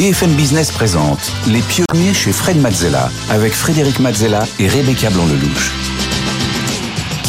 BFM 0.00 0.32
Business 0.32 0.72
présente 0.72 1.30
Les 1.46 1.60
pionniers 1.60 2.14
chez 2.14 2.32
Fred 2.32 2.58
Mazzella 2.58 3.10
avec 3.28 3.52
Frédéric 3.52 4.00
Mazzella 4.00 4.44
et 4.58 4.66
Rebecca 4.66 5.10
Blanc-Lelouch. 5.10 5.72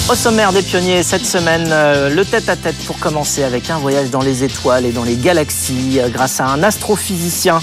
Au 0.10 0.16
sommaire 0.16 0.54
des 0.54 0.62
pionniers 0.62 1.04
cette 1.04 1.26
semaine, 1.26 1.68
euh, 1.70 2.10
le 2.10 2.24
tête-à-tête 2.24 2.78
pour 2.86 2.98
commencer 2.98 3.44
avec 3.44 3.70
un 3.70 3.78
voyage 3.78 4.10
dans 4.10 4.22
les 4.22 4.46
étoiles 4.46 4.86
et 4.86 4.94
dans 4.94 5.04
les 5.04 5.18
galaxies 5.18 6.00
euh, 6.00 6.08
grâce 6.08 6.40
à 6.40 6.46
un 6.46 6.64
astrophysicien 6.64 7.60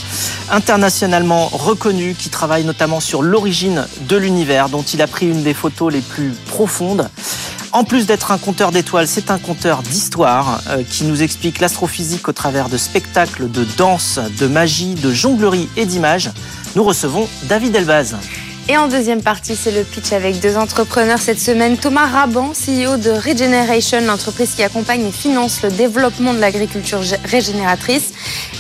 internationalement 0.50 1.46
reconnu 1.46 2.14
qui 2.14 2.28
travaille 2.28 2.64
notamment 2.64 3.00
sur 3.00 3.22
l'origine 3.22 3.86
de 4.02 4.16
l'univers 4.18 4.68
dont 4.68 4.82
il 4.82 5.00
a 5.00 5.06
pris 5.06 5.26
une 5.26 5.42
des 5.42 5.54
photos 5.54 5.90
les 5.90 6.02
plus 6.02 6.34
profondes. 6.48 7.08
En 7.72 7.84
plus 7.84 8.06
d'être 8.06 8.32
un 8.32 8.38
compteur 8.38 8.72
d'étoiles, 8.72 9.06
c'est 9.06 9.30
un 9.30 9.38
compteur 9.38 9.82
d'histoire 9.82 10.62
euh, 10.68 10.82
qui 10.88 11.04
nous 11.04 11.22
explique 11.22 11.60
l'astrophysique 11.60 12.26
au 12.28 12.32
travers 12.32 12.70
de 12.70 12.78
spectacles 12.78 13.50
de 13.50 13.64
danse, 13.76 14.18
de 14.38 14.46
magie, 14.46 14.94
de 14.94 15.12
jonglerie 15.12 15.68
et 15.76 15.84
d'images. 15.84 16.30
Nous 16.76 16.84
recevons 16.84 17.28
David 17.44 17.76
Elbaz. 17.76 18.16
Et 18.70 18.76
en 18.76 18.88
deuxième 18.88 19.22
partie, 19.22 19.54
c'est 19.54 19.70
le 19.70 19.82
pitch 19.82 20.12
avec 20.12 20.40
deux 20.40 20.56
entrepreneurs 20.56 21.18
cette 21.18 21.40
semaine. 21.40 21.76
Thomas 21.76 22.06
Raban, 22.06 22.52
CEO 22.52 22.96
de 22.96 23.10
Regeneration, 23.10 24.00
l'entreprise 24.00 24.54
qui 24.54 24.62
accompagne 24.62 25.06
et 25.06 25.12
finance 25.12 25.62
le 25.62 25.70
développement 25.70 26.34
de 26.34 26.38
l'agriculture 26.38 27.00
régénératrice. 27.24 28.12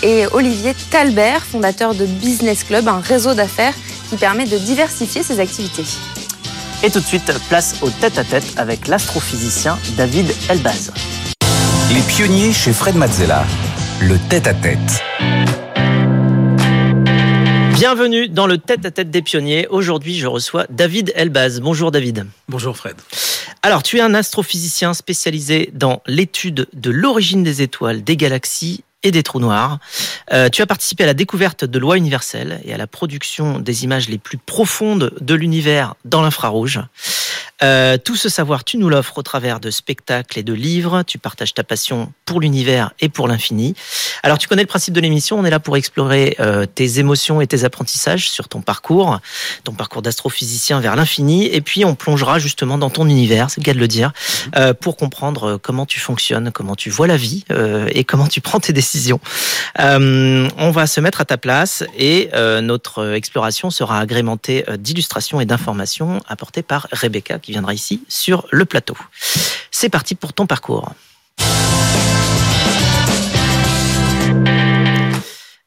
Et 0.02 0.26
Olivier 0.32 0.74
Talbert, 0.90 1.44
fondateur 1.44 1.94
de 1.94 2.04
Business 2.06 2.64
Club, 2.64 2.88
un 2.88 3.00
réseau 3.00 3.34
d'affaires 3.34 3.74
qui 4.08 4.16
permet 4.16 4.46
de 4.46 4.56
diversifier 4.56 5.22
ses 5.22 5.40
activités. 5.40 5.84
Et 6.84 6.90
tout 6.90 7.00
de 7.00 7.04
suite, 7.04 7.32
place 7.48 7.74
au 7.82 7.90
tête-à-tête 7.90 8.54
avec 8.56 8.86
l'astrophysicien 8.86 9.76
David 9.96 10.32
Elbaz. 10.48 10.92
Les 11.92 12.02
pionniers 12.02 12.52
chez 12.52 12.72
Fred 12.72 12.94
Mazzella. 12.94 13.44
Le 14.00 14.16
tête-à-tête. 14.28 15.02
Bienvenue 17.74 18.28
dans 18.28 18.46
le 18.46 18.58
tête-à-tête 18.58 19.10
des 19.10 19.22
pionniers. 19.22 19.66
Aujourd'hui, 19.70 20.18
je 20.18 20.28
reçois 20.28 20.66
David 20.70 21.12
Elbaz. 21.16 21.60
Bonjour 21.60 21.90
David. 21.90 22.26
Bonjour 22.48 22.76
Fred. 22.76 22.94
Alors, 23.62 23.82
tu 23.82 23.98
es 23.98 24.00
un 24.00 24.14
astrophysicien 24.14 24.94
spécialisé 24.94 25.70
dans 25.74 26.00
l'étude 26.06 26.68
de 26.74 26.90
l'origine 26.90 27.42
des 27.42 27.60
étoiles, 27.60 28.04
des 28.04 28.16
galaxies 28.16 28.84
et 29.02 29.10
des 29.10 29.22
trous 29.22 29.40
noirs. 29.40 29.78
Euh, 30.32 30.48
tu 30.48 30.62
as 30.62 30.66
participé 30.66 31.04
à 31.04 31.06
la 31.06 31.14
découverte 31.14 31.64
de 31.64 31.78
lois 31.78 31.96
universelles 31.96 32.60
et 32.64 32.74
à 32.74 32.76
la 32.76 32.86
production 32.86 33.58
des 33.60 33.84
images 33.84 34.08
les 34.08 34.18
plus 34.18 34.38
profondes 34.38 35.12
de 35.20 35.34
l'univers 35.34 35.94
dans 36.04 36.22
l'infrarouge. 36.22 36.80
Euh, 37.62 37.98
tout 37.98 38.16
ce 38.16 38.28
savoir, 38.28 38.64
tu 38.64 38.76
nous 38.76 38.88
l'offres 38.88 39.18
au 39.18 39.22
travers 39.22 39.60
de 39.60 39.70
spectacles 39.70 40.38
et 40.38 40.42
de 40.42 40.52
livres. 40.52 41.02
Tu 41.02 41.18
partages 41.18 41.54
ta 41.54 41.64
passion 41.64 42.12
pour 42.24 42.40
l'univers 42.40 42.92
et 43.00 43.08
pour 43.08 43.26
l'infini. 43.26 43.74
Alors, 44.22 44.38
tu 44.38 44.48
connais 44.48 44.62
le 44.62 44.68
principe 44.68 44.94
de 44.94 45.00
l'émission. 45.00 45.38
On 45.38 45.44
est 45.44 45.50
là 45.50 45.60
pour 45.60 45.76
explorer 45.76 46.36
euh, 46.40 46.66
tes 46.66 46.98
émotions 46.98 47.40
et 47.40 47.46
tes 47.46 47.64
apprentissages 47.64 48.30
sur 48.30 48.48
ton 48.48 48.60
parcours, 48.60 49.18
ton 49.64 49.72
parcours 49.72 50.02
d'astrophysicien 50.02 50.80
vers 50.80 50.94
l'infini. 50.94 51.46
Et 51.46 51.60
puis, 51.60 51.84
on 51.84 51.94
plongera 51.94 52.38
justement 52.38 52.78
dans 52.78 52.90
ton 52.90 53.08
univers, 53.08 53.50
c'est 53.50 53.60
le 53.60 53.64
cas 53.64 53.74
de 53.74 53.78
le 53.78 53.88
dire, 53.88 54.12
euh, 54.56 54.74
pour 54.74 54.96
comprendre 54.96 55.56
comment 55.56 55.86
tu 55.86 56.00
fonctionnes, 56.00 56.50
comment 56.52 56.76
tu 56.76 56.90
vois 56.90 57.06
la 57.06 57.16
vie 57.16 57.44
et 57.90 58.04
comment 58.04 58.26
tu 58.26 58.40
prends 58.48 58.60
tes 58.60 58.72
décisions. 58.72 59.20
on 59.78 60.70
va 60.70 60.86
se 60.86 61.00
mettre 61.00 61.20
à 61.20 61.24
ta 61.24 61.36
place 61.36 61.84
et 61.96 62.30
notre 62.62 63.14
exploration 63.14 63.70
sera 63.70 63.98
agrémentée 63.98 64.64
d'illustrations 64.78 65.40
et 65.40 65.46
d'informations 65.46 66.20
apportées 66.28 66.62
par 66.62 66.88
Rebecca 66.92 67.38
qui 67.38 67.47
viendra 67.52 67.74
ici 67.74 68.02
sur 68.08 68.46
le 68.50 68.64
plateau. 68.64 68.96
C'est 69.70 69.88
parti 69.88 70.14
pour 70.14 70.32
ton 70.32 70.46
parcours. 70.46 70.92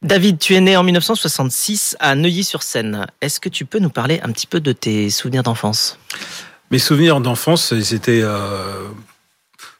David, 0.02 0.38
tu 0.38 0.54
es 0.54 0.60
né 0.60 0.76
en 0.76 0.82
1966 0.82 1.96
à 2.00 2.16
Neuilly-sur-Seine. 2.16 3.06
Est-ce 3.20 3.38
que 3.38 3.48
tu 3.48 3.64
peux 3.64 3.78
nous 3.78 3.90
parler 3.90 4.20
un 4.22 4.32
petit 4.32 4.48
peu 4.48 4.60
de 4.60 4.72
tes 4.72 5.10
souvenirs 5.10 5.44
d'enfance? 5.44 5.96
Mes 6.72 6.80
souvenirs 6.80 7.20
d'enfance, 7.20 7.78
c'était 7.80 8.20
euh, 8.22 8.88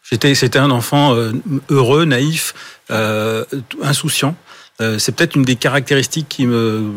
c'était 0.02 0.58
un 0.58 0.70
enfant 0.70 1.14
euh, 1.14 1.32
heureux, 1.70 2.04
naïf, 2.04 2.54
euh, 2.90 3.44
insouciant. 3.82 4.36
Euh, 4.82 4.98
c'est 4.98 5.12
peut-être 5.12 5.36
une 5.36 5.44
des 5.44 5.56
caractéristiques 5.56 6.28
qui 6.28 6.46
me, 6.46 6.92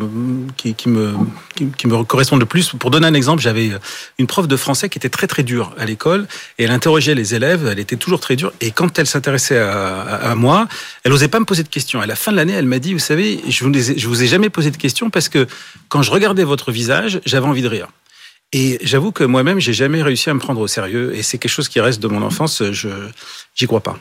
qui, 0.58 0.74
me, 0.90 1.14
qui, 1.56 1.88
me 1.88 2.04
correspondent 2.04 2.40
le 2.40 2.46
plus. 2.46 2.70
Pour 2.80 2.90
donner 2.90 3.06
un 3.06 3.14
exemple, 3.14 3.42
j'avais 3.42 3.72
une 4.18 4.28
prof 4.28 4.48
de 4.48 4.58
français 4.58 4.90
qui 4.90 4.98
était 4.98 5.10
très 5.10 5.28
très 5.28 5.44
dure 5.44 5.74
à 5.78 5.86
l'école 5.86 6.28
et 6.58 6.64
elle 6.64 6.72
interrogeait 6.72 7.14
les 7.14 7.36
élèves, 7.36 7.68
elle 7.72 7.80
était 7.80 7.96
toujours 7.96 8.20
très 8.20 8.36
dure. 8.36 8.52
Et 8.60 8.72
quand 8.72 8.98
elle 8.98 9.06
s'intéressait 9.06 9.60
à, 9.60 10.34
moi, 10.36 10.68
elle 11.04 11.12
n'osait 11.12 11.28
pas 11.28 11.40
me 11.40 11.46
poser 11.46 11.64
de 11.64 11.70
questions. 11.70 12.02
À 12.02 12.08
la 12.08 12.16
fin 12.16 12.32
de 12.32 12.38
l'année, 12.38 12.54
elle 12.54 12.66
m'a 12.66 12.80
dit, 12.80 12.94
vous 12.94 13.00
savez, 13.00 13.40
je 13.48 13.64
vous, 13.64 13.72
je 13.74 14.08
vous 14.08 14.24
ai 14.24 14.28
jamais 14.28 14.50
posé 14.50 14.72
de 14.72 14.78
questions 14.78 15.10
parce 15.10 15.30
que 15.30 15.48
quand 15.88 16.02
je 16.02 16.12
regardais 16.12 16.44
votre 16.44 16.72
visage, 16.72 17.22
j'avais 17.26 17.48
envie 17.48 17.62
de 17.62 17.68
rire. 17.68 17.88
Et 18.52 18.80
j'avoue 18.82 19.12
que 19.12 19.24
moi-même, 19.24 19.60
j'ai 19.60 19.74
jamais 19.74 20.02
réussi 20.02 20.30
à 20.30 20.34
me 20.34 20.40
prendre 20.40 20.62
au 20.62 20.68
sérieux. 20.68 21.14
Et 21.16 21.24
c'est 21.24 21.38
quelque 21.38 21.52
chose 21.52 21.70
qui 21.70 21.80
reste 21.80 22.00
de 22.00 22.08
mon 22.08 22.22
enfance. 22.22 22.64
Je 22.72 22.90
j'y 23.54 23.68
crois 23.68 23.82
pas. 23.82 23.98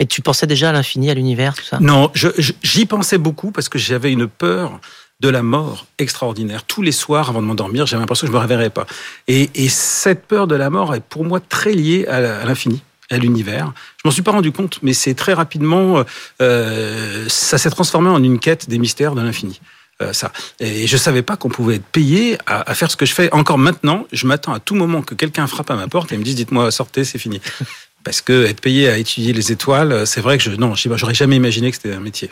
Et 0.00 0.06
tu 0.06 0.22
pensais 0.22 0.46
déjà 0.46 0.70
à 0.70 0.72
l'infini, 0.72 1.10
à 1.10 1.14
l'univers, 1.14 1.54
tout 1.54 1.64
ça? 1.64 1.78
Non, 1.80 2.10
j'y 2.62 2.86
pensais 2.86 3.18
beaucoup 3.18 3.52
parce 3.52 3.68
que 3.68 3.78
j'avais 3.78 4.12
une 4.12 4.26
peur 4.26 4.80
de 5.20 5.28
la 5.28 5.42
mort 5.42 5.86
extraordinaire. 5.98 6.64
Tous 6.64 6.82
les 6.82 6.92
soirs, 6.92 7.30
avant 7.30 7.40
de 7.40 7.46
m'endormir, 7.46 7.86
j'avais 7.86 8.00
l'impression 8.00 8.26
que 8.26 8.32
je 8.32 8.36
ne 8.36 8.38
me 8.38 8.42
réveillerais 8.42 8.70
pas. 8.70 8.86
Et, 9.28 9.48
cette 9.68 10.26
peur 10.26 10.46
de 10.46 10.56
la 10.56 10.68
mort 10.68 10.94
est 10.94 11.00
pour 11.00 11.24
moi 11.24 11.40
très 11.40 11.72
liée 11.72 12.06
à 12.06 12.44
l'infini 12.44 12.82
à 13.10 13.18
l'univers. 13.18 13.72
Je 13.98 14.08
m'en 14.08 14.10
suis 14.10 14.22
pas 14.22 14.32
rendu 14.32 14.50
compte, 14.50 14.78
mais 14.82 14.94
c'est 14.94 15.14
très 15.14 15.34
rapidement, 15.34 16.02
euh, 16.40 17.28
ça 17.28 17.58
s'est 17.58 17.70
transformé 17.70 18.08
en 18.08 18.22
une 18.22 18.38
quête 18.38 18.68
des 18.68 18.78
mystères 18.78 19.14
de 19.14 19.20
l'infini. 19.20 19.60
Euh, 20.02 20.12
ça. 20.12 20.32
Et 20.58 20.88
je 20.88 20.96
savais 20.96 21.22
pas 21.22 21.36
qu'on 21.36 21.50
pouvait 21.50 21.76
être 21.76 21.84
payé 21.84 22.36
à, 22.46 22.68
à, 22.68 22.74
faire 22.74 22.90
ce 22.90 22.96
que 22.96 23.06
je 23.06 23.14
fais. 23.14 23.32
Encore 23.32 23.58
maintenant, 23.58 24.06
je 24.10 24.26
m'attends 24.26 24.52
à 24.52 24.58
tout 24.58 24.74
moment 24.74 25.02
que 25.02 25.14
quelqu'un 25.14 25.46
frappe 25.46 25.70
à 25.70 25.76
ma 25.76 25.86
porte 25.86 26.10
et 26.10 26.16
me 26.16 26.24
dise 26.24 26.34
dites-moi 26.34 26.70
sortez, 26.72 27.04
c'est 27.04 27.18
fini. 27.18 27.40
Parce 28.04 28.20
que 28.20 28.44
être 28.44 28.60
payé 28.60 28.88
à 28.88 28.98
étudier 28.98 29.32
les 29.32 29.50
étoiles, 29.50 30.06
c'est 30.06 30.20
vrai 30.20 30.38
que 30.38 30.44
je, 30.44 30.50
non, 30.50 30.74
j'aurais 30.74 31.14
jamais 31.14 31.36
imaginé 31.36 31.70
que 31.70 31.76
c'était 31.76 31.94
un 31.94 32.00
métier. 32.00 32.30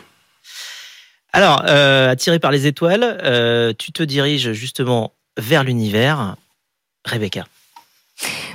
Alors, 1.33 1.63
euh, 1.67 2.11
attiré 2.11 2.37
par 2.37 2.51
les 2.51 2.67
étoiles, 2.67 3.17
euh, 3.23 3.73
tu 3.77 3.91
te 3.91 4.03
diriges 4.03 4.53
justement 4.53 5.13
vers 5.37 5.63
l'univers. 5.63 6.35
Rebecca. 7.05 7.45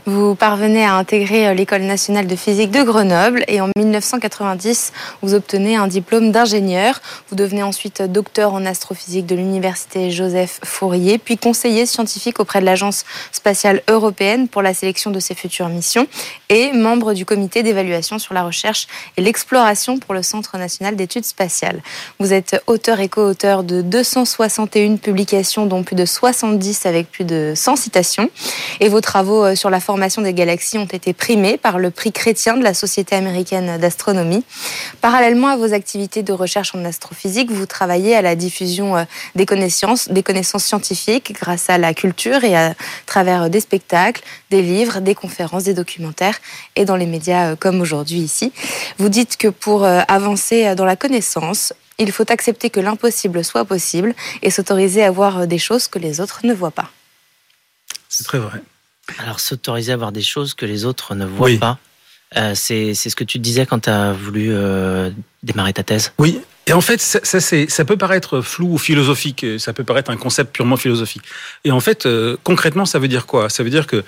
Vous 0.09 0.35
parvenez 0.35 0.87
à 0.87 0.95
intégrer 0.95 1.49
euh, 1.49 1.53
l'École 1.53 1.83
nationale 1.83 2.27
de 2.27 2.35
physique 2.35 2.71
de 2.71 2.83
Grenoble 2.83 3.45
et 3.47 3.61
en 3.61 3.69
1990, 3.77 4.95
vous 5.21 5.35
obtenez 5.35 5.77
un 5.77 5.87
diplôme 5.87 6.33
d'ingénieur. 6.33 7.03
Vous 7.29 7.37
devenez 7.37 7.63
ensuite 7.63 8.01
docteur 8.01 8.55
en 8.55 8.65
astrophysique 8.65 9.27
de 9.27 9.35
l'Université 9.35 10.11
Joseph 10.11 10.61
Fourier, 10.65 11.19
puis 11.19 11.37
conseiller 11.37 11.85
scientifique 11.85 12.41
auprès 12.41 12.61
de 12.61 12.65
l'Agence 12.65 13.05
spatiale 13.33 13.83
européenne 13.87 14.49
pour 14.49 14.63
la 14.63 14.73
sélection 14.73 15.11
de 15.11 15.21
ses 15.21 15.35
futures 15.35 15.69
missions 15.69 16.07
et 16.49 16.73
membre 16.73 17.13
du 17.13 17.27
comité 17.27 17.63
d'évaluation 17.63 18.19
sur 18.19 18.33
la 18.33 18.45
recherche 18.45 18.87
et 19.19 19.21
l'exploration 19.21 19.99
pour 19.99 20.15
le 20.15 20.23
Centre 20.23 20.57
national 20.57 20.97
d'études 20.97 21.27
spatiales. 21.27 21.83
Vous 22.19 22.33
êtes 22.33 22.63
auteur 22.67 23.01
et 23.01 23.11
co-auteur 23.11 23.63
de 23.63 23.83
261 23.83 24.97
publications, 24.97 25.67
dont 25.67 25.83
plus 25.83 25.97
de 25.97 26.07
70 26.07 26.87
avec 26.87 27.11
plus 27.11 27.25
de 27.25 27.53
100 27.55 27.77
citations. 27.77 28.31
Et 28.81 28.89
vos 28.89 29.03
travaux 29.03 29.45
euh, 29.45 29.55
sur 29.55 29.69
la 29.69 29.81
formation 29.99 30.23
des 30.23 30.33
galaxies 30.33 30.79
ont 30.79 30.85
été 30.85 31.13
primés 31.13 31.59
par 31.59 31.81
le 31.81 31.91
prix 31.91 32.13
chrétien 32.13 32.57
de 32.57 32.63
la 32.63 32.73
Société 32.73 33.17
américaine 33.17 33.79
d'astronomie. 33.79 34.45
Parallèlement 35.01 35.49
à 35.49 35.57
vos 35.57 35.75
activités 35.75 36.23
de 36.23 36.33
recherche 36.33 36.73
en 36.73 36.85
astrophysique, 36.85 37.51
vous 37.51 37.67
travaillez 37.67 38.15
à 38.15 38.23
la 38.23 38.37
diffusion 38.37 38.97
euh, 38.97 39.03
des 39.35 39.45
connaissances, 39.45 40.09
des 40.09 40.23
connaissances 40.23 40.67
scientifiques 40.67 41.33
grâce 41.33 41.69
à 41.69 41.79
la 41.79 41.95
culture 41.95 42.45
et 42.45 42.55
à 42.55 42.75
travers 43.07 43.51
des 43.51 43.59
spectacles, 43.59 44.23
des 44.51 44.63
livres, 44.63 45.01
des 45.01 45.17
conférences, 45.17 45.65
des 45.65 45.75
documentaires 45.75 46.39
et 46.77 46.85
dans 46.85 46.95
les 46.95 47.07
médias 47.07 47.51
euh, 47.51 47.57
comme 47.57 47.81
aujourd'hui 47.81 48.21
ici. 48.21 48.53
Vous 48.99 49.09
dites 49.09 49.37
que 49.37 49.49
pour 49.49 49.83
euh, 49.83 50.03
avancer 50.07 50.77
dans 50.77 50.85
la 50.85 50.95
connaissance, 50.95 51.73
il 51.99 52.13
faut 52.13 52.31
accepter 52.31 52.71
que 52.71 52.79
l'impossible 52.79 53.43
soit 53.43 53.65
possible 53.65 54.15
et 54.43 54.53
s'autoriser 54.53 55.03
à 55.03 55.11
voir 55.11 55.49
des 55.49 55.59
choses 55.59 55.89
que 55.89 55.99
les 55.99 56.21
autres 56.21 56.43
ne 56.45 56.55
voient 56.55 56.71
pas. 56.71 56.89
C'est 58.09 58.23
très 58.23 58.39
vrai. 58.39 58.61
Alors, 59.17 59.41
s'autoriser 59.41 59.93
à 59.93 59.97
voir 59.97 60.13
des 60.13 60.23
choses 60.23 60.55
que 60.55 60.67
les 60.67 60.85
autres 60.85 61.15
ne 61.15 61.25
voient 61.25 61.59
pas, 61.59 61.79
euh, 62.37 62.53
c'est 62.55 62.95
ce 62.95 63.17
que 63.17 63.25
tu 63.25 63.39
disais 63.39 63.65
quand 63.65 63.81
tu 63.81 63.91
as 63.91 64.13
voulu 64.13 64.49
euh, 64.51 65.11
démarrer 65.43 65.73
ta 65.73 65.83
thèse 65.83 66.13
Oui, 66.19 66.41
et 66.67 66.75
en 66.75 66.83
fait, 66.83 67.01
ça, 67.01 67.21
ça, 67.23 67.41
ça, 67.41 67.85
peut 67.87 67.97
paraître 67.97 68.43
flou 68.43 68.75
ou 68.75 68.79
philosophique, 68.79 69.47
ça 69.59 69.73
peut 69.73 69.85
paraître 69.85 70.11
un 70.11 70.19
concept 70.19 70.53
purement 70.53 70.77
philosophique. 70.77 71.23
Et 71.65 71.73
en 71.73 71.81
fait, 71.81 72.05
euh, 72.05 72.37
concrètement, 72.45 72.85
ça 72.85 72.99
veut 72.99 73.09
dire 73.09 73.25
quoi? 73.25 73.49
Ça 73.49 73.63
veut 73.63 73.71
dire 73.71 73.87
que 73.87 74.05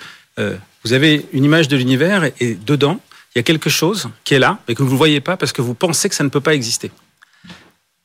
vous 0.83 0.93
avez 0.93 1.27
une 1.33 1.43
image 1.43 1.67
de 1.67 1.77
l'univers 1.77 2.31
et, 2.39 2.55
dedans, 2.55 2.99
il 3.35 3.37
y 3.37 3.41
a 3.41 3.43
quelque 3.43 3.69
chose 3.69 4.09
qui 4.23 4.33
est 4.33 4.39
là, 4.39 4.57
mais 4.67 4.73
que 4.73 4.81
vous 4.81 4.93
ne 4.93 4.97
voyez 4.97 5.21
pas 5.21 5.37
parce 5.37 5.51
que 5.51 5.61
vous 5.61 5.75
pensez 5.75 6.09
que 6.09 6.15
ça 6.15 6.23
ne 6.23 6.29
peut 6.29 6.41
pas 6.41 6.55
exister. 6.55 6.89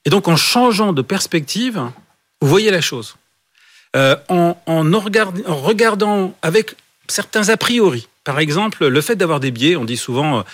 Et 0.05 0.11
donc, 0.11 0.29
en 0.29 0.37
changeant 0.37 0.93
de 0.93 1.01
perspective, 1.01 1.81
vous 2.43 2.49
voyez 2.49 2.71
la 2.71 2.83
chose. 2.83 3.17
en, 3.95 4.19
en, 4.29 4.93
en 4.93 5.57
regardant 5.57 6.37
avec 6.43 6.75
certains 7.09 7.49
a 7.49 7.57
priori. 7.57 8.09
Par 8.25 8.39
exemple, 8.39 8.87
le 8.87 9.01
fait 9.01 9.17
d'avoir 9.17 9.41
des 9.41 9.51
biais, 9.51 9.77
on 9.77 9.85
dit 9.85 9.97
souvent, 9.97 10.45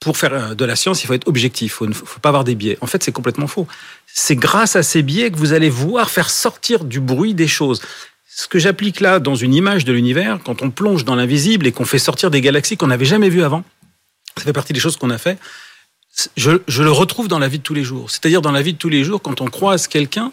pour 0.00 0.16
faire 0.16 0.54
de 0.54 0.64
la 0.64 0.76
science, 0.76 1.02
il 1.02 1.06
faut 1.06 1.14
être 1.14 1.28
objectif, 1.28 1.78
il 1.80 1.88
ne 1.88 1.94
faut 1.94 2.20
pas 2.20 2.28
avoir 2.28 2.44
des 2.44 2.54
biais. 2.54 2.78
En 2.80 2.86
fait, 2.86 3.02
c'est 3.02 3.12
complètement 3.12 3.46
faux. 3.46 3.66
C'est 4.06 4.36
grâce 4.36 4.76
à 4.76 4.82
ces 4.82 5.02
biais 5.02 5.30
que 5.30 5.36
vous 5.36 5.52
allez 5.52 5.70
voir 5.70 6.10
faire 6.10 6.30
sortir 6.30 6.84
du 6.84 7.00
bruit 7.00 7.34
des 7.34 7.48
choses. 7.48 7.80
Ce 8.28 8.48
que 8.48 8.58
j'applique 8.58 9.00
là 9.00 9.18
dans 9.18 9.34
une 9.34 9.54
image 9.54 9.84
de 9.84 9.92
l'univers, 9.92 10.38
quand 10.44 10.62
on 10.62 10.70
plonge 10.70 11.04
dans 11.04 11.14
l'invisible 11.14 11.66
et 11.66 11.72
qu'on 11.72 11.86
fait 11.86 11.98
sortir 11.98 12.30
des 12.30 12.42
galaxies 12.42 12.76
qu'on 12.76 12.88
n'avait 12.88 13.06
jamais 13.06 13.30
vues 13.30 13.42
avant, 13.42 13.64
ça 14.36 14.44
fait 14.44 14.52
partie 14.52 14.74
des 14.74 14.80
choses 14.80 14.96
qu'on 14.96 15.10
a 15.10 15.18
fait. 15.18 15.38
Je, 16.36 16.50
je, 16.68 16.82
le 16.82 16.90
retrouve 16.90 17.28
dans 17.28 17.38
la 17.38 17.48
vie 17.48 17.58
de 17.58 17.62
tous 17.62 17.74
les 17.74 17.84
jours. 17.84 18.10
C'est-à-dire 18.10 18.42
dans 18.42 18.52
la 18.52 18.62
vie 18.62 18.74
de 18.74 18.78
tous 18.78 18.88
les 18.88 19.04
jours, 19.04 19.22
quand 19.22 19.40
on 19.40 19.46
croise 19.46 19.86
quelqu'un, 19.86 20.32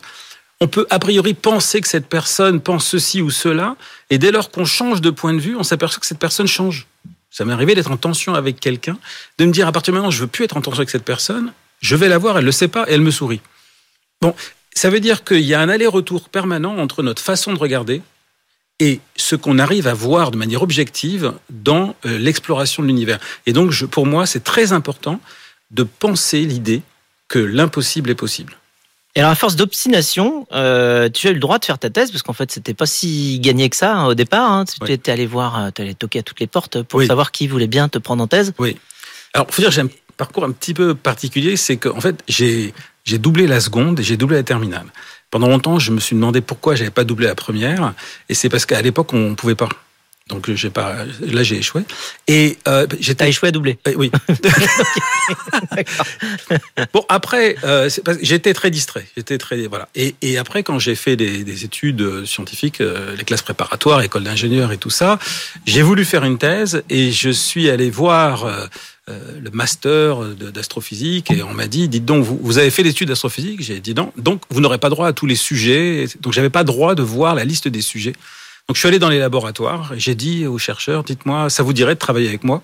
on 0.63 0.67
peut 0.67 0.87
a 0.89 0.97
priori 0.97 1.33
penser 1.33 1.81
que 1.81 1.89
cette 1.89 2.07
personne 2.07 2.61
pense 2.61 2.87
ceci 2.87 3.21
ou 3.21 3.31
cela, 3.31 3.75
et 4.09 4.17
dès 4.17 4.31
lors 4.31 4.49
qu'on 4.49 4.63
change 4.63 5.01
de 5.01 5.09
point 5.09 5.33
de 5.33 5.39
vue, 5.39 5.57
on 5.57 5.63
s'aperçoit 5.63 5.99
que 5.99 6.05
cette 6.05 6.19
personne 6.19 6.47
change. 6.47 6.87
Ça 7.29 7.43
m'est 7.43 7.51
arrivé 7.51 7.75
d'être 7.75 7.91
en 7.91 7.97
tension 7.97 8.33
avec 8.33 8.61
quelqu'un, 8.61 8.97
de 9.39 9.43
me 9.43 9.51
dire 9.51 9.67
à 9.67 9.73
partir 9.73 9.93
de 9.93 9.97
maintenant, 9.97 10.09
je 10.09 10.21
veux 10.21 10.27
plus 10.27 10.45
être 10.45 10.55
en 10.55 10.61
tension 10.61 10.79
avec 10.79 10.89
cette 10.89 11.03
personne, 11.03 11.51
je 11.81 11.97
vais 11.97 12.07
la 12.07 12.17
voir, 12.17 12.37
elle 12.37 12.45
le 12.45 12.53
sait 12.53 12.69
pas, 12.69 12.89
et 12.89 12.93
elle 12.93 13.01
me 13.01 13.11
sourit. 13.11 13.41
Bon, 14.21 14.33
ça 14.73 14.89
veut 14.89 15.01
dire 15.01 15.25
qu'il 15.25 15.41
y 15.41 15.53
a 15.53 15.59
un 15.59 15.67
aller-retour 15.67 16.29
permanent 16.29 16.77
entre 16.77 17.03
notre 17.03 17.21
façon 17.21 17.51
de 17.51 17.59
regarder 17.59 18.01
et 18.79 19.01
ce 19.17 19.35
qu'on 19.35 19.59
arrive 19.59 19.87
à 19.87 19.93
voir 19.93 20.31
de 20.31 20.37
manière 20.37 20.61
objective 20.61 21.33
dans 21.49 21.93
euh, 22.05 22.17
l'exploration 22.17 22.83
de 22.83 22.87
l'univers. 22.87 23.19
Et 23.47 23.51
donc, 23.51 23.73
pour 23.87 24.05
moi, 24.05 24.25
c'est 24.25 24.45
très 24.45 24.71
important 24.71 25.19
de 25.71 25.83
penser 25.83 26.45
l'idée 26.45 26.83
que 27.27 27.39
l'impossible 27.39 28.11
est 28.11 28.15
possible. 28.15 28.55
Et 29.15 29.19
alors, 29.19 29.31
à 29.31 29.35
force 29.35 29.55
d'obstination, 29.55 30.47
euh, 30.53 31.07
tu 31.07 31.27
as 31.27 31.31
eu 31.31 31.35
le 31.35 31.39
droit 31.39 31.59
de 31.59 31.65
faire 31.65 31.77
ta 31.77 31.91
thèse, 31.91 32.09
parce 32.09 32.23
qu'en 32.23 32.33
fait, 32.33 32.51
c'était 32.51 32.73
pas 32.73 32.87
si 32.87 33.39
gagné 33.39 33.69
que 33.69 33.75
ça 33.75 33.95
hein, 33.95 34.07
au 34.07 34.15
départ. 34.15 34.51
Hein. 34.51 34.65
Tu 34.65 34.91
étais 34.91 35.11
allé 35.11 35.27
voir, 35.27 35.59
euh, 35.59 35.69
tu 35.73 35.83
allé 35.83 35.93
toquer 35.93 36.19
à 36.19 36.23
toutes 36.23 36.39
les 36.39 36.47
portes 36.47 36.81
pour 36.81 37.03
savoir 37.03 37.31
qui 37.31 37.47
voulait 37.47 37.67
bien 37.67 37.89
te 37.89 37.99
prendre 37.99 38.23
en 38.23 38.27
thèse. 38.27 38.53
Oui. 38.57 38.77
Alors, 39.33 39.47
faut 39.51 39.61
dire, 39.61 39.69
j'ai 39.69 39.81
un 39.81 39.89
parcours 40.17 40.43
un 40.45 40.51
petit 40.51 40.73
peu 40.73 40.95
particulier, 40.95 41.57
c'est 41.57 41.77
qu'en 41.77 42.01
fait, 42.01 42.23
j'ai 42.27 42.73
j'ai 43.03 43.17
doublé 43.17 43.47
la 43.47 43.59
seconde 43.59 43.99
et 43.99 44.03
j'ai 44.03 44.17
doublé 44.17 44.37
la 44.37 44.43
terminale. 44.43 44.85
Pendant 45.29 45.47
longtemps, 45.47 45.77
je 45.77 45.91
me 45.91 45.99
suis 45.99 46.15
demandé 46.15 46.41
pourquoi 46.41 46.75
j'avais 46.75 46.89
pas 46.89 47.03
doublé 47.03 47.27
la 47.27 47.35
première, 47.35 47.93
et 48.29 48.33
c'est 48.33 48.49
parce 48.49 48.65
qu'à 48.65 48.81
l'époque, 48.81 49.13
on 49.13 49.35
pouvait 49.35 49.55
pas. 49.55 49.69
Donc 50.29 50.49
j'ai 50.53 50.69
pas, 50.69 51.05
là 51.19 51.43
j'ai 51.43 51.57
échoué. 51.57 51.83
Et 52.27 52.57
euh, 52.67 52.87
j'étais 52.99 53.27
échoué 53.27 53.49
à 53.49 53.51
doubler. 53.51 53.77
Euh, 53.87 53.93
oui. 53.97 54.09
bon 56.93 57.05
après, 57.09 57.57
euh, 57.65 57.89
j'étais 58.21 58.53
très 58.53 58.71
distrait. 58.71 59.05
J'étais 59.17 59.37
très 59.37 59.67
voilà. 59.67 59.89
Et, 59.95 60.15
et 60.21 60.37
après 60.37 60.63
quand 60.63 60.79
j'ai 60.79 60.95
fait 60.95 61.17
des, 61.17 61.43
des, 61.43 61.65
études 61.65 62.25
scientifiques, 62.25 62.79
euh, 62.79 63.15
les 63.17 63.25
classes 63.25 63.41
préparatoires, 63.41 64.01
école 64.01 64.23
d'ingénieur 64.23 64.71
et 64.71 64.77
tout 64.77 64.89
ça, 64.89 65.19
j'ai 65.65 65.81
voulu 65.81 66.05
faire 66.05 66.23
une 66.23 66.37
thèse 66.37 66.83
et 66.89 67.11
je 67.11 67.29
suis 67.29 67.69
allé 67.69 67.89
voir. 67.89 68.45
Euh, 69.09 69.41
le 69.41 69.51
master 69.51 70.19
d'astrophysique 70.33 71.29
et 71.29 71.43
on 71.43 71.53
m'a 71.53 71.67
dit 71.67 71.89
dites 71.89 72.05
donc 72.05 72.23
vous, 72.23 72.39
vous 72.41 72.57
avez 72.57 72.71
fait 72.71 72.83
l'étude 72.83 73.09
d'astrophysique? 73.09 73.61
J'ai 73.61 73.81
dit 73.81 73.93
non 73.93 74.13
donc 74.15 74.43
vous 74.49 74.61
n'aurez 74.61 74.77
pas 74.77 74.89
droit 74.89 75.09
à 75.09 75.11
tous 75.11 75.25
les 75.25 75.35
sujets 75.35 76.05
donc 76.21 76.31
j'avais 76.31 76.49
pas 76.49 76.63
droit 76.63 76.95
de 76.95 77.03
voir 77.03 77.35
la 77.35 77.43
liste 77.43 77.67
des 77.67 77.81
sujets 77.81 78.13
donc 78.67 78.75
je 78.75 78.79
suis 78.79 78.87
allé 78.87 78.99
dans 78.99 79.09
les 79.09 79.19
laboratoires 79.19 79.93
et 79.93 79.99
j'ai 79.99 80.15
dit 80.15 80.47
aux 80.47 80.57
chercheurs, 80.57 81.03
dites-moi, 81.03 81.49
ça 81.49 81.63
vous 81.63 81.73
dirait 81.73 81.95
de 81.95 81.99
travailler 81.99 82.29
avec 82.29 82.43
moi? 82.43 82.61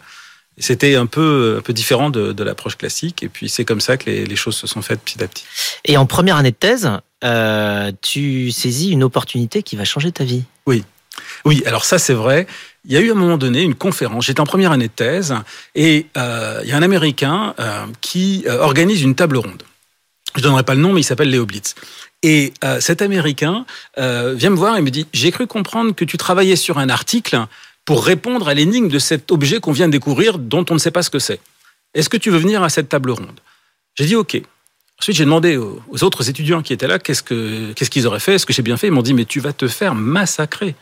C'était 0.57 0.95
un 0.95 1.05
peu, 1.05 1.55
un 1.59 1.61
peu 1.61 1.71
différent 1.71 2.09
de, 2.09 2.33
de 2.33 2.43
l'approche 2.43 2.77
classique 2.77 3.23
et 3.23 3.29
puis 3.29 3.47
c'est 3.47 3.63
comme 3.63 3.79
ça 3.79 3.97
que 3.97 4.09
les, 4.09 4.25
les, 4.25 4.35
choses 4.35 4.55
se 4.55 4.67
sont 4.67 4.81
faites 4.81 4.99
petit 4.99 5.23
à 5.23 5.27
petit. 5.27 5.45
Et 5.85 5.95
en 5.95 6.05
première 6.05 6.35
année 6.35 6.51
de 6.51 6.55
thèse, 6.55 6.89
euh, 7.23 7.91
tu 8.01 8.51
saisis 8.51 8.91
une 8.91 9.03
opportunité 9.03 9.63
qui 9.63 9.77
va 9.77 9.85
changer 9.85 10.11
ta 10.11 10.25
vie. 10.25 10.43
Oui. 10.65 10.83
Oui, 11.45 11.63
alors 11.65 11.85
ça 11.85 11.97
c'est 11.97 12.13
vrai. 12.13 12.45
Il 12.85 12.91
y 12.91 12.97
a 12.97 13.01
eu 13.01 13.09
à 13.09 13.13
un 13.13 13.17
moment 13.17 13.37
donné 13.37 13.61
une 13.61 13.75
conférence. 13.75 14.25
J'étais 14.25 14.41
en 14.41 14.45
première 14.45 14.71
année 14.71 14.87
de 14.87 14.93
thèse 14.93 15.33
et 15.75 16.07
euh, 16.17 16.59
il 16.63 16.69
y 16.69 16.73
a 16.73 16.77
un 16.77 16.81
Américain 16.81 17.53
euh, 17.59 17.85
qui 18.01 18.45
organise 18.47 19.01
une 19.01 19.15
table 19.15 19.37
ronde. 19.37 19.63
Je 20.35 20.41
donnerai 20.41 20.63
pas 20.63 20.75
le 20.75 20.81
nom, 20.81 20.93
mais 20.93 21.01
il 21.01 21.05
s'appelle 21.05 21.29
Léo 21.29 21.45
Blitz. 21.45 21.75
Et 22.21 22.53
euh, 22.63 22.79
cet 22.81 23.01
Américain 23.01 23.65
euh, 23.97 24.33
vient 24.35 24.49
me 24.49 24.55
voir 24.55 24.77
et 24.77 24.81
me 24.81 24.89
dit 24.89 25.07
J'ai 25.13 25.31
cru 25.31 25.47
comprendre 25.47 25.93
que 25.95 26.05
tu 26.05 26.17
travaillais 26.17 26.55
sur 26.55 26.77
un 26.77 26.89
article 26.89 27.45
pour 27.85 28.05
répondre 28.05 28.47
à 28.47 28.53
l'énigme 28.53 28.89
de 28.89 28.99
cet 28.99 29.31
objet 29.31 29.59
qu'on 29.59 29.71
vient 29.71 29.87
de 29.87 29.93
découvrir 29.93 30.37
dont 30.37 30.65
on 30.69 30.73
ne 30.73 30.79
sait 30.79 30.91
pas 30.91 31.03
ce 31.03 31.09
que 31.09 31.19
c'est. 31.19 31.39
Est-ce 31.93 32.09
que 32.09 32.17
tu 32.17 32.29
veux 32.29 32.37
venir 32.37 32.61
à 32.61 32.69
cette 32.69 32.89
table 32.89 33.11
ronde? 33.11 33.39
J'ai 33.95 34.05
dit 34.05 34.15
OK. 34.15 34.41
Ensuite, 34.99 35.15
j'ai 35.15 35.23
demandé 35.23 35.55
aux, 35.55 36.03
autres 36.03 36.29
étudiants 36.29 36.61
qui 36.61 36.73
étaient 36.73 36.87
là 36.87 36.99
qu'est-ce 36.99 37.23
qu'ils 37.23 38.05
auraient 38.05 38.19
fait, 38.19 38.35
est-ce 38.35 38.45
que 38.45 38.51
j'ai 38.51 38.61
bien 38.61 38.75
fait? 38.75 38.87
Ils 38.87 38.93
m'ont 38.93 39.01
dit 39.01 39.13
Mais 39.13 39.25
tu 39.25 39.39
vas 39.39 39.53
te 39.53 39.67
faire 39.67 39.95
massacrer. 39.95 40.75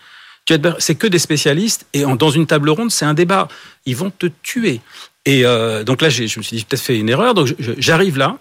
C'est 0.80 0.96
que 0.96 1.08
des 1.08 1.20
spécialistes 1.20 1.86
et 1.94 2.04
dans 2.04 2.30
une 2.30 2.48
table 2.48 2.70
ronde, 2.70 2.90
c'est 2.90 3.06
un 3.06 3.14
débat. 3.14 3.48
Ils 3.86 3.96
vont 3.96 4.10
te 4.10 4.28
tuer. 4.44 4.82
Et 5.26 5.46
euh, 5.46 5.84
donc 5.84 6.02
là, 6.02 6.10
je 6.10 6.24
me 6.24 6.28
suis 6.28 6.58
dit, 6.58 6.64
peut-être 6.64 6.82
fait 6.82 6.98
une 6.98 7.10
erreur. 7.10 7.34
Donc 7.34 7.54
j'arrive 7.78 8.18
là. 8.18 8.38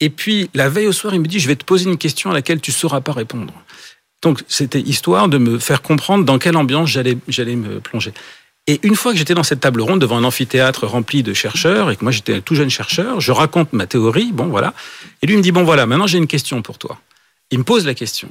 Et 0.00 0.10
puis, 0.10 0.50
la 0.54 0.68
veille 0.68 0.86
au 0.86 0.92
soir, 0.92 1.14
il 1.14 1.20
me 1.20 1.26
dit, 1.26 1.40
je 1.40 1.48
vais 1.48 1.56
te 1.56 1.64
poser 1.64 1.88
une 1.88 1.98
question 1.98 2.30
à 2.30 2.34
laquelle 2.34 2.60
tu 2.60 2.70
ne 2.70 2.74
sauras 2.76 3.00
pas 3.00 3.12
répondre. 3.12 3.52
Donc, 4.22 4.42
c'était 4.48 4.80
histoire 4.80 5.28
de 5.28 5.38
me 5.38 5.58
faire 5.58 5.82
comprendre 5.82 6.24
dans 6.24 6.38
quelle 6.38 6.56
ambiance 6.56 6.90
j'allais, 6.90 7.16
j'allais 7.28 7.56
me 7.56 7.80
plonger. 7.80 8.12
Et 8.66 8.80
une 8.82 8.96
fois 8.96 9.12
que 9.12 9.18
j'étais 9.18 9.34
dans 9.34 9.44
cette 9.44 9.60
table 9.60 9.80
ronde 9.80 10.00
devant 10.00 10.16
un 10.16 10.24
amphithéâtre 10.24 10.86
rempli 10.86 11.22
de 11.22 11.32
chercheurs 11.32 11.90
et 11.90 11.96
que 11.96 12.02
moi 12.02 12.10
j'étais 12.10 12.34
un 12.34 12.40
tout 12.40 12.56
jeune 12.56 12.70
chercheur, 12.70 13.20
je 13.20 13.30
raconte 13.30 13.72
ma 13.72 13.86
théorie, 13.86 14.32
bon 14.32 14.46
voilà. 14.46 14.74
Et 15.22 15.28
lui 15.28 15.36
me 15.36 15.42
dit 15.42 15.52
bon 15.52 15.62
voilà, 15.62 15.86
maintenant 15.86 16.08
j'ai 16.08 16.18
une 16.18 16.26
question 16.26 16.62
pour 16.62 16.76
toi. 16.76 16.98
Il 17.52 17.58
me 17.58 17.64
pose 17.64 17.86
la 17.86 17.94
question 17.94 18.28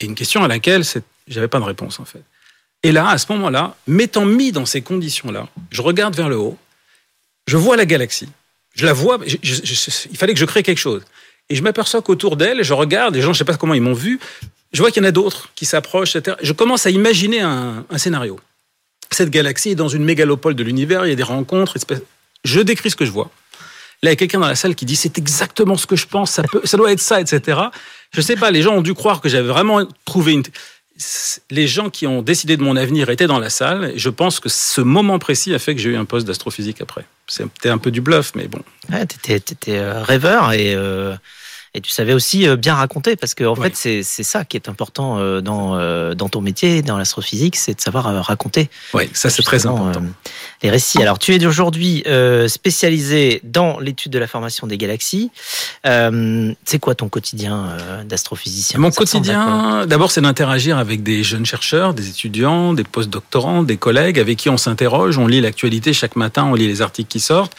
et 0.00 0.06
une 0.06 0.14
question 0.14 0.42
à 0.42 0.48
laquelle 0.48 0.84
j'avais 1.28 1.48
pas 1.48 1.58
de 1.58 1.64
réponse 1.64 2.00
en 2.00 2.06
fait. 2.06 2.22
Et 2.82 2.92
là, 2.92 3.08
à 3.10 3.18
ce 3.18 3.30
moment-là, 3.32 3.76
m'étant 3.86 4.24
mis 4.24 4.52
dans 4.52 4.64
ces 4.64 4.80
conditions-là, 4.80 5.48
je 5.70 5.82
regarde 5.82 6.16
vers 6.16 6.30
le 6.30 6.38
haut, 6.38 6.56
je 7.46 7.58
vois 7.58 7.76
la 7.76 7.84
galaxie, 7.84 8.28
je 8.74 8.86
la 8.86 8.92
vois, 8.92 9.18
il 9.24 10.16
fallait 10.16 10.34
que 10.34 10.40
je 10.40 10.44
crée 10.44 10.62
quelque 10.62 10.78
chose. 10.78 11.02
Et 11.48 11.54
je 11.54 11.62
m'aperçois 11.62 12.02
qu'autour 12.02 12.36
d'elle, 12.36 12.62
je 12.62 12.72
regarde, 12.72 13.14
les 13.14 13.20
gens, 13.20 13.32
je 13.32 13.36
ne 13.36 13.38
sais 13.38 13.44
pas 13.44 13.56
comment 13.56 13.74
ils 13.74 13.82
m'ont 13.82 13.92
vu, 13.92 14.18
je 14.72 14.80
vois 14.80 14.90
qu'il 14.90 15.02
y 15.02 15.06
en 15.06 15.08
a 15.08 15.12
d'autres 15.12 15.50
qui 15.54 15.66
s'approchent, 15.66 16.16
etc. 16.16 16.36
Je 16.42 16.52
commence 16.52 16.86
à 16.86 16.90
imaginer 16.90 17.40
un, 17.40 17.84
scénario. 17.96 18.40
Cette 19.10 19.30
galaxie 19.30 19.70
est 19.70 19.74
dans 19.76 19.88
une 19.88 20.04
mégalopole 20.04 20.54
de 20.54 20.64
l'univers, 20.64 21.06
il 21.06 21.10
y 21.10 21.12
a 21.12 21.16
des 21.16 21.22
rencontres, 21.22 21.76
je 22.42 22.60
décris 22.60 22.90
ce 22.90 22.96
que 22.96 23.04
je 23.04 23.10
vois. 23.10 23.30
Là, 24.02 24.10
il 24.10 24.12
y 24.12 24.14
a 24.14 24.16
quelqu'un 24.16 24.40
dans 24.40 24.48
la 24.48 24.56
salle 24.56 24.74
qui 24.74 24.84
dit 24.84 24.96
c'est 24.96 25.16
exactement 25.18 25.76
ce 25.76 25.86
que 25.86 25.96
je 25.96 26.06
pense, 26.06 26.32
ça, 26.32 26.42
peut, 26.42 26.60
ça 26.64 26.76
doit 26.76 26.90
être 26.90 27.00
ça, 27.00 27.20
etc. 27.20 27.60
Je 28.10 28.18
ne 28.18 28.22
sais 28.22 28.36
pas, 28.36 28.50
les 28.50 28.62
gens 28.62 28.74
ont 28.74 28.82
dû 28.82 28.94
croire 28.94 29.20
que 29.20 29.28
j'avais 29.28 29.48
vraiment 29.48 29.86
trouvé 30.04 30.32
une 30.32 30.42
les 31.50 31.66
gens 31.66 31.90
qui 31.90 32.06
ont 32.06 32.22
décidé 32.22 32.56
de 32.56 32.62
mon 32.62 32.76
avenir 32.76 33.10
étaient 33.10 33.26
dans 33.26 33.38
la 33.38 33.50
salle. 33.50 33.92
Et 33.94 33.98
je 33.98 34.10
pense 34.10 34.40
que 34.40 34.48
ce 34.48 34.80
moment 34.80 35.18
précis 35.18 35.54
a 35.54 35.58
fait 35.58 35.74
que 35.74 35.80
j'ai 35.80 35.90
eu 35.90 35.96
un 35.96 36.04
poste 36.04 36.26
d'astrophysique 36.26 36.80
après. 36.80 37.04
C'était 37.26 37.68
un 37.68 37.78
peu 37.78 37.90
du 37.90 38.00
bluff, 38.00 38.32
mais 38.34 38.46
bon. 38.46 38.60
Ouais, 38.90 39.04
t'étais, 39.06 39.36
étais 39.36 39.78
euh, 39.78 40.02
rêveur 40.02 40.52
et 40.52 40.74
euh, 40.74 41.16
et 41.74 41.80
tu 41.80 41.90
savais 41.90 42.14
aussi 42.14 42.46
euh, 42.46 42.56
bien 42.56 42.74
raconter 42.74 43.16
parce 43.16 43.34
qu'en 43.34 43.52
en 43.52 43.56
fait 43.56 43.74
c'est 43.74 44.02
c'est 44.04 44.22
ça 44.22 44.44
qui 44.44 44.56
est 44.56 44.68
important 44.68 45.18
euh, 45.18 45.40
dans 45.40 45.76
euh, 45.76 46.14
dans 46.14 46.28
ton 46.28 46.40
métier 46.40 46.82
dans 46.82 46.96
l'astrophysique 46.96 47.56
c'est 47.56 47.74
de 47.74 47.80
savoir 47.80 48.04
raconter. 48.24 48.70
Oui 48.94 49.10
ça 49.12 49.28
c'est 49.28 49.42
très 49.42 49.66
important. 49.66 50.02
les 50.62 50.70
récits. 50.70 51.02
Alors 51.02 51.18
tu 51.18 51.34
es 51.34 51.44
aujourd'hui 51.44 52.04
spécialisé 52.46 53.40
dans 53.42 53.78
l'étude 53.80 54.12
de 54.12 54.18
la 54.18 54.26
formation 54.26 54.66
des 54.66 54.78
galaxies. 54.78 55.30
C'est 55.84 56.78
quoi 56.80 56.94
ton 56.94 57.08
quotidien 57.08 57.76
d'astrophysicien? 58.04 58.78
Mon 58.78 58.90
quotidien 58.90 59.84
d'abord 59.86 60.10
c'est 60.10 60.20
d'interagir 60.20 60.78
avec 60.78 61.02
des 61.02 61.24
jeunes 61.24 61.46
chercheurs 61.46 61.94
des 61.94 62.08
étudiants 62.08 62.72
des 62.72 62.84
postdoctorants 62.84 63.62
des 63.62 63.76
collègues 63.76 64.20
avec 64.20 64.38
qui 64.38 64.48
on 64.48 64.56
s'interroge 64.56 65.18
on 65.18 65.26
lit 65.26 65.40
l'actualité 65.40 65.92
chaque 65.92 66.16
matin 66.16 66.44
on 66.44 66.54
lit 66.54 66.68
les 66.68 66.82
articles 66.82 67.08
qui 67.08 67.20
sortent 67.20 67.56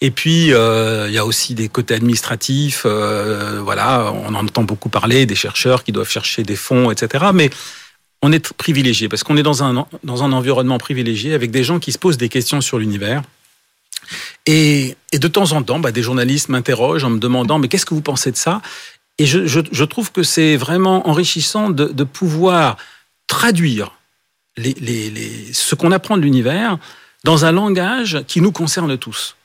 et 0.00 0.10
puis, 0.10 0.52
euh, 0.52 1.06
il 1.08 1.14
y 1.14 1.18
a 1.18 1.24
aussi 1.24 1.54
des 1.54 1.68
côtés 1.68 1.94
administratifs. 1.94 2.82
Euh, 2.84 3.60
voilà, 3.62 4.12
on 4.12 4.34
en 4.34 4.44
entend 4.44 4.64
beaucoup 4.64 4.88
parler, 4.88 5.26
des 5.26 5.34
chercheurs 5.34 5.84
qui 5.84 5.92
doivent 5.92 6.10
chercher 6.10 6.42
des 6.42 6.56
fonds, 6.56 6.90
etc. 6.90 7.26
Mais 7.32 7.50
on 8.22 8.32
est 8.32 8.52
privilégié 8.52 9.08
parce 9.08 9.22
qu'on 9.22 9.36
est 9.36 9.42
dans 9.42 9.62
un, 9.62 9.86
dans 10.02 10.22
un 10.22 10.32
environnement 10.32 10.78
privilégié 10.78 11.34
avec 11.34 11.50
des 11.50 11.64
gens 11.64 11.78
qui 11.78 11.92
se 11.92 11.98
posent 11.98 12.16
des 12.16 12.28
questions 12.28 12.60
sur 12.60 12.78
l'univers. 12.78 13.22
Et, 14.46 14.96
de 15.12 15.28
temps 15.28 15.52
en 15.52 15.62
temps, 15.62 15.78
bah, 15.78 15.92
des 15.92 16.02
journalistes 16.02 16.48
m'interrogent 16.48 17.04
en 17.04 17.10
me 17.10 17.18
demandant 17.18 17.58
mais 17.58 17.68
qu'est-ce 17.68 17.86
que 17.86 17.94
vous 17.94 18.02
pensez 18.02 18.30
de 18.30 18.36
ça? 18.36 18.60
Et 19.18 19.26
je, 19.26 19.84
trouve 19.84 20.10
que 20.10 20.24
c'est 20.24 20.56
vraiment 20.56 21.08
enrichissant 21.08 21.70
de, 21.70 22.04
pouvoir 22.04 22.76
traduire 23.28 23.92
ce 24.58 25.74
qu'on 25.76 25.92
apprend 25.92 26.16
de 26.16 26.22
l'univers 26.22 26.78
dans 27.22 27.44
un 27.44 27.52
langage 27.52 28.24
qui 28.26 28.40
nous 28.40 28.50
concerne 28.50 28.98
tous. 28.98 29.36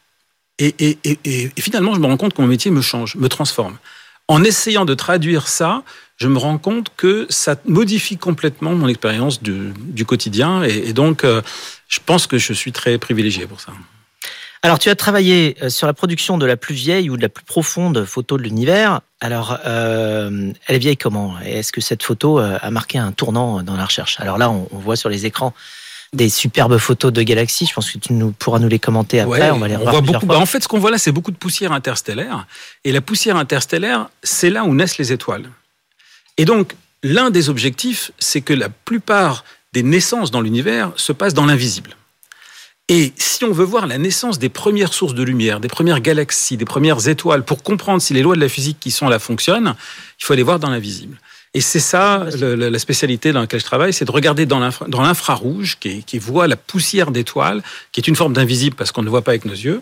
Et, 0.59 0.97
finalement, 1.57 1.95
je 1.95 1.99
me 1.99 2.05
rends 2.05 2.17
compte 2.17 2.33
que 2.33 2.41
mon 2.41 2.47
métier 2.47 2.69
me 2.69 2.81
change, 2.81 3.15
me 3.15 3.29
transforme. 3.29 3.77
En 4.27 4.43
essayant 4.43 4.85
de 4.85 4.93
traduire 4.93 5.47
ça, 5.47 5.83
je 6.17 6.27
me 6.27 6.37
rends 6.37 6.57
compte 6.57 6.91
que 6.97 7.25
ça 7.29 7.55
modifie 7.65 8.17
complètement 8.17 8.75
mon 8.75 8.87
expérience 8.87 9.41
du, 9.41 10.05
quotidien. 10.05 10.63
Et, 10.63 10.93
donc, 10.93 11.23
euh, 11.23 11.41
je 11.87 11.99
pense 12.05 12.27
que 12.27 12.37
je 12.37 12.53
suis 12.53 12.71
très 12.71 12.97
privilégié 12.97 13.47
pour 13.47 13.61
ça. 13.61 13.71
Alors, 14.61 14.77
tu 14.77 14.89
as 14.89 14.95
travaillé 14.95 15.55
euh, 15.63 15.69
sur 15.69 15.87
la 15.87 15.93
production 15.93 16.37
de 16.37 16.45
la 16.45 16.57
plus 16.57 16.75
vieille 16.75 17.09
ou 17.09 17.15
de 17.15 17.21
la 17.21 17.29
plus 17.29 17.45
profonde 17.45 18.03
photo 18.03 18.37
de 18.37 18.43
l'univers. 18.43 18.99
Alors, 19.21 19.57
euh, 19.65 20.51
elle 20.67 20.75
est 20.75 20.79
vieille 20.79 20.97
comment? 20.97 21.39
Est-ce 21.39 21.71
que 21.71 21.79
cette 21.79 22.03
photo 22.03 22.39
a 22.39 22.69
marqué 22.69 22.97
un 22.97 23.13
tournant 23.13 23.63
dans 23.63 23.77
la 23.77 23.85
recherche? 23.85 24.19
Alors 24.19 24.37
là, 24.37 24.49
on 24.49 24.67
voit 24.73 24.97
sur 24.97 25.07
les 25.07 25.25
écrans 25.25 25.53
des 26.13 26.29
superbes 26.29 26.77
photos 26.77 27.13
de 27.13 27.21
galaxies. 27.21 27.65
Je 27.65 27.73
pense 27.73 27.91
que 27.91 27.97
tu 27.97 28.13
nous, 28.13 28.31
pourras 28.31 28.59
nous 28.59 28.67
les 28.67 28.79
commenter 28.79 29.19
après. 29.19 29.51
on 29.51 29.59
va 29.59 29.67
les 29.67 29.75
on 29.75 29.89
voit 29.89 30.01
beaucoup. 30.01 30.25
Bah, 30.25 30.39
en 30.39 30.45
fait, 30.45 30.61
ce 30.63 30.67
qu'on 30.67 30.79
voit 30.79 30.91
là, 30.91 30.97
c'est 30.97 31.11
beaucoup 31.11 31.31
de 31.31 31.37
poussière 31.37 31.71
interstellaire. 31.71 32.47
Et 32.83 32.91
la 32.91 33.01
poussière 33.01 33.37
interstellaire, 33.37 34.09
c'est 34.23 34.49
là 34.49 34.63
où 34.63 34.73
naissent 34.73 34.97
les 34.97 35.13
étoiles. 35.13 35.49
Et 36.37 36.45
donc, 36.45 36.75
l'un 37.03 37.29
des 37.29 37.49
objectifs, 37.49 38.11
c'est 38.19 38.41
que 38.41 38.53
la 38.53 38.69
plupart 38.69 39.43
des 39.73 39.83
naissances 39.83 40.31
dans 40.31 40.41
l'univers 40.41 40.91
se 40.95 41.11
passent 41.11 41.33
dans 41.33 41.45
l'invisible. 41.45 41.95
Et 42.91 43.13
si 43.17 43.43
on 43.45 43.51
veut 43.51 43.65
voir 43.65 43.85
la 43.85 43.99
naissance 43.99 44.39
des 44.39 44.49
premières 44.49 44.93
sources 44.93 45.13
de 45.13 45.21
lumière, 45.21 45.59
des 45.59 45.67
premières 45.67 46.01
galaxies, 46.01 46.57
des 46.57 46.65
premières 46.65 47.07
étoiles, 47.07 47.43
pour 47.43 47.61
comprendre 47.61 48.01
si 48.01 48.15
les 48.15 48.23
lois 48.23 48.35
de 48.35 48.41
la 48.41 48.49
physique 48.49 48.77
qui 48.79 48.89
sont 48.89 49.07
là 49.07 49.19
fonctionnent, 49.19 49.75
il 50.19 50.25
faut 50.25 50.33
aller 50.33 50.41
voir 50.41 50.57
dans 50.57 50.71
l'invisible. 50.71 51.19
Et 51.53 51.61
c'est 51.61 51.79
ça 51.79 52.27
la 52.35 52.79
spécialité 52.79 53.31
dans 53.31 53.41
laquelle 53.41 53.59
je 53.59 53.65
travaille, 53.65 53.91
c'est 53.91 54.05
de 54.05 54.11
regarder 54.11 54.45
dans 54.45 54.59
l'infrarouge, 54.59 55.77
qui, 55.79 56.03
qui 56.03 56.19
voit 56.19 56.47
la 56.47 56.55
poussière 56.55 57.09
d'étoiles, 57.09 57.63
qui 57.91 57.99
est 57.99 58.07
une 58.07 58.15
forme 58.15 58.33
d'invisible 58.33 58.75
parce 58.75 58.91
qu'on 58.91 59.01
ne 59.01 59.09
voit 59.09 59.23
pas 59.23 59.31
avec 59.31 59.45
nos 59.45 59.53
yeux, 59.53 59.81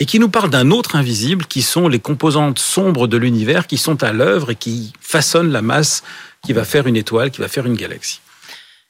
et 0.00 0.06
qui 0.06 0.18
nous 0.18 0.30
parle 0.30 0.48
d'un 0.48 0.70
autre 0.70 0.96
invisible, 0.96 1.44
qui 1.44 1.60
sont 1.60 1.86
les 1.86 1.98
composantes 1.98 2.58
sombres 2.58 3.08
de 3.08 3.18
l'univers, 3.18 3.66
qui 3.66 3.76
sont 3.76 4.02
à 4.02 4.12
l'œuvre 4.12 4.52
et 4.52 4.56
qui 4.56 4.94
façonnent 5.00 5.52
la 5.52 5.62
masse 5.62 6.02
qui 6.42 6.54
va 6.54 6.64
faire 6.64 6.86
une 6.86 6.96
étoile, 6.96 7.30
qui 7.30 7.42
va 7.42 7.48
faire 7.48 7.66
une 7.66 7.76
galaxie. 7.76 8.21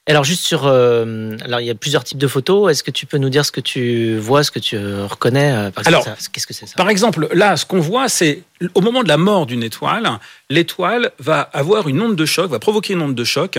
Alors 0.05 0.25
juste 0.25 0.45
sur, 0.45 0.65
euh, 0.65 1.37
alors 1.45 1.61
il 1.61 1.65
y 1.65 1.69
a 1.69 1.75
plusieurs 1.75 2.03
types 2.03 2.17
de 2.17 2.27
photos. 2.27 2.69
Est-ce 2.69 2.83
que 2.83 2.91
tu 2.91 3.05
peux 3.05 3.17
nous 3.17 3.29
dire 3.29 3.45
ce 3.45 3.53
que 3.53 3.61
tu 3.61 4.17
vois, 4.17 4.43
ce 4.43 4.51
que 4.51 4.59
tu 4.59 4.77
reconnais 4.77 5.53
euh, 5.53 5.71
Alors, 5.85 6.03
qu'est-ce 6.03 6.45
que 6.45 6.53
c'est 6.53 6.65
ça? 6.65 6.75
Par 6.75 6.89
exemple, 6.89 7.29
là, 7.33 7.55
ce 7.55 7.65
qu'on 7.65 7.79
voit, 7.79 8.09
c'est 8.09 8.43
au 8.73 8.81
moment 8.81 9.03
de 9.03 9.07
la 9.07 9.17
mort 9.17 9.45
d'une 9.45 9.63
étoile, 9.63 10.19
l'étoile 10.49 11.11
va 11.19 11.41
avoir 11.41 11.87
une 11.87 12.01
onde 12.01 12.17
de 12.17 12.25
choc, 12.25 12.51
va 12.51 12.59
provoquer 12.59 12.93
une 12.93 13.01
onde 13.01 13.15
de 13.15 13.23
choc 13.23 13.57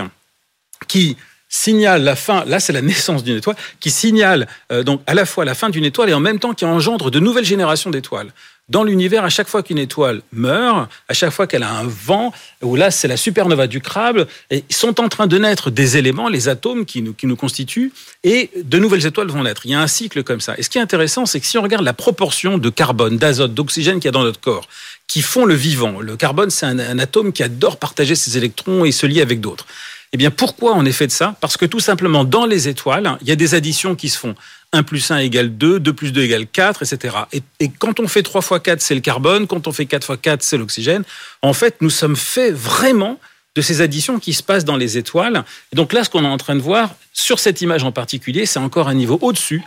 qui 0.87 1.17
signale 1.49 2.03
la 2.03 2.15
fin, 2.15 2.43
là 2.45 2.59
c'est 2.59 2.73
la 2.73 2.81
naissance 2.81 3.23
d'une 3.23 3.37
étoile, 3.37 3.55
qui 3.79 3.89
signale 3.89 4.47
euh, 4.71 4.83
donc 4.83 5.01
à 5.07 5.13
la 5.13 5.25
fois 5.25 5.45
la 5.45 5.55
fin 5.55 5.69
d'une 5.69 5.85
étoile 5.85 6.09
et 6.09 6.13
en 6.13 6.19
même 6.19 6.39
temps 6.39 6.53
qui 6.53 6.65
engendre 6.65 7.11
de 7.11 7.19
nouvelles 7.19 7.45
générations 7.45 7.89
d'étoiles. 7.89 8.31
Dans 8.67 8.83
l'univers, 8.83 9.23
à 9.23 9.29
chaque 9.29 9.47
fois 9.47 9.61
qu'une 9.61 9.77
étoile 9.77 10.23
meurt, 10.31 10.89
à 11.07 11.13
chaque 11.13 11.29
fois 11.29 11.45
qu'elle 11.45 11.61
a 11.61 11.71
un 11.71 11.83
vent, 11.83 12.33
ou 12.63 12.75
là 12.75 12.89
c'est 12.89 13.07
la 13.07 13.15
supernova 13.15 13.67
du 13.67 13.79
crabe, 13.79 14.25
et 14.49 14.63
sont 14.71 14.99
en 14.99 15.07
train 15.07 15.27
de 15.27 15.37
naître 15.37 15.69
des 15.69 15.97
éléments, 15.97 16.29
les 16.29 16.49
atomes 16.49 16.83
qui 16.83 17.03
nous, 17.03 17.13
qui 17.13 17.27
nous 17.27 17.35
constituent, 17.35 17.93
et 18.23 18.49
de 18.63 18.79
nouvelles 18.79 19.05
étoiles 19.05 19.27
vont 19.27 19.43
naître. 19.43 19.67
Il 19.67 19.71
y 19.71 19.75
a 19.75 19.81
un 19.81 19.87
cycle 19.87 20.23
comme 20.23 20.41
ça. 20.41 20.55
Et 20.57 20.63
ce 20.63 20.71
qui 20.71 20.79
est 20.79 20.81
intéressant, 20.81 21.27
c'est 21.27 21.39
que 21.39 21.45
si 21.45 21.59
on 21.59 21.61
regarde 21.61 21.85
la 21.85 21.93
proportion 21.93 22.57
de 22.57 22.69
carbone, 22.71 23.17
d'azote, 23.17 23.53
d'oxygène 23.53 23.97
qu'il 23.99 24.05
y 24.05 24.09
a 24.09 24.11
dans 24.11 24.23
notre 24.23 24.41
corps, 24.41 24.67
qui 25.05 25.21
font 25.21 25.45
le 25.45 25.53
vivant, 25.53 25.99
le 26.01 26.17
carbone 26.17 26.49
c'est 26.49 26.65
un, 26.65 26.79
un 26.79 26.97
atome 26.97 27.33
qui 27.33 27.43
adore 27.43 27.77
partager 27.77 28.15
ses 28.15 28.35
électrons 28.35 28.83
et 28.83 28.91
se 28.91 29.05
lier 29.05 29.21
avec 29.21 29.41
d'autres. 29.41 29.67
Eh 30.11 30.17
bien, 30.17 30.31
pourquoi 30.31 30.73
on 30.75 30.85
est 30.85 30.91
fait 30.91 31.07
de 31.07 31.11
ça? 31.11 31.35
Parce 31.41 31.57
que 31.57 31.65
tout 31.65 31.81
simplement, 31.81 32.23
dans 32.23 32.45
les 32.45 32.69
étoiles, 32.69 33.17
il 33.21 33.27
y 33.27 33.31
a 33.31 33.35
des 33.35 33.53
additions 33.53 33.95
qui 33.95 34.09
se 34.09 34.17
font. 34.17 34.33
1 34.75 34.83
plus 34.83 35.11
1 35.11 35.17
égale 35.17 35.57
2, 35.57 35.79
2 35.79 35.93
plus 35.93 36.11
2 36.11 36.23
égale 36.23 36.47
4, 36.47 36.83
etc. 36.83 37.15
Et, 37.31 37.69
quand 37.79 37.99
on 37.99 38.07
fait 38.07 38.23
3 38.23 38.41
fois 38.41 38.59
4, 38.59 38.81
c'est 38.81 38.95
le 38.95 39.01
carbone, 39.01 39.47
quand 39.47 39.67
on 39.67 39.71
fait 39.71 39.85
4 39.85 40.05
fois 40.05 40.17
4, 40.17 40.43
c'est 40.43 40.57
l'oxygène. 40.57 41.03
En 41.41 41.53
fait, 41.53 41.77
nous 41.81 41.89
sommes 41.89 42.15
faits 42.15 42.53
vraiment 42.53 43.19
de 43.55 43.61
ces 43.61 43.81
additions 43.81 44.19
qui 44.19 44.33
se 44.33 44.43
passent 44.43 44.65
dans 44.65 44.75
les 44.75 44.97
étoiles. 44.97 45.43
Et 45.71 45.75
donc 45.75 45.93
là, 45.93 46.03
ce 46.03 46.09
qu'on 46.09 46.23
est 46.23 46.27
en 46.27 46.37
train 46.37 46.55
de 46.55 46.61
voir, 46.61 46.93
sur 47.13 47.39
cette 47.39 47.61
image 47.61 47.83
en 47.83 47.91
particulier, 47.91 48.45
c'est 48.45 48.59
encore 48.59 48.89
un 48.89 48.93
niveau 48.93 49.17
au-dessus. 49.21 49.63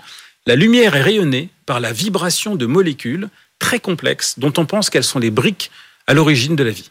La 0.47 0.57
lumière 0.57 0.95
est 0.95 1.03
rayonnée 1.03 1.49
par 1.67 1.81
la 1.81 1.93
vibration 1.93 2.55
de 2.55 2.67
molécules 2.67 3.29
très 3.59 3.81
complexes 3.81 4.39
dont 4.39 4.53
on 4.59 4.67
pense 4.67 4.91
qu'elles 4.91 5.05
sont 5.05 5.19
les 5.19 5.31
briques 5.31 5.71
à 6.07 6.15
l'origine 6.15 6.55
de 6.55 6.65
la 6.65 6.71
vie 6.71 6.91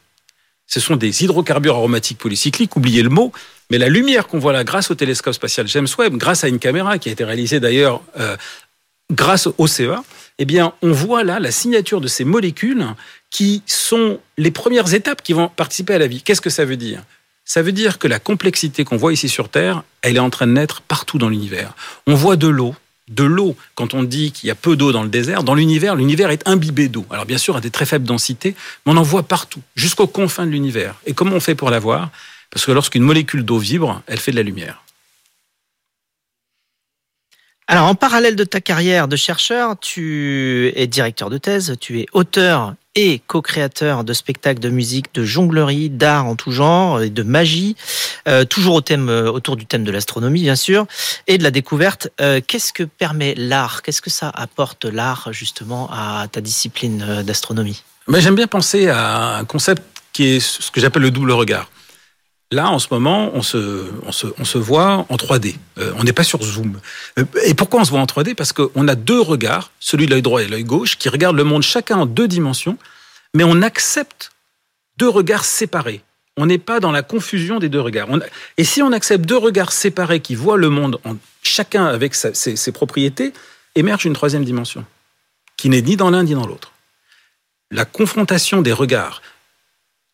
ce 0.68 0.80
sont 0.80 0.98
des 0.98 1.24
hydrocarbures 1.24 1.76
aromatiques 1.76 2.18
polycycliques, 2.18 2.76
oubliez 2.76 3.02
le 3.02 3.10
mot, 3.10 3.32
mais 3.72 3.78
la 3.78 3.90
lumière 3.90 4.28
qu'on 4.28 4.40
voit 4.40 4.54
là 4.54 4.64
grâce 4.64 4.92
au 4.92 4.96
télescope 4.96 5.34
spatial 5.34 5.68
James 5.68 5.88
Webb, 5.98 6.16
grâce 6.16 6.44
à 6.44 6.50
une 6.50 6.60
caméra 6.60 6.98
qui 6.98 7.10
a 7.10 7.12
été 7.12 7.24
réalisée 7.24 7.60
d'ailleurs 7.60 8.02
euh, 8.20 8.38
grâce 9.12 9.48
au 9.58 9.68
CEA, 9.68 10.04
eh 10.40 10.46
bien, 10.46 10.74
on 10.82 10.92
voit 10.92 11.24
là 11.24 11.40
la 11.40 11.52
signature 11.52 12.02
de 12.02 12.08
ces 12.08 12.24
molécules 12.24 12.86
qui 13.32 13.64
sont 13.66 14.20
les 14.38 14.52
premières 14.52 14.94
étapes 14.94 15.24
qui 15.24 15.34
vont 15.34 15.50
participer 15.50 15.96
à 15.96 15.98
la 15.98 16.08
vie. 16.08 16.22
Qu'est-ce 16.22 16.42
que 16.42 16.50
ça 16.50 16.66
veut 16.66 16.78
dire? 16.78 17.04
Ça 17.44 17.62
veut 17.62 17.72
dire 17.72 17.98
que 17.98 18.08
la 18.08 18.20
complexité 18.20 18.84
qu'on 18.84 18.98
voit 18.98 19.14
ici 19.14 19.30
sur 19.30 19.50
Terre, 19.50 19.84
elle 20.02 20.18
est 20.18 20.20
en 20.20 20.30
train 20.30 20.48
de 20.48 20.52
naître 20.52 20.82
partout 20.82 21.18
dans 21.18 21.30
l'univers. 21.30 21.74
On 22.06 22.14
voit 22.14 22.36
de 22.36 22.48
l'eau, 22.48 22.76
de 23.10 23.24
l'eau, 23.24 23.56
quand 23.76 23.94
on 23.94 24.04
dit 24.04 24.32
qu'il 24.32 24.48
y 24.48 24.52
a 24.52 24.56
peu 24.56 24.76
d'eau 24.76 24.92
dans 24.92 25.04
le 25.04 25.10
désert, 25.10 25.44
dans 25.44 25.56
l'univers, 25.56 25.96
l'univers 25.96 26.30
est 26.30 26.48
imbibé 26.48 26.88
d'eau. 26.88 27.06
Alors 27.10 27.26
bien 27.26 27.38
sûr, 27.38 27.56
à 27.56 27.62
des 27.62 27.70
très 27.70 27.86
faibles 27.86 28.06
densités, 28.06 28.56
mais 28.86 28.94
on 28.94 28.98
en 28.98 29.04
voit 29.04 29.24
partout, 29.24 29.62
jusqu'aux 29.76 30.08
confins 30.08 30.46
de 30.46 30.52
l'univers. 30.52 30.96
Et 31.06 31.14
comment 31.14 31.36
on 31.36 31.40
fait 31.40 31.56
pour 31.56 31.70
la 31.70 31.80
voir 31.80 32.10
Parce 32.50 32.66
que 32.66 32.72
lorsqu'une 32.72 33.04
molécule 33.04 33.44
d'eau 33.44 33.58
vibre, 33.58 34.02
elle 34.08 34.20
fait 34.20 34.32
de 34.32 34.38
la 34.38 34.44
lumière. 34.44 34.84
Alors, 37.70 37.88
en 37.88 37.96
parallèle 37.96 38.38
de 38.38 38.46
ta 38.46 38.62
carrière 38.62 39.10
de 39.10 39.18
chercheur, 39.18 39.78
tu 39.78 40.72
es 40.74 40.88
directeur 40.88 41.30
de 41.30 41.38
thèse, 41.38 41.76
tu 41.82 42.00
es 42.00 42.06
auteur 42.14 42.76
et 42.96 43.22
co-créateur 43.28 44.06
de 44.06 44.14
spectacles 44.14 44.62
de 44.62 44.70
musique, 44.70 45.14
de 45.14 45.26
jonglerie, 45.26 45.90
d'art 45.90 46.28
en 46.28 46.38
tout 46.38 46.52
genre 46.52 47.02
et 47.02 47.10
de 47.10 47.24
magie, 47.24 47.76
euh, 48.30 48.46
toujours 48.46 48.76
au 48.76 48.82
thème, 48.82 49.10
euh, 49.10 49.30
autour 49.30 49.58
du 49.58 49.66
thème 49.66 49.84
de 49.84 49.92
l'astronomie 49.92 50.44
bien 50.44 50.56
sûr 50.56 50.88
et 51.28 51.38
de 51.38 51.44
la 51.44 51.52
découverte. 51.52 52.10
Euh, 52.22 52.40
qu'est-ce 52.46 52.72
que 52.72 52.84
permet 52.84 53.36
l'art? 53.36 53.82
Qu'est-ce 53.82 54.02
que 54.02 54.10
ça 54.10 54.32
apporte 54.34 54.86
l'art 54.86 55.34
justement 55.34 55.90
à 55.92 56.28
ta 56.32 56.40
discipline 56.40 57.22
d'astronomie? 57.24 57.84
Mais 58.08 58.22
j'aime 58.22 58.36
bien 58.36 58.48
penser 58.48 58.88
à 58.88 59.36
un 59.36 59.44
concept 59.44 59.84
qui 60.14 60.38
est 60.38 60.40
ce 60.40 60.72
que 60.72 60.80
j'appelle 60.80 61.02
le 61.02 61.12
double 61.12 61.34
regard. 61.34 61.70
Là, 62.52 62.70
en 62.70 62.80
ce 62.80 62.88
moment, 62.92 63.32
on 63.34 63.42
se, 63.42 64.58
voit 64.58 65.06
en 65.10 65.16
3D. 65.18 65.56
on 65.98 66.04
n'est 66.04 66.14
pas 66.14 66.24
sur 66.24 66.42
Zoom. 66.42 66.80
et 67.44 67.54
pourquoi 67.54 67.82
on 67.82 67.84
se 67.84 67.90
voit 67.90 68.00
en 68.00 68.06
3D 68.06 68.36
Parce 68.36 68.54
qu'on 68.54 68.88
a 68.88 68.96
deux 68.96 69.20
regards, 69.20 69.72
celui 69.82 70.06
de 70.06 70.12
l'œil 70.12 70.22
droit 70.22 70.42
et 70.42 70.48
l'œil 70.48 70.64
gauche, 70.64 70.98
qui 70.98 71.10
regardent 71.10 71.36
le 71.36 71.44
monde 71.44 71.64
chacun 71.64 71.98
en 71.98 72.06
deux 72.06 72.28
dimensions, 72.28 72.78
mais 73.34 73.44
on 73.44 73.62
accepte 73.62 74.32
deux 74.98 75.10
regards 75.10 75.46
séparés. 75.46 76.02
On 76.38 76.46
n'est 76.46 76.60
pas 76.60 76.80
dans 76.80 76.92
la 76.92 77.02
confusion 77.02 77.60
des 77.60 77.68
deux 77.68 77.82
regards. 77.82 78.08
Et 78.58 78.64
si 78.64 78.82
on 78.82 78.92
accepte 78.92 79.26
deux 79.26 79.38
regards 79.38 79.72
séparés 79.72 80.20
qui 80.20 80.36
voient 80.36 80.58
le 80.58 80.70
monde, 80.70 81.00
chacun 81.42 81.86
avec 81.86 82.14
ses, 82.14 82.72
propriétés, 82.72 83.34
émerge 83.76 84.06
une 84.06 84.14
troisième 84.14 84.46
dimension, 84.46 84.86
qui 85.58 85.70
n'est 85.70 85.82
ni 85.82 85.98
dans 85.98 86.12
l'un 86.12 86.24
ni 86.24 86.34
dans 86.34 86.46
l'autre. 86.46 86.74
La 87.72 87.86
confrontation 87.86 88.62
des 88.62 88.72
regards 88.72 89.22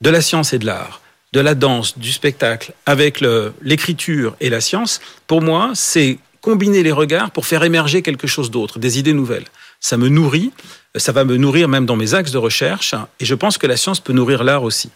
de 0.02 0.10
la 0.10 0.22
science 0.22 0.54
et 0.54 0.60
de 0.60 0.66
l'art, 0.66 1.02
de 1.34 1.40
la 1.40 1.56
danse, 1.56 1.98
du 1.98 2.12
spectacle, 2.12 2.74
avec 2.86 3.22
l'écriture 3.62 4.36
et 4.40 4.50
la 4.52 4.62
science, 4.62 5.02
pour 5.26 5.42
moi, 5.42 5.72
c'est 5.74 6.20
combiner 6.42 6.84
les 6.84 6.92
regards 6.92 7.32
pour 7.32 7.48
faire 7.48 7.64
émerger 7.64 8.04
quelque 8.04 8.28
chose 8.28 8.52
d'autre, 8.52 8.78
des 8.78 9.00
idées 9.00 9.14
nouvelles. 9.14 9.46
Ça 9.80 9.98
me 9.98 10.10
nourrit, 10.10 10.52
ça 10.96 11.12
va 11.12 11.24
me 11.24 11.36
nourrir 11.38 11.68
même 11.68 11.88
dans 11.88 11.96
mes 11.96 12.14
axes 12.14 12.32
de 12.32 12.38
recherche, 12.38 12.94
et 13.20 13.26
je 13.26 13.34
pense 13.34 13.58
que 13.58 13.66
la 13.66 13.78
science 13.78 14.00
peut 14.00 14.14
nourrir 14.14 14.44
l'art 14.44 14.62
aussi. 14.62 14.92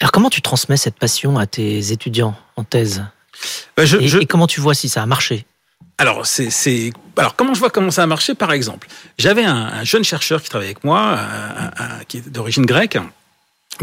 Alors 0.00 0.12
comment 0.12 0.30
tu 0.30 0.40
transmets 0.40 0.78
cette 0.78 0.96
passion 0.96 1.36
à 1.36 1.46
tes 1.46 1.92
étudiants 1.92 2.34
en 2.56 2.64
thèse? 2.64 3.04
Ben, 3.76 3.86
et, 4.00 4.26
comment 4.26 4.46
tu 4.46 4.62
vois 4.62 4.74
si 4.74 4.88
ça 4.88 5.02
a 5.02 5.06
marché? 5.06 5.44
Alors, 5.98 6.24
c'est, 6.24 6.92
alors, 7.18 7.36
comment 7.36 7.52
je 7.52 7.58
vois 7.58 7.68
comment 7.68 7.90
ça 7.90 8.02
a 8.02 8.06
marché? 8.06 8.34
Par 8.34 8.52
exemple, 8.52 8.88
j'avais 9.18 9.44
un, 9.44 9.84
jeune 9.84 10.04
chercheur 10.04 10.42
qui 10.42 10.48
travaillait 10.48 10.70
avec 10.70 10.84
moi, 10.84 11.18
qui 12.08 12.18
est 12.18 12.28
d'origine 12.30 12.64
grecque, 12.64 12.96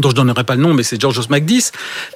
dont 0.00 0.10
je 0.10 0.14
donnerai 0.14 0.44
pas 0.44 0.54
le 0.54 0.62
nom, 0.62 0.74
mais 0.74 0.82
c'est 0.82 1.00
Georgios 1.00 1.24
Magdis, 1.30 1.70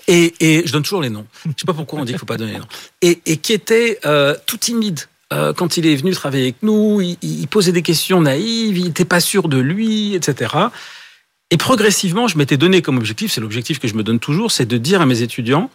et, 0.08 0.34
et, 0.40 0.66
je 0.66 0.72
donne 0.72 0.82
toujours 0.82 1.02
les 1.02 1.10
noms. 1.10 1.26
Je 1.44 1.50
sais 1.50 1.66
pas 1.66 1.74
pourquoi 1.74 2.00
on 2.00 2.04
dit 2.04 2.12
qu'il 2.12 2.18
faut 2.18 2.26
pas 2.26 2.36
donner 2.36 2.52
les 2.52 2.58
noms. 2.58 2.68
Et, 3.00 3.20
et 3.26 3.36
qui 3.36 3.52
était 3.52 3.98
euh, 4.06 4.34
tout 4.46 4.56
timide 4.56 5.00
euh, 5.32 5.52
quand 5.52 5.76
il 5.76 5.86
est 5.86 5.96
venu 5.96 6.12
travailler 6.12 6.44
avec 6.44 6.62
nous. 6.62 7.00
Il 7.00 7.48
posait 7.48 7.72
des 7.72 7.82
questions 7.82 8.20
naïves, 8.20 8.76
il 8.76 8.84
n'était 8.84 9.04
pas 9.04 9.20
sûr 9.20 9.48
de 9.48 9.58
lui, 9.58 10.14
etc. 10.14 10.54
Et 11.50 11.56
progressivement, 11.56 12.28
je 12.28 12.36
m'étais 12.36 12.56
donné 12.56 12.82
comme 12.82 12.98
objectif, 12.98 13.32
c'est 13.32 13.40
l'objectif 13.40 13.78
que 13.78 13.88
je 13.88 13.94
me 13.94 14.02
donne 14.02 14.18
toujours, 14.18 14.50
c'est 14.52 14.66
de 14.66 14.76
dire 14.78 15.00
à 15.00 15.06
mes 15.06 15.22
étudiants 15.22 15.70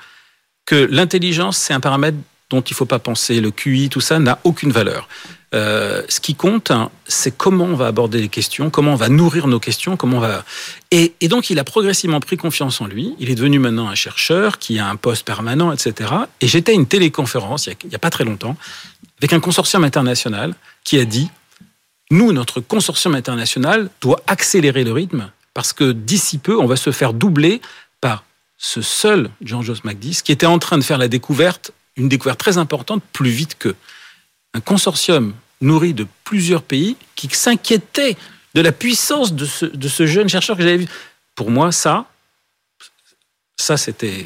que 0.65 0.87
l'intelligence, 0.91 1.57
c'est 1.57 1.73
un 1.73 1.79
paramètre 1.79 2.17
dont 2.49 2.61
il 2.61 2.73
ne 2.73 2.75
faut 2.75 2.85
pas 2.85 2.99
penser. 2.99 3.41
Le 3.41 3.51
QI, 3.51 3.89
tout 3.89 4.01
ça 4.01 4.19
n'a 4.19 4.39
aucune 4.43 4.71
valeur. 4.71 5.07
Euh, 5.56 6.04
ce 6.10 6.20
qui 6.20 6.36
compte, 6.36 6.72
hein, 6.72 6.92
c'est 7.06 7.36
comment 7.36 7.66
on 7.66 7.75
va 7.75 7.88
aborder 7.88 8.20
les 8.20 8.27
questions, 8.27 8.70
comment 8.70 8.94
on 8.94 8.98
va 8.98 9.08
nourrir 9.08 9.48
nos 9.48 9.60
questions, 9.60 9.96
comment 9.96 10.18
on 10.18 10.22
va. 10.22 10.44
Et, 10.92 11.13
donc, 11.30 11.50
il 11.50 11.58
a 11.58 11.63
progressivement 11.63 12.20
pris 12.20 12.36
confiance 12.36 12.82
en 12.82 12.88
lui. 12.88 13.16
Il 13.20 13.30
est 13.30 13.36
devenu 13.36 13.58
maintenant 13.58 13.88
un 13.88 13.96
chercheur 13.96 14.60
qui 14.60 14.77
a 14.77 14.88
un 14.88 14.98
poste 14.98 15.25
permanent, 15.25 15.72
etc. 15.72 16.12
Et 16.42 16.48
j'étais 16.48 16.74
à 16.74 16.75
une 16.75 16.86
téléconférence 16.86 17.68
il 17.68 17.88
n'y 17.88 17.96
a, 17.96 18.00
pas 18.00 18.10
très 18.10 18.25
longtemps 18.25 18.58
avec 19.20 19.34
un 19.34 19.39
consortium 19.39 19.84
international 19.84 20.54
qui 20.84 21.00
a 21.00 21.06
dit 21.06 21.30
nous, 22.12 22.32
notre 22.34 22.62
consortium 22.62 23.16
international 23.16 23.89
doit 24.01 24.22
accélérer 24.27 24.84
le 24.84 24.94
rythme 24.94 25.32
parce 25.54 25.74
que 25.74 25.92
d'ici 25.92 26.38
peu, 26.38 26.58
on 26.58 26.68
va 26.68 26.75
se 26.75 26.92
faire 26.92 27.13
doubler 27.13 27.62
par 28.00 28.24
ce 28.58 28.82
seul 28.82 29.30
Jean-Jos 29.42 29.82
Magdis 29.84 30.22
qui 30.24 30.32
était 30.32 30.46
en 30.46 30.60
train 30.60 30.77
de 30.77 30.84
faire 30.84 30.98
la 30.98 31.08
découverte, 31.08 31.72
une 31.96 32.10
découverte 32.10 32.39
très 32.39 32.58
importante, 32.58 33.01
plus 33.12 33.30
vite 33.30 33.58
que 33.58 33.75
un 34.57 34.59
consortium 34.59 35.33
nourri 35.61 35.93
de 35.93 36.07
plusieurs 36.23 36.63
pays 36.63 36.97
qui 37.15 37.29
s'inquiétait 37.31 38.15
de 38.55 38.61
la 38.61 38.71
puissance 38.71 39.33
de 39.33 39.45
ce, 39.45 39.65
de 39.65 39.87
ce 39.87 40.05
jeune 40.07 40.27
chercheur 40.29 40.57
que 40.57 40.63
j'avais 40.63 40.77
vu. 40.77 40.87
Pour 41.35 41.51
moi, 41.51 41.71
ça, 41.71 42.05
ça 43.55 43.77
c'était, 43.77 44.25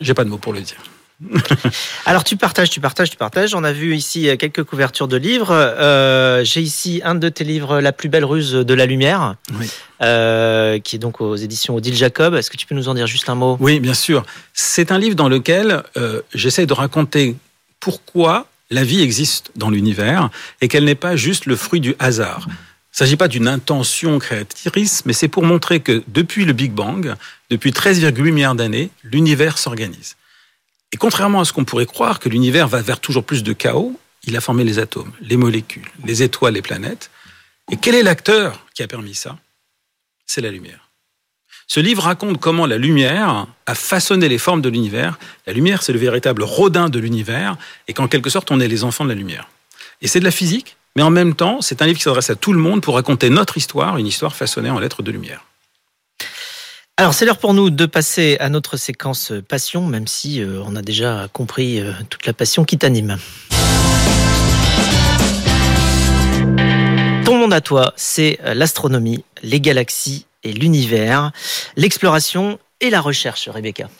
j'ai 0.00 0.12
pas 0.14 0.24
de 0.24 0.28
mots 0.30 0.38
pour 0.38 0.52
le 0.52 0.60
dire. 0.60 0.76
Alors 2.06 2.24
tu 2.24 2.36
partages, 2.36 2.70
tu 2.70 2.80
partages, 2.80 3.10
tu 3.10 3.16
partages. 3.18 3.54
On 3.54 3.62
a 3.64 3.72
vu 3.72 3.94
ici 3.94 4.28
quelques 4.38 4.64
couvertures 4.64 5.08
de 5.08 5.16
livres. 5.18 5.50
Euh, 5.52 6.42
J'ai 6.44 6.62
ici 6.62 7.02
un 7.04 7.14
de 7.14 7.28
tes 7.28 7.44
livres, 7.44 7.80
La 7.80 7.92
plus 7.92 8.08
belle 8.08 8.24
ruse 8.24 8.52
de 8.52 8.74
la 8.74 8.86
lumière, 8.86 9.36
Oui. 9.58 9.70
euh, 10.02 10.78
qui 10.78 10.96
est 10.96 10.98
donc 10.98 11.20
aux 11.20 11.36
éditions 11.36 11.74
Odile 11.74 11.94
Jacob. 11.94 12.34
Est-ce 12.34 12.50
que 12.50 12.56
tu 12.56 12.66
peux 12.66 12.74
nous 12.74 12.88
en 12.88 12.94
dire 12.94 13.06
juste 13.06 13.28
un 13.28 13.34
mot? 13.34 13.56
Oui, 13.60 13.80
bien 13.80 13.92
sûr. 13.94 14.24
C'est 14.54 14.92
un 14.92 14.98
livre 14.98 15.14
dans 15.14 15.28
lequel 15.28 15.82
euh, 15.98 16.22
j'essaie 16.34 16.64
de 16.66 16.72
raconter 16.72 17.36
pourquoi 17.80 18.46
la 18.70 18.84
vie 18.84 19.02
existe 19.02 19.50
dans 19.56 19.70
l'univers 19.70 20.30
et 20.60 20.68
qu'elle 20.68 20.84
n'est 20.84 20.94
pas 20.94 21.16
juste 21.16 21.46
le 21.46 21.56
fruit 21.56 21.80
du 21.80 21.94
hasard. 21.98 22.46
Il 22.48 22.52
ne 22.94 22.96
s'agit 22.96 23.16
pas 23.16 23.28
d'une 23.28 23.48
intention 23.48 24.18
créatrice, 24.18 25.04
mais 25.06 25.12
c'est 25.12 25.28
pour 25.28 25.44
montrer 25.44 25.80
que 25.80 26.02
depuis 26.08 26.44
le 26.44 26.52
Big 26.52 26.72
Bang, 26.72 27.14
depuis 27.50 27.70
13,8 27.70 28.32
milliards 28.32 28.54
d'années, 28.54 28.90
l'univers 29.04 29.58
s'organise. 29.58 30.16
Et 30.92 30.96
contrairement 30.96 31.40
à 31.40 31.44
ce 31.44 31.52
qu'on 31.52 31.64
pourrait 31.64 31.86
croire, 31.86 32.18
que 32.18 32.28
l'univers 32.28 32.66
va 32.66 32.82
vers 32.82 33.00
toujours 33.00 33.24
plus 33.24 33.42
de 33.44 33.52
chaos, 33.52 33.98
il 34.24 34.36
a 34.36 34.40
formé 34.40 34.64
les 34.64 34.78
atomes, 34.78 35.12
les 35.20 35.36
molécules, 35.36 35.88
les 36.04 36.22
étoiles, 36.22 36.54
les 36.54 36.62
planètes. 36.62 37.10
Et 37.70 37.76
quel 37.76 37.94
est 37.94 38.02
l'acteur 38.02 38.66
qui 38.74 38.82
a 38.82 38.88
permis 38.88 39.14
ça? 39.14 39.38
C'est 40.26 40.40
la 40.40 40.50
lumière. 40.50 40.89
Ce 41.72 41.78
livre 41.78 42.02
raconte 42.02 42.40
comment 42.40 42.66
la 42.66 42.78
lumière 42.78 43.46
a 43.66 43.74
façonné 43.76 44.28
les 44.28 44.38
formes 44.38 44.60
de 44.60 44.68
l'univers. 44.68 45.20
La 45.46 45.52
lumière, 45.52 45.84
c'est 45.84 45.92
le 45.92 46.00
véritable 46.00 46.42
rodin 46.42 46.88
de 46.88 46.98
l'univers, 46.98 47.56
et 47.86 47.92
qu'en 47.92 48.08
quelque 48.08 48.28
sorte, 48.28 48.50
on 48.50 48.58
est 48.58 48.66
les 48.66 48.82
enfants 48.82 49.04
de 49.04 49.08
la 49.08 49.14
lumière. 49.14 49.46
Et 50.02 50.08
c'est 50.08 50.18
de 50.18 50.24
la 50.24 50.32
physique, 50.32 50.76
mais 50.96 51.04
en 51.04 51.10
même 51.10 51.36
temps, 51.36 51.60
c'est 51.60 51.80
un 51.80 51.86
livre 51.86 51.98
qui 51.98 52.02
s'adresse 52.02 52.28
à 52.28 52.34
tout 52.34 52.52
le 52.52 52.58
monde 52.58 52.82
pour 52.82 52.96
raconter 52.96 53.30
notre 53.30 53.56
histoire, 53.56 53.98
une 53.98 54.08
histoire 54.08 54.34
façonnée 54.34 54.68
en 54.68 54.80
lettres 54.80 55.04
de 55.04 55.12
lumière. 55.12 55.44
Alors 56.96 57.14
c'est 57.14 57.24
l'heure 57.24 57.38
pour 57.38 57.54
nous 57.54 57.70
de 57.70 57.86
passer 57.86 58.36
à 58.40 58.48
notre 58.48 58.76
séquence 58.76 59.32
passion, 59.48 59.86
même 59.86 60.08
si 60.08 60.42
euh, 60.42 60.60
on 60.66 60.74
a 60.74 60.82
déjà 60.82 61.28
compris 61.32 61.78
euh, 61.78 61.92
toute 62.08 62.26
la 62.26 62.32
passion 62.32 62.64
qui 62.64 62.78
t'anime. 62.78 63.16
Ton 67.24 67.38
monde 67.38 67.52
à 67.52 67.60
toi, 67.60 67.92
c'est 67.94 68.40
euh, 68.44 68.54
l'astronomie, 68.54 69.24
les 69.44 69.60
galaxies 69.60 70.26
et 70.44 70.52
l'univers, 70.52 71.32
l'exploration 71.76 72.58
et 72.82 72.88
la 72.88 73.02
recherche, 73.02 73.48
Rebecca. 73.48 73.90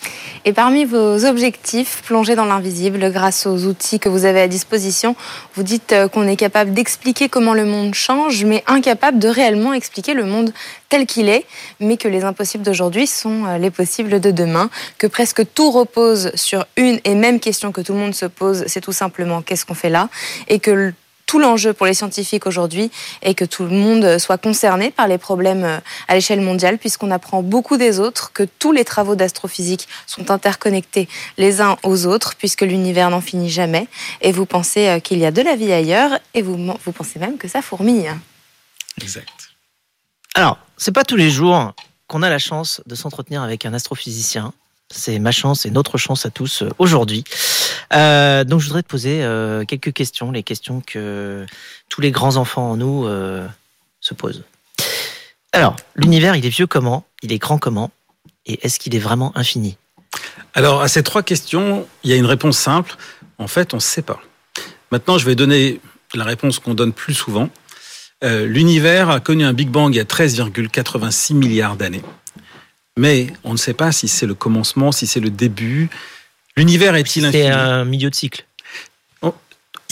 Et 0.47 0.55
parmi 0.55 0.87
vos 0.87 1.27
objectifs, 1.27 2.03
plonger 2.07 2.35
dans 2.35 2.47
l'invisible 2.47 3.13
grâce 3.13 3.47
aux 3.47 3.67
outils 3.67 4.01
que 4.01 4.09
vous 4.09 4.25
avez 4.25 4.41
à 4.41 4.49
disposition, 4.49 5.17
vous 5.55 5.63
dites 5.63 5.93
euh, 5.93 6.09
qu'on 6.09 6.27
est 6.27 6.37
capable 6.37 6.73
d'expliquer 6.73 7.29
comment 7.29 7.53
le 7.53 7.67
monde 7.67 7.93
change, 7.93 8.43
mais 8.45 8.65
incapable 8.67 9.19
de 9.19 9.29
réellement 9.29 9.75
expliquer 9.75 10.15
le 10.15 10.25
monde 10.25 10.55
tel 10.89 11.05
qu'il 11.05 11.29
est, 11.29 11.45
mais 11.79 11.99
que 11.99 12.09
les 12.09 12.25
impossibles 12.25 12.65
d'aujourd'hui 12.65 13.07
sont 13.07 13.45
euh, 13.45 13.59
les 13.59 13.71
possibles 13.71 14.19
de 14.19 14.31
demain, 14.31 14.71
que 14.97 15.07
presque 15.07 15.43
tout 15.53 15.71
repose 15.71 16.35
sur 16.35 16.65
une 16.79 17.01
et 17.05 17.15
même 17.15 17.39
question 17.39 17.73
que 17.73 17.83
tout 17.83 17.93
le 17.93 17.99
monde 17.99 18.15
se 18.15 18.27
pose, 18.27 18.65
c'est 18.67 18.81
tout 18.81 18.93
simplement 18.93 19.43
qu'est-ce 19.43 19.67
qu'on 19.67 19.75
fait 19.75 19.91
là, 19.91 20.09
et 20.49 20.59
que 20.59 20.95
tout 21.31 21.39
l'enjeu 21.39 21.73
pour 21.73 21.87
les 21.87 21.95
scientifiques 21.95 22.45
aujourd'hui 22.49 22.91
est 23.23 23.35
que 23.35 23.45
tout 23.45 23.63
le 23.63 23.71
monde 23.71 24.19
soit 24.19 24.37
concerné 24.37 24.91
par 24.91 25.07
les 25.07 25.17
problèmes 25.17 25.63
euh, 25.63 25.79
à 26.09 26.17
l'échelle 26.17 26.41
mondiale, 26.41 26.77
puisqu'on 26.77 27.13
apprend 27.13 27.41
beaucoup 27.41 27.77
des 27.77 28.01
autres, 28.01 28.33
que 28.33 28.43
tous 28.43 28.73
les 28.73 28.85
travaux 28.85 29.15
d'astrophysique 29.15 29.87
sont 30.09 30.33
interconnectés 30.33 31.09
les 31.39 31.61
uns 31.61 31.77
aux 31.85 32.07
autres, 32.07 32.35
puisque 32.35 32.63
l'univers 32.63 33.11
n'en 33.11 33.21
finit 33.21 33.49
jamais. 33.49 33.87
Et 34.23 34.33
vous 34.33 34.45
pensez 34.45 34.89
euh, 34.89 34.99
qu'il 34.99 35.19
y 35.19 35.25
a 35.25 35.31
de 35.31 35.41
la 35.41 35.55
vie 35.55 35.73
ailleurs, 35.73 36.19
et 36.35 36.43
vous, 36.43 36.57
vous 36.57 36.93
pensez 36.93 37.21
même 37.21 37.39
que 37.39 37.47
ça 37.47 37.63
fourmille. 37.63 38.13
Exact. 39.01 39.51
Alors, 40.35 40.59
c'est 40.79 40.91
pas 40.91 41.05
tous 41.05 41.15
les 41.15 41.31
jours 41.31 41.75
qu'on 42.09 42.25
a 42.25 42.29
la 42.29 42.41
chance 42.41 42.83
de 42.87 42.97
s'entretenir 42.97 43.43
avec 43.43 43.65
un 43.67 43.73
astrophysicien. 43.73 44.53
C'est 44.91 45.21
ma 45.21 45.31
chance 45.31 45.65
et 45.65 45.71
notre 45.71 45.97
chance 45.97 46.27
à 46.27 46.31
tous 46.31 46.63
euh, 46.63 46.71
aujourd'hui. 46.79 47.23
Euh, 47.93 48.45
donc, 48.45 48.61
je 48.61 48.67
voudrais 48.67 48.83
te 48.83 48.89
poser 48.89 49.23
euh, 49.23 49.65
quelques 49.65 49.93
questions, 49.93 50.31
les 50.31 50.43
questions 50.43 50.83
que 50.85 51.47
tous 51.89 52.01
les 52.01 52.11
grands 52.11 52.37
enfants 52.37 52.71
en 52.71 52.77
nous 52.77 53.07
euh, 53.07 53.47
se 54.01 54.15
posent. 54.15 54.45
Alors, 55.53 55.77
l'univers, 55.97 56.37
il 56.37 56.47
est 56.47 56.51
vieux 56.51 56.67
comment? 56.67 57.05
Il 57.23 57.33
est 57.33 57.39
grand 57.39 57.59
comment? 57.59 57.91
Et 58.47 58.65
est-ce 58.65 58.79
qu'il 58.79 58.95
est 58.95 59.01
vraiment 59.01 59.37
infini? 59.37 59.77
Alors, 60.55 60.83
à 60.83 60.89
ces 60.89 61.03
trois 61.03 61.23
questions, 61.23 61.87
il 62.05 62.11
y 62.11 62.13
a 62.13 62.17
une 62.17 62.27
réponse 62.27 62.59
simple. 62.59 62.97
En 63.39 63.49
fait, 63.49 63.75
on 63.75 63.79
ne 63.79 63.83
sait 63.83 64.03
pas. 64.03 64.21
Maintenant, 64.91 65.19
je 65.19 65.27
vais 65.27 65.35
donner 65.35 65.81
la 66.15 66.25
réponse 66.25 66.59
qu'on 66.59 66.75
donne 66.75 66.93
plus 66.93 67.15
souvent. 67.15 67.49
L'univers 68.23 69.09
a 69.09 69.19
connu 69.21 69.45
un 69.45 69.55
Big 69.55 69.71
Bang 69.71 69.95
il 69.95 69.97
y 69.97 70.01
a 70.01 70.05
13,86 70.05 71.35
milliards 71.35 71.77
d'années. 71.77 72.03
Mais 72.99 73.29
on 73.45 73.53
ne 73.53 73.57
sait 73.57 73.73
pas 73.73 73.93
si 73.93 74.09
c'est 74.09 74.27
le 74.27 74.35
commencement, 74.35 74.93
si 74.93 75.07
c'est 75.07 75.21
le 75.21 75.31
début. 75.31 75.89
L'univers 76.61 76.95
est-il 76.95 77.25
infini 77.25 77.43
C'est 77.43 77.49
un 77.49 77.87
milieu 77.87 78.11
de 78.11 78.15
cycle. 78.15 78.45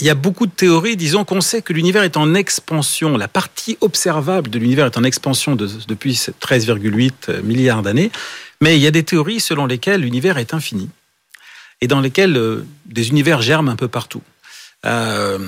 Il 0.01 0.05
y 0.05 0.09
a 0.11 0.15
beaucoup 0.15 0.45
de 0.45 0.51
théories, 0.51 0.95
disons 0.95 1.25
qu'on 1.25 1.41
sait 1.41 1.63
que 1.63 1.73
l'univers 1.73 2.03
est 2.03 2.15
en 2.15 2.35
expansion. 2.35 3.17
La 3.17 3.27
partie 3.27 3.77
observable 3.81 4.49
de 4.51 4.59
l'univers 4.59 4.85
est 4.85 4.97
en 4.97 5.03
expansion 5.03 5.55
de- 5.55 5.67
depuis 5.87 6.13
13,8 6.39 7.41
milliards 7.41 7.81
d'années. 7.81 8.11
Mais 8.61 8.77
il 8.77 8.81
y 8.81 8.87
a 8.87 8.91
des 8.91 9.03
théories 9.03 9.39
selon 9.39 9.65
lesquelles 9.65 10.01
l'univers 10.01 10.37
est 10.37 10.53
infini 10.53 10.89
et 11.81 11.87
dans 11.87 12.01
lesquelles 12.01 12.37
euh, 12.37 12.65
des 12.85 13.09
univers 13.09 13.41
germent 13.41 13.69
un 13.69 13.75
peu 13.75 13.87
partout. 13.87 14.21
Euh, 14.85 15.39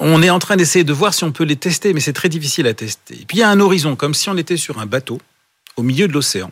on 0.00 0.22
est 0.22 0.30
en 0.30 0.38
train 0.38 0.56
d'essayer 0.56 0.84
de 0.84 0.92
voir 0.92 1.12
si 1.12 1.22
on 1.22 1.30
peut 1.32 1.44
les 1.44 1.56
tester, 1.56 1.92
mais 1.92 2.00
c'est 2.00 2.12
très 2.14 2.30
difficile 2.30 2.66
à 2.66 2.74
tester. 2.74 3.14
Et 3.14 3.24
puis 3.26 3.36
il 3.36 3.40
y 3.40 3.44
a 3.44 3.50
un 3.50 3.60
horizon, 3.60 3.94
comme 3.94 4.14
si 4.14 4.28
on 4.30 4.36
était 4.36 4.56
sur 4.56 4.78
un 4.80 4.86
bateau 4.86 5.20
au 5.76 5.82
milieu 5.82 6.08
de 6.08 6.12
l'océan. 6.14 6.50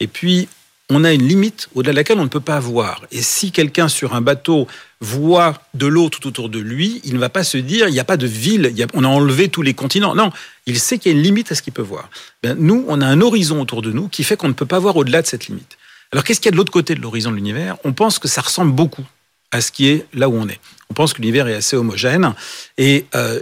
Et 0.00 0.06
puis 0.06 0.48
on 0.88 1.02
a 1.02 1.12
une 1.12 1.26
limite 1.26 1.68
au-delà 1.74 1.92
de 1.92 1.96
laquelle 1.96 2.18
on 2.18 2.24
ne 2.24 2.28
peut 2.28 2.40
pas 2.40 2.60
voir. 2.60 3.02
Et 3.10 3.20
si 3.22 3.50
quelqu'un 3.50 3.88
sur 3.88 4.14
un 4.14 4.20
bateau 4.20 4.68
voit 5.00 5.60
de 5.74 5.86
l'eau 5.86 6.08
tout 6.08 6.26
autour 6.28 6.48
de 6.48 6.58
lui, 6.60 7.00
il 7.04 7.14
ne 7.14 7.18
va 7.18 7.28
pas 7.28 7.42
se 7.44 7.58
dire 7.58 7.88
il 7.88 7.92
n'y 7.92 7.98
a 8.00 8.04
pas 8.04 8.16
de 8.16 8.26
ville, 8.26 8.68
il 8.70 8.78
y 8.78 8.82
a- 8.84 8.86
on 8.94 9.02
a 9.02 9.08
enlevé 9.08 9.48
tous 9.48 9.62
les 9.62 9.74
continents. 9.74 10.14
Non, 10.14 10.30
il 10.66 10.78
sait 10.78 10.98
qu'il 10.98 11.10
y 11.10 11.14
a 11.14 11.18
une 11.18 11.24
limite 11.24 11.50
à 11.50 11.54
ce 11.56 11.62
qu'il 11.62 11.72
peut 11.72 11.82
voir. 11.82 12.08
Ben, 12.42 12.56
nous, 12.58 12.84
on 12.88 13.00
a 13.00 13.06
un 13.06 13.20
horizon 13.20 13.60
autour 13.60 13.82
de 13.82 13.90
nous 13.90 14.08
qui 14.08 14.22
fait 14.22 14.36
qu'on 14.36 14.48
ne 14.48 14.52
peut 14.52 14.66
pas 14.66 14.78
voir 14.78 14.96
au-delà 14.96 15.22
de 15.22 15.26
cette 15.26 15.48
limite. 15.48 15.76
Alors 16.12 16.22
qu'est-ce 16.22 16.40
qu'il 16.40 16.46
y 16.46 16.50
a 16.50 16.52
de 16.52 16.56
l'autre 16.56 16.72
côté 16.72 16.94
de 16.94 17.00
l'horizon 17.00 17.30
de 17.32 17.36
l'univers? 17.36 17.76
On 17.82 17.92
pense 17.92 18.20
que 18.20 18.28
ça 18.28 18.40
ressemble 18.40 18.72
beaucoup 18.72 19.04
à 19.50 19.60
ce 19.60 19.72
qui 19.72 19.88
est 19.88 20.06
là 20.14 20.28
où 20.28 20.34
on 20.36 20.48
est. 20.48 20.60
On 20.88 20.94
pense 20.94 21.12
que 21.12 21.20
l'univers 21.20 21.48
est 21.48 21.54
assez 21.54 21.76
homogène. 21.76 22.32
Et, 22.78 23.06
euh, 23.16 23.40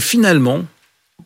finalement, 0.00 0.64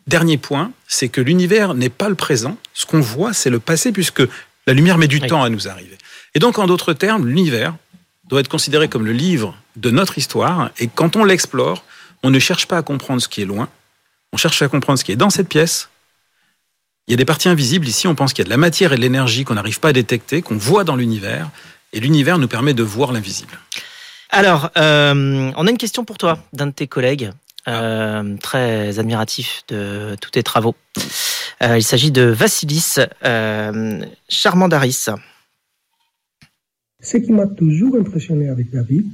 dernier 0.07 0.38
point, 0.38 0.73
c'est 0.88 1.09
que 1.11 1.20
l'univers 1.20 1.75
n'est 1.75 1.90
pas 1.90 2.09
le 2.09 2.14
présent. 2.14 2.57
Ce 2.73 2.87
qu'on 2.87 3.01
voit, 3.01 3.35
c'est 3.35 3.51
le 3.51 3.61
passé, 3.61 3.92
puisque 3.92 4.23
la 4.66 4.73
lumière 4.75 4.99
met 4.99 5.09
du 5.09 5.18
Oui. 5.20 5.29
temps 5.29 5.42
à 5.42 5.49
nous 5.51 5.68
arriver. 5.68 5.96
Et 6.35 6.38
donc, 6.38 6.59
en 6.59 6.66
d'autres 6.66 6.92
termes, 6.92 7.27
l'univers 7.27 7.75
doit 8.29 8.40
être 8.40 8.49
considéré 8.49 8.88
comme 8.88 9.05
le 9.07 9.12
livre 9.12 9.57
de 9.77 9.90
notre 9.90 10.18
histoire. 10.18 10.70
Et 10.79 10.87
quand 10.88 11.16
on 11.16 11.25
l'explore, 11.25 11.85
on 12.23 12.31
ne 12.31 12.38
cherche 12.38 12.66
pas 12.66 12.77
à 12.79 12.83
comprendre 12.83 13.20
ce 13.20 13.29
qui 13.29 13.42
est 13.42 13.46
loin, 13.46 13.68
on 14.33 14.37
cherche 14.37 14.62
à 14.62 14.68
comprendre 14.68 14.99
ce 14.99 15.05
qui 15.05 15.11
est 15.12 15.16
dans 15.16 15.31
cette 15.31 15.49
pièce. 15.49 15.88
Il 17.09 17.12
y 17.12 17.14
a 17.14 17.16
des 17.16 17.25
parties 17.25 17.49
invisibles 17.49 17.88
ici, 17.88 18.07
on 18.07 18.14
pense 18.14 18.33
qu'il 18.33 18.42
y 18.42 18.44
a 18.44 18.49
de 18.49 18.51
la 18.51 18.57
matière 18.57 18.92
et 18.92 18.96
de 18.96 19.01
l'énergie 19.01 19.44
qu'on 19.44 19.55
n'arrive 19.55 19.81
pas 19.81 19.88
à 19.88 19.92
détecter, 19.92 20.42
qu'on 20.42 20.57
voit 20.57 20.85
dans 20.85 20.94
l'univers. 20.94 21.51
Et 21.92 21.99
l'univers 21.99 22.38
nous 22.38 22.46
permet 22.46 22.73
de 22.75 22.85
voir 22.85 23.11
l'invisible. 23.11 23.59
Alors, 24.29 24.70
euh, 24.77 25.51
on 25.57 25.66
a 25.66 25.70
une 25.70 25.79
question 25.79 26.05
pour 26.05 26.18
toi 26.18 26.38
d'un 26.53 26.68
de 26.68 26.73
tes 26.73 26.87
collègues, 26.87 27.33
euh, 27.68 28.37
très 28.38 28.99
admiratif 28.99 29.62
de 29.68 30.16
tous 30.20 30.31
tes 30.31 30.42
travaux. 30.42 30.75
Euh, 31.62 31.77
il 31.77 31.83
s'agit 31.83 32.11
de 32.11 32.23
Vassilis 32.23 32.96
euh, 33.25 34.01
Charmandaris. 34.29 35.07
Ce 37.03 37.16
qui 37.16 37.33
m'a 37.33 37.46
toujours 37.46 37.96
impressionné 37.96 38.49
avec 38.49 38.70
David, 38.70 39.07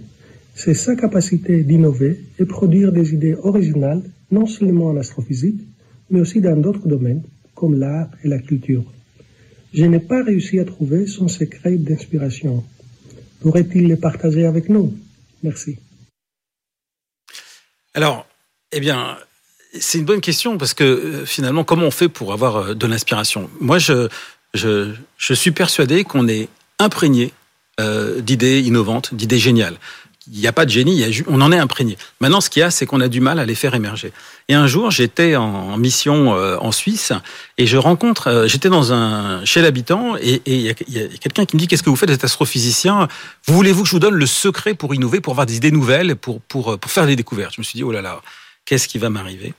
c'est 0.55 0.75
sa 0.75 0.97
capacité 0.97 1.63
d'innover 1.63 2.21
et 2.39 2.45
produire 2.45 2.93
des 2.93 3.15
idées 3.15 3.35
originales, 3.35 4.03
non 4.31 4.47
seulement 4.47 4.87
en 4.87 4.97
astrophysique, 4.97 5.61
mais 6.11 6.21
aussi 6.21 6.41
dans 6.41 6.57
d'autres 6.57 6.89
domaines, 6.89 7.23
comme 7.55 7.79
l'art 7.79 8.09
et 8.25 8.29
la 8.29 8.39
culture. 8.39 8.85
Je 9.73 9.85
n'ai 9.85 10.01
pas 10.01 10.23
réussi 10.23 10.59
à 10.59 10.65
trouver 10.65 11.07
son 11.07 11.29
secret 11.29 11.77
d'inspiration. 11.77 12.65
Pourrait-il 13.41 13.89
le 13.89 13.97
partager 13.97 14.47
avec 14.47 14.69
nous? 14.69 14.95
Merci. 15.43 15.79
Alors, 17.93 18.27
eh 18.73 18.81
bien, 18.81 19.17
c'est 19.79 19.99
une 19.99 20.05
bonne 20.05 20.21
question 20.21 20.59
parce 20.59 20.75
que 20.75 20.85
euh, 20.85 21.27
finalement, 21.27 21.65
comment 21.65 21.87
on 21.87 21.91
fait 21.91 22.09
pour 22.09 22.33
avoir 22.33 22.57
euh, 22.57 22.75
de 22.75 22.87
l'inspiration? 22.87 23.51
Moi, 23.61 23.79
je, 23.79 24.09
je, 24.55 24.93
je 25.17 25.35
suis 25.35 25.51
persuadé 25.51 26.05
qu'on 26.05 26.29
est 26.29 26.49
imprégné 26.79 27.33
euh, 27.81 28.21
d'idées 28.21 28.61
innovantes, 28.61 29.15
d'idées 29.15 29.39
géniales. 29.39 29.77
Il 30.33 30.41
n'y 30.41 30.49
a 30.49 30.53
pas 30.53 30.65
de 30.65 30.71
génie, 30.71 31.05
on 31.29 31.41
en 31.41 31.53
est 31.53 31.59
imprégné. 31.59 31.97
Maintenant, 32.21 32.41
ce 32.41 32.51
qu'il 32.51 32.59
y 32.61 32.63
a, 32.65 32.73
c'est 32.73 32.85
qu'on 32.85 33.01
a 33.01 33.07
du 33.07 33.21
mal 33.21 33.39
à 33.39 33.47
les 33.47 33.55
faire 33.55 33.77
émerger. 33.77 34.13
Et 34.49 34.55
un 34.55 34.67
jour, 34.67 34.91
j'étais 34.91 35.37
en, 35.37 35.77
mission 35.77 36.35
euh, 36.35 36.57
en 36.61 36.73
Suisse 36.73 37.13
et 37.59 37.67
je 37.67 37.77
rencontre, 37.77 38.45
j'étais 38.49 38.69
dans 38.69 38.93
un 38.93 39.45
chez 39.45 39.63
l'habitant 39.63 40.17
et 40.17 40.43
il 40.47 40.63
y 40.63 40.71
a, 40.71 40.75
quelqu'un 40.75 41.45
qui 41.45 41.55
me 41.55 41.61
dit 41.61 41.69
qu'est-ce 41.69 41.85
que 41.85 41.91
vous 41.91 41.97
faites, 41.97 42.11
vous 42.11 42.25
astrophysicien? 42.25 43.07
Vous 43.47 43.55
voulez-vous 43.55 43.83
que 43.83 43.89
je 43.89 43.93
vous 43.93 44.01
donne 44.01 44.17
le 44.17 44.27
secret 44.27 44.75
pour 44.75 44.95
innover, 44.95 45.21
pour 45.21 45.35
avoir 45.35 45.47
des 45.47 45.59
idées 45.59 45.71
nouvelles, 45.71 46.17
pour 46.17 46.41
pour 46.41 46.77
pour 46.77 46.91
faire 46.91 47.07
des 47.07 47.15
découvertes? 47.15 47.55
Je 47.55 47.61
me 47.61 47.65
suis 47.65 47.77
dit 47.77 47.85
oh 47.85 47.93
là 47.93 48.03
là, 48.03 48.21
qu'est-ce 48.67 48.89
qui 48.89 48.99
va 48.99 49.09
m'arriver 49.09 49.55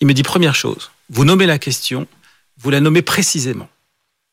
Il 0.00 0.06
me 0.06 0.12
dit 0.12 0.22
première 0.22 0.54
chose, 0.54 0.90
vous 1.08 1.24
nommez 1.24 1.46
la 1.46 1.58
question, 1.58 2.06
vous 2.58 2.70
la 2.70 2.80
nommez 2.80 3.02
précisément. 3.02 3.68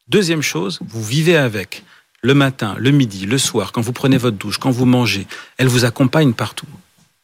Deuxième 0.08 0.42
chose, 0.42 0.80
vous 0.82 1.04
vivez 1.04 1.38
avec. 1.38 1.84
le 2.24 2.36
matin, 2.36 2.76
le 2.78 2.92
midi, 2.92 3.26
le 3.26 3.40
soir, 3.40 3.72
quand 3.72 3.82
vous 3.82 3.94
prenez 3.94 4.18
votre 4.18 4.38
douche, 4.38 4.60
quand 4.60 4.70
vous 4.70 4.86
mangez, 4.86 5.26
elle 5.58 5.68
vous 5.68 5.86
accompagne 5.86 6.34
partout. 6.34 6.68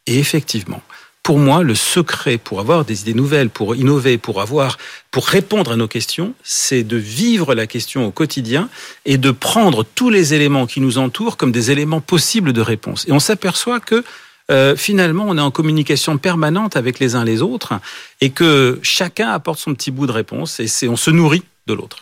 Et 0.06 0.18
effectivement, 0.18 0.82
pour 1.22 1.38
moi, 1.38 1.62
le 1.62 1.74
secret 1.74 2.38
pour 2.38 2.58
avoir 2.58 2.84
des 2.84 3.02
idées 3.02 3.14
nouvelles, 3.14 3.50
pour 3.50 3.76
innover, 3.76 4.16
pour 4.16 4.40
avoir, 4.40 4.78
pour 5.10 5.26
répondre 5.26 5.70
à 5.72 5.76
nos 5.76 5.86
questions, 5.86 6.34
c'est 6.42 6.82
de 6.82 6.96
vivre 6.96 7.54
la 7.54 7.66
question 7.66 8.06
au 8.06 8.10
quotidien 8.10 8.70
et 9.04 9.18
de 9.18 9.30
prendre 9.30 9.84
tous 9.84 10.08
les 10.08 10.32
éléments 10.34 10.66
qui 10.66 10.80
nous 10.80 10.98
entourent 10.98 11.36
comme 11.36 11.52
des 11.52 11.70
éléments 11.70 12.00
possibles 12.00 12.52
de 12.52 12.62
réponse. 12.62 13.04
Et 13.06 13.12
on 13.12 13.20
s'aperçoit 13.20 13.78
que 13.78 14.02
euh, 14.50 14.76
finalement, 14.76 15.24
on 15.26 15.36
est 15.36 15.42
en 15.42 15.50
communication 15.50 16.16
permanente 16.18 16.76
avec 16.76 16.98
les 16.98 17.14
uns 17.14 17.24
les 17.24 17.42
autres 17.42 17.74
et 18.20 18.30
que 18.30 18.78
chacun 18.82 19.28
apporte 19.28 19.58
son 19.58 19.74
petit 19.74 19.90
bout 19.90 20.06
de 20.06 20.12
réponse 20.12 20.60
et 20.60 20.88
on 20.88 20.96
se 20.96 21.10
nourrit 21.10 21.42
de 21.66 21.74
l'autre. 21.74 21.98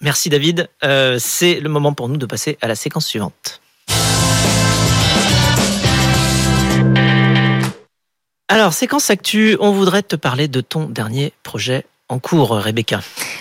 Merci 0.00 0.28
David. 0.28 0.68
Euh, 0.84 1.16
c'est 1.18 1.58
le 1.58 1.68
moment 1.68 1.92
pour 1.92 2.08
nous 2.08 2.18
de 2.18 2.26
passer 2.26 2.56
à 2.60 2.68
la 2.68 2.76
séquence 2.76 3.06
suivante. 3.06 3.60
Alors, 8.50 8.72
séquence 8.72 9.10
actu, 9.10 9.56
on 9.60 9.72
voudrait 9.72 10.02
te 10.02 10.16
parler 10.16 10.48
de 10.48 10.60
ton 10.60 10.86
dernier 10.86 11.34
projet 11.42 11.84
en 12.08 12.18
cours, 12.18 12.50
Rebecca. 12.50 13.00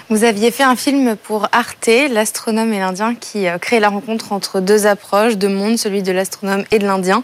Vous 0.09 0.23
aviez 0.23 0.51
fait 0.51 0.63
un 0.63 0.77
film 0.77 1.17
pour 1.17 1.49
Arte, 1.51 1.89
l'astronome 2.09 2.71
et 2.71 2.79
l'Indien, 2.79 3.13
qui 3.13 3.45
euh, 3.45 3.57
crée 3.57 3.81
la 3.81 3.89
rencontre 3.89 4.31
entre 4.31 4.61
deux 4.61 4.87
approches, 4.87 5.35
deux 5.35 5.49
mondes, 5.49 5.77
celui 5.77 6.01
de 6.01 6.13
l'astronome 6.13 6.63
et 6.71 6.79
de 6.79 6.87
l'Indien. 6.87 7.23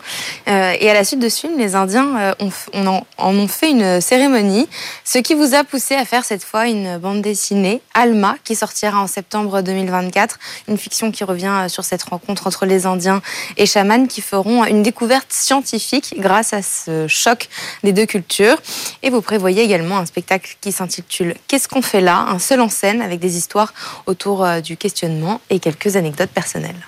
Euh, 0.50 0.74
et 0.78 0.90
à 0.90 0.94
la 0.94 1.06
suite 1.06 1.22
de 1.22 1.30
ce 1.30 1.40
film, 1.40 1.58
les 1.58 1.76
Indiens 1.76 2.36
euh, 2.44 2.50
en, 2.74 3.04
ont 3.38 3.48
fait 3.48 3.72
une 3.72 4.02
cérémonie, 4.02 4.68
ce 5.06 5.20
qui 5.20 5.34
vous 5.34 5.56
a 5.56 5.64
poussé 5.64 5.96
à 5.96 6.04
faire 6.04 6.26
cette 6.26 6.44
fois 6.44 6.68
une 6.68 6.98
bande 6.98 7.22
dessinée, 7.22 7.80
Alma, 7.94 8.36
qui 8.44 8.54
sortira 8.54 9.00
en 9.00 9.08
septembre 9.08 9.62
2024. 9.62 10.38
Une 10.68 10.78
fiction 10.78 11.10
qui 11.10 11.24
revient 11.24 11.68
sur 11.70 11.86
cette 11.86 12.04
rencontre 12.04 12.48
entre 12.48 12.66
les 12.66 12.86
Indiens 12.86 13.22
et 13.56 13.66
chamans 13.66 14.08
qui 14.08 14.20
feront 14.20 14.66
une 14.66 14.84
découverte 14.84 15.32
scientifique 15.32 16.16
grâce 16.18 16.52
à 16.52 16.62
ce 16.62 17.08
choc 17.08 17.48
des 17.86 17.94
deux 17.94 18.06
cultures. 18.06 18.58
Et 19.04 19.10
vous 19.10 19.22
prévoyez 19.22 19.64
également 19.64 20.00
un 20.00 20.06
spectacle 20.06 20.58
qui 20.60 20.74
s'intitule 20.74 21.36
Qu'est-ce 21.48 21.70
qu'on 21.70 21.82
fait 21.82 22.02
là? 22.02 22.26
Un 22.28 22.40
seul 22.40 22.60
scène 22.74 23.02
avec 23.02 23.20
des 23.20 23.38
histoires 23.38 23.74
autour 24.06 24.44
euh, 24.44 24.60
du 24.60 24.78
questionnement 24.78 25.42
et 25.50 25.60
quelques 25.60 25.96
anecdotes 25.96 26.32
personnelles. 26.32 26.88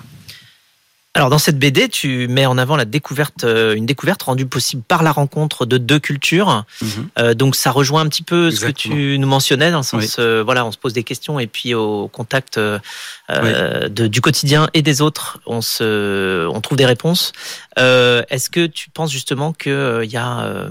Alors 1.14 1.30
dans 1.30 1.38
cette 1.38 1.58
BD, 1.58 1.88
tu 1.88 2.28
mets 2.28 2.44
en 2.44 2.58
avant 2.58 2.76
la 2.76 2.84
découverte, 2.84 3.44
euh, 3.44 3.74
une 3.74 3.86
découverte 3.86 4.22
rendue 4.24 4.44
possible 4.44 4.82
par 4.86 5.02
la 5.02 5.12
rencontre 5.12 5.64
de 5.64 5.78
deux 5.78 5.98
cultures. 5.98 6.66
Mhm. 6.82 6.88
Euh, 7.18 7.32
donc 7.32 7.56
ça 7.56 7.70
rejoint 7.70 8.02
un 8.02 8.08
petit 8.08 8.22
peu 8.22 8.50
ce 8.50 8.66
que 8.66 8.70
tu 8.70 9.18
nous 9.18 9.26
mentionnais 9.26 9.70
dans 9.70 9.78
le 9.78 9.82
sens, 9.82 10.18
voilà, 10.18 10.66
on 10.66 10.72
se 10.72 10.76
pose 10.76 10.92
des 10.92 11.04
questions 11.04 11.40
et 11.40 11.46
puis 11.46 11.72
au 11.72 12.08
contact 12.08 12.58
de, 12.58 13.88
du 13.88 14.20
quotidien 14.20 14.68
et 14.74 14.82
des 14.82 15.00
autres, 15.00 15.40
on 15.46 15.62
se, 15.62 16.46
on 16.48 16.60
trouve 16.60 16.76
des 16.76 16.84
réponses. 16.84 17.32
Est-ce 17.78 18.50
que 18.50 18.66
tu 18.66 18.90
penses 18.90 19.10
justement 19.10 19.54
qu'il 19.54 20.10
y 20.10 20.18
a 20.18 20.68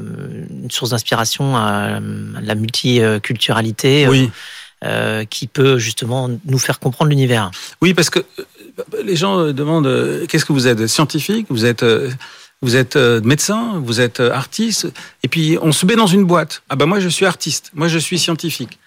une 0.52 0.70
source 0.70 0.92
d'inspiration 0.92 1.58
à 1.58 2.00
la 2.40 2.54
multiculturalité 2.54 4.08
Oui. 4.08 4.30
Euh, 4.86 5.26
qui 5.26 5.48
peut 5.48 5.80
justement 5.80 6.30
nous 6.46 6.60
faire 6.60 6.80
comprendre 6.80 7.10
l'univers. 7.10 7.50
Oui, 7.82 7.96
parce 7.96 8.12
que 8.12 8.20
euh, 8.20 8.44
les 9.04 9.16
gens 9.16 9.40
euh, 9.40 9.52
demandent 9.52 10.26
qu'est-ce 10.28 10.46
que 10.46 10.54
vous 10.54 10.68
êtes 10.68 10.86
Scientifique? 10.86 11.48
Vous 11.50 11.66
êtes 11.66 11.84
vous 12.62 12.76
êtes 12.76 12.96
médecin, 12.96 13.82
vous 13.84 14.00
êtes 14.00 14.20
artiste, 14.20 14.88
et 15.24 15.28
puis 15.28 15.58
on 15.62 15.72
se 15.72 15.86
met 15.86 15.96
dans 15.96 16.08
une 16.08 16.24
boîte. 16.24 16.62
Ah 16.70 16.76
ben 16.76 16.86
moi 16.86 17.00
je 17.00 17.10
suis 17.10 17.26
artiste, 17.26 17.72
moi 17.74 17.88
je 17.88 17.98
suis 17.98 18.20
scientifique, 18.20 18.78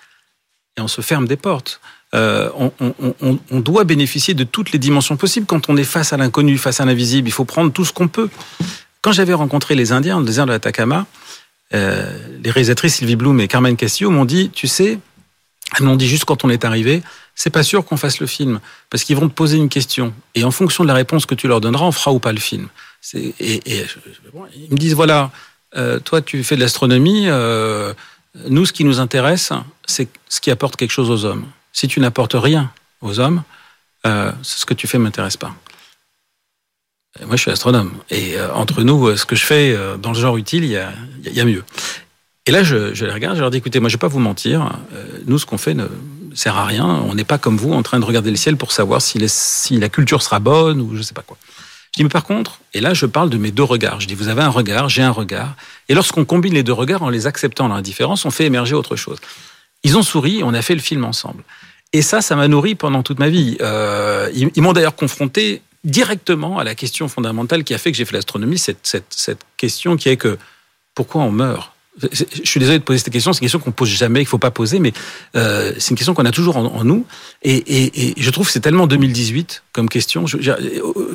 et 0.77 0.81
on 0.81 0.89
se 0.89 1.01
ferme 1.01 1.27
des 1.27 1.37
portes. 1.37 1.81
on, 2.13 3.61
doit 3.61 3.85
bénéficier 3.85 4.35
de 4.35 4.45
toutes 4.45 4.73
les 4.73 4.79
dimensions 4.79 5.17
possibles 5.17 5.47
quand 5.47 5.69
on 5.69 5.77
est 5.77 5.85
face 5.85 6.13
à 6.13 6.17
l'inconnu, 6.17 6.59
face 6.59 6.81
à 6.81 6.85
l'invisible. 6.85 7.29
Il 7.29 7.33
faut 7.33 7.45
prendre 7.45 7.73
tout 7.73 7.85
ce 7.85 7.93
qu'on 7.93 8.09
peut. 8.09 8.29
Quand 9.03 9.13
j'avais 9.13 9.35
rencontré 9.35 9.75
les 9.75 9.93
Indiens 9.93 10.15
dans 10.15 10.21
le 10.21 10.27
désert 10.27 10.47
de 10.47 10.53
l'Atacama, 10.53 11.07
euh, 11.75 12.19
les 12.43 12.51
réalisatrices 12.51 12.97
Sylvie 12.97 13.17
Bloom 13.17 13.41
et 13.41 13.49
Carmen 13.49 13.77
Castillo 13.77 14.11
m'ont 14.11 14.25
dit, 14.25 14.51
tu 14.51 14.67
sais, 14.67 14.99
elles 15.77 15.85
m'ont 15.85 15.97
dit 15.97 16.09
juste 16.09 16.25
quand 16.25 16.45
on 16.45 16.51
est 16.51 16.65
arrivé, 16.65 17.03
c'est 17.35 17.51
pas 17.51 17.63
sûr 17.63 17.85
qu'on 17.85 17.97
fasse 17.97 18.21
le 18.21 18.27
film 18.27 18.61
parce 18.91 19.05
qu'ils 19.05 19.17
vont 19.17 19.29
te 19.29 19.35
poser 19.35 19.59
une 19.59 19.69
question 19.69 20.15
et 20.35 20.45
en 20.45 20.51
fonction 20.51 20.85
de 20.85 20.89
la 20.89 20.95
réponse 20.95 21.27
que 21.27 21.35
tu 21.35 21.49
leur 21.49 21.61
donneras, 21.61 21.85
on 21.85 21.93
fera 21.93 22.13
ou 22.13 22.19
pas 22.19 22.33
le 22.33 22.41
film. 22.41 22.69
Et, 23.15 23.35
et, 23.41 23.85
ils 24.57 24.73
me 24.73 24.77
disent 24.77 24.95
voilà, 24.95 25.31
euh, 25.77 26.01
toi 26.01 26.23
tu 26.23 26.43
fais 26.43 26.57
de 26.57 26.61
l'astronomie, 26.61 27.25
euh, 27.29 27.93
nous 28.49 28.65
ce 28.65 28.73
qui 28.73 28.85
nous 28.85 29.01
intéresse, 29.01 29.53
c'est 29.87 30.09
ce 30.29 30.41
qui 30.41 30.51
apporte 30.51 30.77
quelque 30.77 30.91
chose 30.91 31.11
aux 31.11 31.25
hommes. 31.25 31.47
Si 31.73 31.87
tu 31.87 32.01
n'apportes 32.01 32.35
rien 32.35 32.73
aux 33.01 33.21
hommes, 33.21 33.43
euh, 34.07 34.33
ce 34.43 34.65
que 34.65 34.75
tu 34.75 34.87
fais 34.87 34.99
m'intéresse 34.99 35.37
pas. 35.37 35.55
moi 37.27 37.37
je 37.37 37.43
suis 37.43 37.51
astronome 37.51 37.93
et 38.11 38.37
euh, 38.37 38.53
entre 38.55 38.83
nous, 38.83 39.17
ce 39.17 39.27
que 39.27 39.35
je 39.35 39.45
fais 39.45 39.73
euh, 39.75 39.97
dans 39.97 40.13
le 40.13 40.19
genre 40.19 40.37
utile, 40.37 40.65
il 40.65 40.71
y 40.71 40.77
a, 40.77 40.93
y 41.25 41.41
a 41.41 41.45
mieux. 41.45 41.65
Et 42.49 42.51
là, 42.51 42.63
je, 42.63 43.05
les 43.05 43.13
regarde, 43.13 43.37
je 43.37 43.43
leur 43.43 43.51
dis, 43.51 43.59
écoutez, 43.59 43.79
moi, 43.79 43.91
je 43.91 43.97
vais 43.97 44.01
pas 44.01 44.09
vous 44.09 44.21
mentir. 44.21 44.73
Euh, 44.95 45.05
nous, 45.27 45.39
ce 45.39 45.45
qu'on 45.45 45.59
fait 45.59 45.75
ne 45.75 45.87
sert 46.35 46.57
à 46.57 46.65
rien. 46.65 46.87
On 46.87 47.15
n'est 47.15 47.25
pas 47.25 47.37
comme 47.37 47.59
vous 47.59 47.75
en 47.75 47.83
train 47.83 48.01
de 48.01 48.07
regarder 48.07 48.31
le 48.31 48.39
ciel 48.39 48.57
pour 48.57 48.73
savoir 48.73 49.03
si, 49.03 49.19
la 49.79 49.89
culture 49.91 50.23
sera 50.23 50.41
bonne 50.41 50.81
ou 50.81 50.97
je 50.97 51.03
sais 51.03 51.13
pas 51.13 51.21
quoi. 51.21 51.37
Je 51.93 51.99
dis, 51.99 52.05
mais 52.05 52.09
par 52.09 52.25
contre, 52.25 52.61
et 52.73 52.81
là, 52.81 52.95
je 52.95 53.05
parle 53.05 53.29
de 53.29 53.37
mes 53.37 53.51
deux 53.51 53.65
regards. 53.65 54.01
Je 54.01 54.07
dis, 54.07 54.15
vous 54.15 54.29
avez 54.29 54.41
un 54.41 54.49
regard, 54.49 54.89
j'ai 54.89 55.03
un 55.03 55.11
regard. 55.11 55.57
Et 55.91 55.95
lorsqu'on 55.95 56.25
combine 56.25 56.55
les 56.55 56.63
deux 56.63 56.73
regards 56.73 57.03
en 57.03 57.11
les 57.11 57.27
acceptant 57.27 57.69
leur 57.69 57.83
différence, 57.83 58.25
on 58.25 58.31
fait 58.31 58.47
émerger 58.47 58.75
autre 58.75 58.97
chose. 58.97 59.19
Ils 59.85 59.99
ont 59.99 60.03
souri, 60.03 60.41
on 60.43 60.55
a 60.55 60.63
fait 60.63 60.75
le 60.75 60.81
film 60.81 61.05
ensemble. 61.05 61.45
Et 61.93 62.01
ça, 62.01 62.23
ça 62.23 62.35
m'a 62.35 62.49
nourri 62.49 62.75
pendant 62.75 63.03
toute 63.03 63.19
ma 63.19 63.29
vie. 63.29 63.59
Euh, 63.61 64.31
ils, 64.35 64.63
m'ont 64.63 64.73
d'ailleurs 64.73 64.97
confronté 64.97 65.61
directement 65.85 66.59
à 66.59 66.65
la 66.65 66.75
question 66.75 67.09
fondamentale 67.09 67.63
qui 67.63 67.75
a 67.75 67.79
fait 67.79 67.93
que 67.93 67.99
j'ai 67.99 68.07
fait 68.07 68.17
l'astronomie, 68.17 68.57
cette 68.57 69.45
question 69.59 69.99
qui 69.99 70.09
est 70.09 70.17
que 70.17 70.39
pourquoi 70.95 71.21
on 71.21 71.31
meurt? 71.31 71.73
Je 72.13 72.25
suis 72.45 72.61
désolé 72.61 72.79
de 72.79 72.85
poser 72.85 72.99
cette 72.99 73.13
question, 73.13 73.33
c'est 73.33 73.39
une 73.39 73.47
question 73.47 73.59
qu'on 73.59 73.73
pose 73.73 73.89
jamais, 73.89 74.21
qu'il 74.21 74.29
faut 74.29 74.39
pas 74.39 74.51
poser, 74.51 74.79
mais 74.79 74.93
euh, 75.37 75.73
c'est 75.79 75.91
une 75.91 75.97
question 75.97 76.15
qu'on 76.15 76.25
a 76.25 76.31
toujours 76.31 76.57
en, 76.57 76.85
nous. 76.85 77.07
Et, 77.43 78.15
je 78.17 78.31
trouve 78.31 78.47
que 78.47 78.53
c'est 78.53 78.61
tellement 78.61 78.87
2018 78.87 79.65
comme 79.73 79.89
question. 79.89 80.27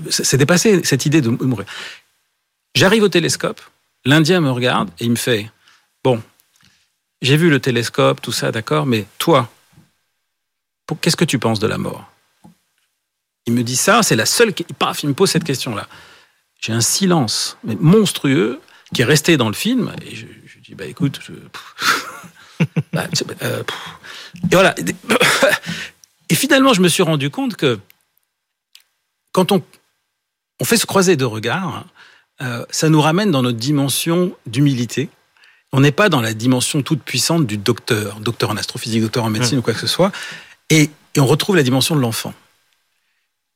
C'est 0.10 0.38
dépassé 0.38 0.82
cette 0.84 1.06
idée 1.06 1.22
de 1.22 1.30
mourir. 1.30 1.65
J'arrive 2.76 3.04
au 3.04 3.10
télescope, 3.10 3.62
l'Indien 4.06 4.41
me 4.41 4.52
regarde 4.52 4.89
et 5.00 5.06
il 5.06 5.12
me 5.12 5.15
fait 5.15 5.50
Bon, 6.04 6.22
j'ai 7.22 7.38
vu 7.38 7.50
le 7.50 7.60
télescope, 7.60 8.22
tout 8.22 8.32
ça, 8.32 8.52
d'accord, 8.52 8.86
mais 8.86 9.06
toi, 9.19 9.50
qu'est-ce 11.00 11.15
que 11.15 11.26
tu 11.26 11.39
penses 11.39 11.60
de 11.60 11.67
la 11.67 11.78
mort? 11.78 12.10
Il 13.46 13.54
me 13.54 13.63
dit 13.63 13.76
ça, 13.76 14.04
c'est 14.04 14.15
la 14.15 14.26
seule. 14.26 14.54
Paf, 14.80 15.04
il 15.04 15.10
me 15.10 15.13
pose 15.13 15.30
cette 15.30 15.43
question-là. 15.43 15.88
J'ai 16.60 16.74
un 16.74 16.82
silence 16.82 17.58
monstrueux 17.63 18.62
qui 18.93 19.02
est 19.02 19.06
resté 19.06 19.38
dans 19.38 19.48
le 19.48 19.54
film. 19.54 19.91
Dis, 20.74 20.76
bah 20.76 20.86
écoute, 20.86 21.20
bah, 22.94 23.08
euh, 23.42 23.64
et 24.52 24.56
voilà. 24.56 24.76
Et 26.30 26.36
finalement, 26.36 26.74
je 26.74 26.82
me 26.82 26.88
suis 26.88 27.04
rendu 27.04 27.30
compte 27.30 27.56
que 27.56 27.80
quand 29.34 29.52
on, 29.52 29.62
on 30.60 30.66
fait 30.66 30.78
se 30.78 30.86
croiser 30.86 31.16
deux 31.16 31.28
regards, 31.28 31.86
euh, 32.42 32.66
ça 32.72 32.90
nous 32.90 33.02
ramène 33.02 33.30
dans 33.30 33.44
notre 33.44 33.60
dimension 33.60 34.36
d'humilité. 34.48 35.10
On 35.74 35.82
n'est 35.82 35.92
pas 35.92 36.10
dans 36.10 36.22
la 36.22 36.34
dimension 36.34 36.82
toute 36.82 37.04
puissante 37.04 37.46
du 37.46 37.58
docteur, 37.58 38.20
docteur 38.20 38.50
en 38.50 38.58
astrophysique, 38.58 39.02
docteur 39.02 39.26
en 39.26 39.30
médecine 39.30 39.58
mmh. 39.58 39.60
ou 39.60 39.64
quoi 39.64 39.74
que 39.74 39.80
ce 39.80 39.88
soit. 39.88 40.12
Et, 40.70 40.90
et 41.14 41.20
on 41.20 41.28
retrouve 41.28 41.56
la 41.56 41.64
dimension 41.64 41.96
de 41.96 42.02
l'enfant. 42.02 42.34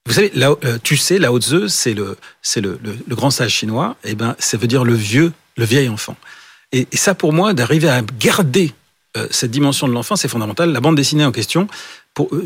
Vous 0.06 0.14
savez, 0.14 0.32
là, 0.36 0.54
euh, 0.64 0.78
tu 0.82 0.98
sais, 0.98 1.20
Lao 1.20 1.40
Tzu, 1.40 1.70
c'est 1.70 1.94
le, 1.94 2.18
c'est 2.42 2.62
le, 2.62 2.80
le, 2.84 2.98
le, 3.08 3.16
grand 3.16 3.30
sage 3.30 3.52
chinois. 3.52 3.98
Et 4.04 4.16
ben, 4.16 4.36
ça 4.40 4.58
veut 4.58 4.68
dire 4.68 4.86
le 4.86 4.94
vieux, 4.94 5.34
le 5.58 5.66
vieil 5.66 5.90
enfant. 5.90 6.16
Et, 6.72 6.88
ça, 6.94 7.16
pour 7.16 7.34
moi, 7.34 7.54
d'arriver 7.54 7.90
à 7.90 8.02
garder 8.20 8.74
euh, 9.16 9.28
cette 9.32 9.52
dimension 9.52 9.88
de 9.88 9.94
l'enfant, 9.94 10.16
c'est 10.16 10.28
fondamental. 10.28 10.72
La 10.72 10.82
bande 10.82 10.96
dessinée 10.96 11.26
en 11.26 11.32
question, 11.32 11.68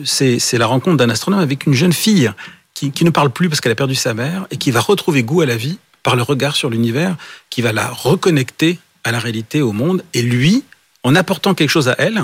c'est, 0.05 0.39
c'est 0.39 0.57
la 0.57 0.67
rencontre 0.67 0.97
d'un 0.97 1.09
astronome 1.09 1.39
avec 1.39 1.65
une 1.65 1.73
jeune 1.73 1.93
fille 1.93 2.31
qui, 2.73 2.91
qui 2.91 3.03
ne 3.05 3.09
parle 3.09 3.31
plus 3.31 3.49
parce 3.49 3.61
qu'elle 3.61 3.71
a 3.71 3.75
perdu 3.75 3.95
sa 3.95 4.13
mère 4.13 4.45
et 4.51 4.57
qui 4.57 4.71
va 4.71 4.79
retrouver 4.79 5.23
goût 5.23 5.41
à 5.41 5.45
la 5.45 5.57
vie 5.57 5.77
par 6.03 6.15
le 6.15 6.23
regard 6.23 6.55
sur 6.55 6.69
l'univers, 6.69 7.15
qui 7.49 7.61
va 7.61 7.71
la 7.73 7.87
reconnecter 7.87 8.79
à 9.03 9.11
la 9.11 9.19
réalité, 9.19 9.61
au 9.61 9.71
monde. 9.71 10.03
Et 10.13 10.21
lui, 10.21 10.63
en 11.03 11.15
apportant 11.15 11.53
quelque 11.53 11.69
chose 11.69 11.89
à 11.89 11.95
elle, 11.97 12.23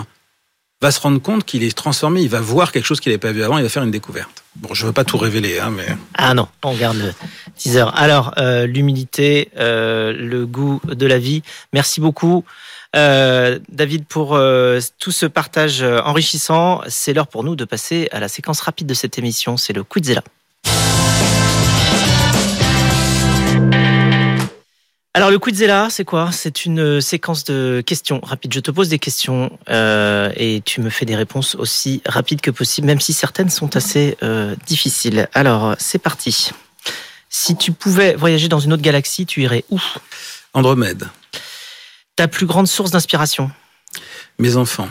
va 0.81 0.91
se 0.91 0.99
rendre 0.99 1.21
compte 1.21 1.43
qu'il 1.43 1.63
est 1.63 1.75
transformé, 1.75 2.21
il 2.21 2.29
va 2.29 2.41
voir 2.41 2.71
quelque 2.71 2.85
chose 2.85 2.99
qu'il 2.99 3.11
n'avait 3.11 3.19
pas 3.19 3.31
vu 3.31 3.43
avant, 3.43 3.57
il 3.57 3.63
va 3.63 3.69
faire 3.69 3.83
une 3.83 3.91
découverte. 3.91 4.43
Bon, 4.61 4.73
je 4.73 4.87
veux 4.87 4.93
pas 4.93 5.03
tout 5.03 5.17
révéler, 5.17 5.59
hein, 5.59 5.71
mais... 5.75 5.85
Ah 6.15 6.33
non, 6.33 6.47
on 6.63 6.73
garde 6.73 6.97
le 6.97 7.13
teaser. 7.55 7.85
Alors, 7.93 8.33
euh, 8.37 8.65
l'humilité, 8.65 9.51
euh, 9.57 10.13
le 10.13 10.47
goût 10.47 10.81
de 10.83 11.05
la 11.05 11.19
vie. 11.19 11.43
Merci 11.73 12.01
beaucoup, 12.01 12.43
euh, 12.95 13.59
David, 13.69 14.05
pour 14.05 14.39
tout 14.99 15.11
ce 15.11 15.25
partage 15.27 15.83
enrichissant. 15.83 16.81
C'est 16.87 17.13
l'heure 17.13 17.27
pour 17.27 17.43
nous 17.43 17.55
de 17.55 17.65
passer 17.65 18.09
à 18.11 18.19
la 18.19 18.27
séquence 18.27 18.61
rapide 18.61 18.87
de 18.87 18.95
cette 18.95 19.19
émission, 19.19 19.57
c'est 19.57 19.73
le 19.73 19.83
Quizella. 19.83 20.23
Alors 25.17 25.31
le 25.31 25.39
Quizella, 25.39 25.87
c'est 25.89 26.05
quoi? 26.05 26.31
C'est 26.31 26.65
une 26.65 27.01
séquence 27.01 27.43
de 27.43 27.81
questions 27.83 28.19
rapides. 28.21 28.53
Je 28.53 28.59
te 28.59 28.69
pose 28.69 28.87
des 28.87 28.99
questions 28.99 29.49
euh, 29.67 30.31
et 30.35 30.61
tu 30.63 30.79
me 30.79 30.91
fais 30.91 31.05
des 31.05 31.15
réponses 31.15 31.55
aussi 31.55 32.03
rapides 32.05 32.39
que 32.39 32.51
possible, 32.51 32.85
même 32.85 32.99
si 32.99 33.13
certaines 33.13 33.49
sont 33.49 33.75
assez 33.75 34.15
euh, 34.21 34.55
difficiles. 34.67 35.27
Alors 35.33 35.75
c'est 35.79 35.97
parti. 35.97 36.51
Si 37.31 37.57
tu 37.57 37.71
pouvais 37.71 38.13
voyager 38.13 38.47
dans 38.47 38.59
une 38.59 38.73
autre 38.73 38.83
galaxie, 38.83 39.25
tu 39.25 39.41
irais 39.41 39.65
où? 39.71 39.81
Andromède. 40.53 41.07
Ta 42.15 42.27
plus 42.27 42.45
grande 42.45 42.67
source 42.67 42.91
d'inspiration? 42.91 43.49
Mes 44.37 44.55
enfants. 44.55 44.89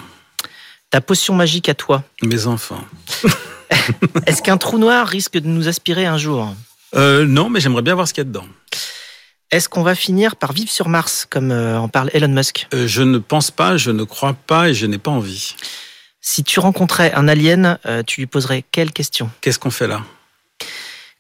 Ta 0.91 1.01
potion 1.01 1.35
magique 1.35 1.69
à 1.69 1.75
toi? 1.75 2.03
Mes 2.21 2.49
enfants. 2.49 2.85
Est-ce 4.27 4.43
qu'un 4.43 4.57
trou 4.57 4.79
noir 4.79 5.07
risque 5.07 5.35
de 5.35 5.47
nous 5.47 5.69
aspirer 5.69 6.05
un 6.05 6.19
jour? 6.19 6.53
Euh, 6.97 7.25
Non, 7.25 7.49
mais 7.49 7.61
j'aimerais 7.61 7.83
bien 7.83 7.95
voir 7.95 8.09
ce 8.09 8.13
qu'il 8.13 8.23
y 8.23 8.27
a 8.27 8.29
dedans. 8.29 8.47
Est-ce 9.53 9.69
qu'on 9.69 9.83
va 9.83 9.95
finir 9.95 10.37
par 10.37 10.53
vivre 10.53 10.71
sur 10.71 10.89
Mars, 10.89 11.27
comme 11.29 11.53
euh, 11.53 11.79
en 11.79 11.89
parle 11.89 12.11
Elon 12.13 12.29
Musk? 12.29 12.67
Euh, 12.75 12.87
Je 12.89 13.03
ne 13.03 13.19
pense 13.19 13.51
pas, 13.51 13.77
je 13.77 13.91
ne 13.91 14.03
crois 14.05 14.35
pas 14.35 14.69
et 14.71 14.75
je 14.75 14.87
n'ai 14.87 14.99
pas 14.99 15.11
envie. 15.13 15.55
Si 16.21 16.43
tu 16.43 16.59
rencontrais 16.59 17.13
un 17.15 17.29
alien, 17.29 17.79
euh, 17.87 18.03
tu 18.05 18.21
lui 18.21 18.27
poserais 18.27 18.65
quelle 18.73 18.93
question? 18.93 19.31
Qu'est-ce 19.41 19.61
qu'on 19.61 19.71
fait 19.71 19.87
là? 19.87 20.03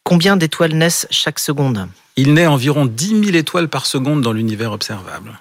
Combien 0.02 0.36
d'étoiles 0.36 0.72
naissent 0.74 1.06
chaque 1.10 1.38
seconde? 1.38 1.88
Il 2.16 2.34
naît 2.34 2.46
environ 2.46 2.86
10 2.86 3.08
000 3.24 3.36
étoiles 3.36 3.68
par 3.68 3.86
seconde 3.86 4.22
dans 4.22 4.32
l'univers 4.32 4.72
observable. 4.72 5.38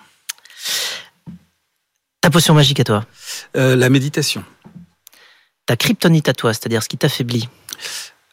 Ta 2.21 2.29
potion 2.29 2.53
magique 2.53 2.79
à 2.79 2.83
toi? 2.83 3.05
Euh, 3.57 3.75
la 3.75 3.89
méditation. 3.89 4.43
Ta 5.65 5.75
kryptonite 5.75 6.29
à 6.29 6.33
toi, 6.33 6.53
c'est-à-dire 6.53 6.83
ce 6.83 6.89
qui 6.89 6.97
t'affaiblit? 6.97 7.49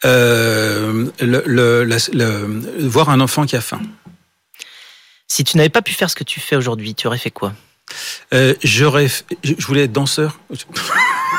Euh, 0.04 1.06
le, 1.20 1.42
le- 1.46 1.84
la- 1.84 1.96
le- 2.12 2.86
voir 2.88 3.08
un 3.10 3.20
enfant 3.20 3.46
qui 3.46 3.56
a 3.56 3.60
faim. 3.60 3.80
Si 5.34 5.44
tu 5.44 5.56
n'avais 5.56 5.70
pas 5.70 5.80
pu 5.80 5.94
faire 5.94 6.10
ce 6.10 6.14
que 6.14 6.24
tu 6.24 6.40
fais 6.40 6.56
aujourd'hui, 6.56 6.94
tu 6.94 7.06
aurais 7.06 7.16
fait 7.16 7.30
quoi 7.30 7.54
Euh, 8.34 8.52
j'aurais, 8.62 9.06
f- 9.06 9.22
je 9.42 9.54
voulais 9.66 9.84
être 9.84 9.92
danseur. 9.92 10.38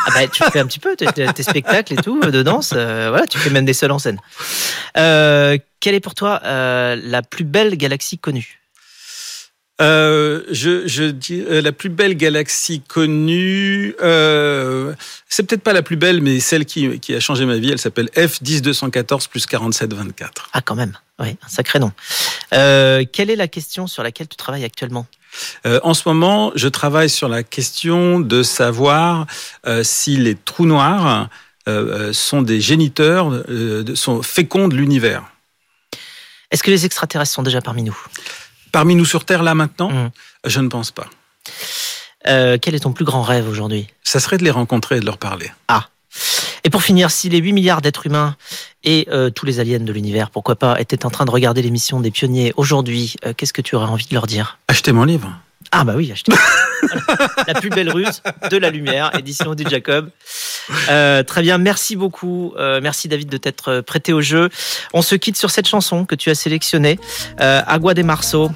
Ah 0.08 0.12
bah, 0.16 0.28
tu 0.28 0.44
fais 0.52 0.60
un 0.60 0.66
petit 0.66 0.80
peu 0.80 0.96
tes, 0.96 1.06
tes 1.32 1.44
spectacles 1.44 1.94
et 1.94 1.98
tout 1.98 2.20
de 2.20 2.42
danse. 2.42 2.74
euh, 2.76 3.10
voilà, 3.10 3.28
tu 3.28 3.38
fais 3.38 3.52
même 3.52 3.66
des 3.66 3.74
seuls 3.76 3.92
en 3.92 4.00
scène. 4.00 4.20
Euh, 4.98 5.60
quelle 5.80 5.94
est 5.94 6.00
pour 6.00 6.16
toi 6.16 6.42
euh, 6.44 7.00
la 7.04 7.22
plus 7.22 7.44
belle 7.46 7.78
galaxie 7.78 8.18
connue? 8.18 8.63
Euh, 9.82 10.44
je, 10.52 10.88
je 10.88 11.06
dis 11.06 11.42
euh, 11.42 11.62
la 11.62 11.72
plus 11.72 11.90
belle 11.90 12.16
galaxie 12.16 12.82
connue. 12.82 13.96
Euh, 14.02 14.94
c'est 15.28 15.44
peut-être 15.44 15.64
pas 15.64 15.74
la 15.74 15.82
plus 15.82 15.96
belle, 15.96 16.22
mais 16.22 16.40
celle 16.40 16.66
qui, 16.66 17.00
qui 17.00 17.16
a 17.16 17.20
changé 17.20 17.46
ma 17.46 17.58
vie. 17.58 17.72
Elle 17.72 17.80
s'appelle 17.80 18.10
F10214 18.16 19.28
plus 19.30 19.46
4724. 19.48 20.50
Ah, 20.54 20.62
quand 20.62 20.76
même. 20.76 20.94
Oui, 21.20 21.38
un 21.44 21.48
sacré 21.48 21.80
nom. 21.80 21.92
Quelle 22.52 23.30
est 23.30 23.36
la 23.36 23.48
question 23.48 23.88
sur 23.88 24.04
laquelle 24.04 24.28
tu 24.28 24.36
travailles 24.36 24.66
actuellement? 24.66 25.06
En 25.66 25.94
ce 25.94 26.08
moment, 26.08 26.52
je 26.56 26.68
travaille 26.68 27.10
sur 27.10 27.28
la 27.28 27.44
question 27.44 28.20
de 28.20 28.44
savoir 28.44 29.28
si 29.84 30.18
les 30.18 30.36
trous 30.36 30.66
noirs 30.66 31.30
sont 32.12 32.42
des 32.42 32.62
géniteurs, 32.62 33.44
sont 33.94 34.24
féconds 34.24 34.68
de 34.68 34.76
l'univers. 34.76 35.24
Est-ce 36.50 36.64
que 36.64 36.72
les 36.72 36.86
extraterrestres 36.86 37.34
sont 37.34 37.44
déjà 37.44 37.62
parmi 37.62 37.84
nous? 37.84 37.98
Parmi 38.74 38.96
nous 38.96 39.06
sur 39.06 39.24
Terre, 39.24 39.44
là 39.44 39.54
maintenant, 39.54 39.90
Mhm. 39.92 40.10
je 40.46 40.60
ne 40.60 40.68
pense 40.68 40.90
pas. 40.92 41.06
Euh, 42.28 42.58
Quel 42.62 42.74
est 42.74 42.80
ton 42.80 42.92
plus 42.92 43.06
grand 43.06 43.22
rêve 43.22 43.48
aujourd'hui? 43.48 43.88
Ça 44.04 44.20
serait 44.20 44.38
de 44.40 44.44
les 44.44 44.50
rencontrer 44.52 44.98
et 44.98 45.00
de 45.00 45.06
leur 45.06 45.18
parler. 45.20 45.50
Et 46.66 46.70
pour 46.70 46.82
finir, 46.82 47.12
si 47.12 47.28
les 47.30 47.40
8 47.40 47.52
milliards 47.54 47.82
d'êtres 47.82 48.06
humains 48.08 48.36
et 48.86 49.08
euh, 49.12 49.30
tous 49.30 49.46
les 49.46 49.60
aliens 49.60 49.80
de 49.82 49.92
l'univers, 49.92 50.30
pourquoi 50.32 50.56
pas, 50.56 50.80
étaient 50.80 51.06
en 51.06 51.10
train 51.10 51.26
de 51.26 51.32
regarder 51.32 51.62
l'émission 51.62 52.00
des 52.00 52.10
pionniers 52.10 52.54
aujourd'hui, 52.56 53.16
euh, 53.26 53.34
qu'est-ce 53.36 53.52
que 53.54 53.62
tu 53.62 53.76
aurais 53.76 53.88
envie 53.88 54.06
de 54.08 54.14
leur 54.14 54.26
dire? 54.28 54.58
Achetez 54.70 54.92
mon 54.94 55.04
livre. 55.04 55.30
Ah 55.72 55.84
bah 55.84 55.94
oui, 55.96 56.12
achetez. 56.12 56.32
La 57.48 57.54
plus 57.56 57.70
belle 57.70 57.90
ruse 57.90 58.22
de 58.52 58.58
la 58.58 58.70
lumière, 58.70 59.12
édition 59.18 59.56
du 59.56 59.64
Jacob. 59.70 60.10
Euh, 60.90 61.24
très 61.24 61.42
bien, 61.42 61.58
merci 61.58 61.96
beaucoup. 61.96 62.54
Euh, 62.58 62.80
merci 62.82 63.08
David 63.08 63.30
de 63.30 63.38
t'être 63.38 63.70
euh, 63.70 63.82
prêté 63.82 64.14
au 64.14 64.22
jeu. 64.22 64.50
On 64.94 65.02
se 65.02 65.16
quitte 65.16 65.38
sur 65.38 65.52
cette 65.52 65.68
chanson 65.68 66.06
que 66.06 66.16
tu 66.16 66.30
as 66.30 66.36
sélectionnée, 66.36 67.00
Agua 67.38 67.94
de 67.94 68.04
Marceau, 68.04 68.50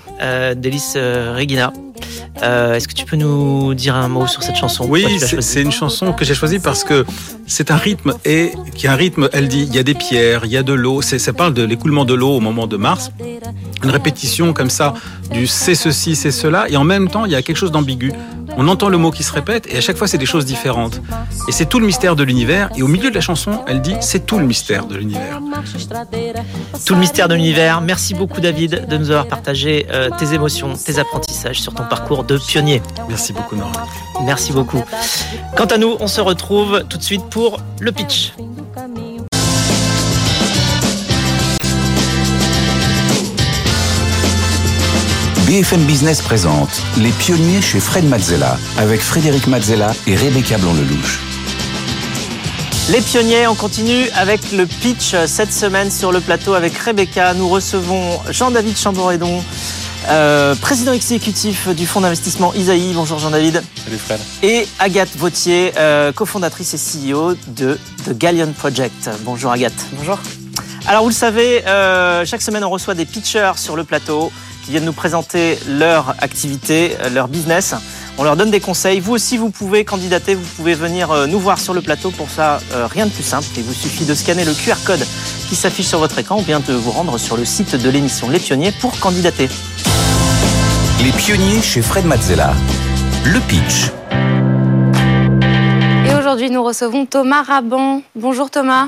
d'Elis 0.56 0.94
Regina. 0.96 1.72
Euh, 2.44 2.76
Est-ce 2.76 2.88
que 2.88 2.94
tu 2.94 3.06
peux 3.06 3.16
nous 3.16 3.74
dire 3.74 3.96
un 3.96 4.08
mot 4.08 4.28
sur 4.28 4.44
cette 4.44 4.56
chanson 4.56 4.86
Oui, 4.88 5.06
c'est 5.40 5.62
une 5.62 5.72
chanson 5.72 6.14
que 6.14 6.26
j'ai 6.26 6.34
choisie 6.34 6.60
parce 6.60 6.84
que 6.84 7.06
c'est 7.46 7.72
un 7.72 7.78
rythme 7.78 8.14
et 8.26 8.52
qui 8.76 8.86
est 8.86 8.90
un 8.90 8.96
rythme. 8.96 9.30
Elle 9.34 9.48
dit 9.48 9.64
il 9.68 9.76
y 9.76 9.80
a 9.80 9.84
des 9.84 9.94
pierres, 9.96 10.42
il 10.46 10.52
y 10.52 10.58
a 10.58 10.64
de 10.64 10.74
l'eau. 10.74 11.02
Ça 11.02 11.34
parle 11.34 11.54
de 11.54 11.64
l'écoulement 11.64 12.06
de 12.06 12.14
l'eau 12.14 12.36
au 12.38 12.40
moment 12.40 12.68
de 12.68 12.78
Mars. 12.78 13.12
Une 13.84 13.90
répétition 13.90 14.54
comme 14.54 14.70
ça 14.70 14.94
du 15.32 15.48
c'est 15.48 15.76
ceci, 15.76 16.16
c'est 16.16 16.32
cela, 16.32 16.70
et 16.70 16.78
en 16.78 16.84
même 16.84 17.10
temps 17.10 17.26
il 17.26 17.32
y 17.32 17.36
a 17.36 17.42
quelque 17.42 17.58
chose 17.58 17.72
d'ambigu. 17.72 18.12
On 18.58 18.68
entend 18.68 18.90
le 18.90 18.98
mot 18.98 19.12
qui 19.12 19.24
se 19.24 19.32
répète 19.32 19.68
et 19.72 19.78
à 19.78 19.82
chaque 19.82 19.98
fois 19.98 20.08
c'est 20.08 20.18
des 20.18 20.26
choses 20.26 20.46
différentes. 20.46 21.02
Et 21.48 21.52
c'est 21.52 21.68
tout 21.68 21.80
le 21.80 21.86
mystère 21.86 22.16
de 22.16 22.24
l'univers. 22.24 22.70
Et 22.76 22.82
au 22.82 22.88
milieu 22.88 23.10
de 23.10 23.16
la 23.16 23.22
chanson, 23.22 23.64
elle 23.68 23.82
dit 23.82 23.96
c'est 24.02 24.26
tout 24.26 24.40
le 24.40 24.46
mystère 24.46 24.88
de 24.88 24.96
l'univers. 24.96 25.40
Tout 26.86 26.94
le 26.96 27.00
mystère 27.00 27.28
de 27.28 27.36
l'univers. 27.36 27.82
Merci 27.82 28.14
beaucoup 28.14 28.42
David 28.42 28.88
de 28.88 28.98
nous 28.98 29.12
avoir 29.12 29.28
partagé 29.28 29.86
euh, 29.92 30.10
tes 30.18 30.34
émotions, 30.34 30.74
tes 30.74 30.98
apprentissages 31.00 31.62
sur 31.62 31.74
ton 31.74 31.84
parcours 31.84 32.24
de 32.24 32.38
pionnier. 32.38 32.82
Merci 33.08 33.32
beaucoup 33.34 33.56
Nora. 33.56 33.86
Merci 34.26 34.52
beaucoup. 34.52 34.84
Quant 35.56 35.66
à 35.66 35.78
nous, 35.78 35.96
on 36.00 36.08
se 36.08 36.22
retrouve 36.22 36.84
tout 36.90 36.98
de 36.98 37.04
suite 37.04 37.24
pour 37.30 37.60
le 37.80 37.92
pitch. 37.92 38.34
BFM 45.48 45.86
Business 45.86 46.22
présente 46.22 46.84
Les 46.98 47.12
pionniers 47.12 47.62
chez 47.62 47.80
Fred 47.80 48.04
Mazzella 48.04 48.58
avec 48.78 49.00
Frédéric 49.00 49.48
Mazzella 49.48 49.94
et 50.06 50.14
Rebecca 50.14 50.58
Blanc-Lelouch. 50.58 51.22
Les 52.92 53.00
pionniers, 53.00 53.48
on 53.48 53.56
continue 53.56 54.10
avec 54.18 54.52
le 54.52 54.66
pitch 54.66 55.16
cette 55.26 55.54
semaine 55.54 55.90
sur 55.90 56.12
le 56.12 56.20
plateau 56.20 56.54
avec 56.54 56.78
Rebecca. 56.78 57.34
Nous 57.34 57.48
recevons 57.48 58.20
Jean-David 58.30 58.78
Chamboredon, 58.78 59.42
euh, 60.10 60.54
président 60.56 60.92
exécutif 60.92 61.70
du 61.70 61.88
fonds 61.88 62.02
d'investissement 62.02 62.54
Isaïe. 62.54 62.92
Bonjour 62.94 63.18
Jean-David. 63.18 63.64
Salut 63.86 63.98
Fred. 64.00 64.20
Et 64.44 64.68
Agathe 64.80 65.16
Vautier, 65.16 65.72
euh, 65.78 66.12
cofondatrice 66.12 66.74
et 66.74 67.12
CEO 67.14 67.36
de 67.48 67.80
The 68.06 68.18
Galleon 68.18 68.52
Project. 68.52 69.10
Bonjour 69.24 69.54
Agathe. 69.54 69.86
Bonjour. 69.94 70.20
Alors 70.88 71.04
vous 71.04 71.10
le 71.10 71.14
savez, 71.14 71.68
euh, 71.68 72.26
chaque 72.26 72.42
semaine 72.42 72.64
on 72.64 72.70
reçoit 72.70 72.94
des 72.96 73.06
pitchers 73.06 73.54
sur 73.58 73.76
le 73.76 73.84
plateau 73.84 74.32
qui 74.64 74.72
viennent 74.72 74.86
nous 74.86 74.94
présenter 74.94 75.58
leur 75.68 76.16
activité, 76.20 76.96
euh, 77.02 77.10
leur 77.10 77.28
business. 77.28 77.76
On 78.18 78.24
leur 78.24 78.36
donne 78.36 78.50
des 78.50 78.60
conseils. 78.60 79.00
Vous 79.00 79.14
aussi, 79.14 79.38
vous 79.38 79.52
pouvez 79.52 79.86
candidater, 79.86 80.34
vous 80.34 80.46
pouvez 80.56 80.74
venir 80.74 81.12
euh, 81.12 81.28
nous 81.28 81.40
voir 81.40 81.60
sur 81.60 81.74
le 81.74 81.82
plateau. 81.82 82.10
Pour 82.10 82.30
ça, 82.30 82.60
euh, 82.74 82.88
rien 82.88 83.06
de 83.06 83.12
plus 83.12 83.24
simple. 83.24 83.46
Il 83.56 83.64
vous 83.64 83.74
suffit 83.74 84.06
de 84.06 84.14
scanner 84.16 84.44
le 84.44 84.54
QR 84.54 84.76
code 84.86 85.06
qui 85.48 85.56
s'affiche 85.56 85.86
sur 85.86 86.00
votre 86.00 86.18
écran 86.18 86.40
ou 86.40 86.42
bien 86.42 86.60
de 86.60 86.74
vous 86.74 86.92
rendre 86.92 87.18
sur 87.18 87.38
le 87.38 87.46
site 87.46 87.76
de 87.76 87.90
l'émission 87.90 88.30
Les 88.30 88.40
Pionniers 88.40 88.72
pour 88.72 89.00
candidater. 89.00 89.50
Les 91.04 91.12
pionniers 91.12 91.62
chez 91.62 91.84
Fred 91.84 92.06
Mazzella. 92.06 92.54
Le 93.24 93.40
pitch. 93.42 93.92
Et 96.10 96.16
aujourd'hui, 96.16 96.50
nous 96.50 96.64
recevons 96.64 97.06
Thomas 97.06 97.44
Raban. 97.44 98.02
Bonjour 98.16 98.50
Thomas. 98.50 98.88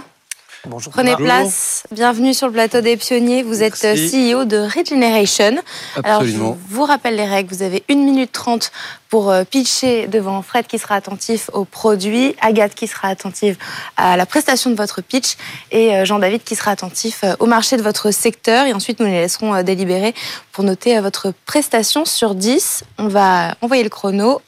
Bonjour. 0.65 0.91
Prenez 0.91 1.15
place. 1.15 1.83
Bienvenue 1.89 2.33
sur 2.33 2.47
le 2.47 2.53
plateau 2.53 2.81
des 2.81 2.97
pionniers. 2.97 3.43
Vous 3.43 3.63
êtes 3.63 3.83
euh, 3.85 3.95
Merci. 3.95 4.33
CEO 4.33 4.43
de 4.43 4.57
Regeneration. 4.57 5.57
Alors, 6.03 6.21
Absolument. 6.21 6.57
je 6.69 6.75
vous 6.75 6.83
rappelle 6.83 7.15
les 7.15 7.25
règles. 7.25 7.53
Vous 7.53 7.63
avez 7.63 7.83
1 7.89 7.95
minute 7.95 8.31
30 8.33 8.71
pour 9.09 9.31
euh, 9.31 9.45
pitcher 9.45 10.07
devant 10.07 10.41
Fred 10.41 10.67
qui 10.67 10.77
sera 10.77 10.95
attentif 10.95 11.49
au 11.53 11.63
produit, 11.63 12.35
Agathe 12.41 12.75
qui 12.75 12.87
sera 12.87 13.07
attentive 13.07 13.57
à 13.95 14.17
la 14.17 14.25
prestation 14.25 14.69
de 14.69 14.75
votre 14.75 15.01
pitch 15.01 15.37
et 15.71 15.95
euh, 15.95 16.05
Jean-David 16.05 16.43
qui 16.43 16.55
sera 16.55 16.71
attentif 16.71 17.23
au 17.39 17.45
marché 17.45 17.77
de 17.77 17.81
votre 17.81 18.11
secteur. 18.11 18.65
Et 18.65 18.73
ensuite, 18.73 18.99
nous 18.99 19.05
les 19.05 19.21
laisserons 19.21 19.63
délibérer 19.63 20.13
pour 20.51 20.65
noter 20.65 20.99
votre 20.99 21.33
prestation 21.45 22.03
sur 22.03 22.35
10. 22.35 22.83
On 22.97 23.07
va 23.07 23.55
envoyer 23.61 23.83
le 23.83 23.89
chrono. 23.89 24.41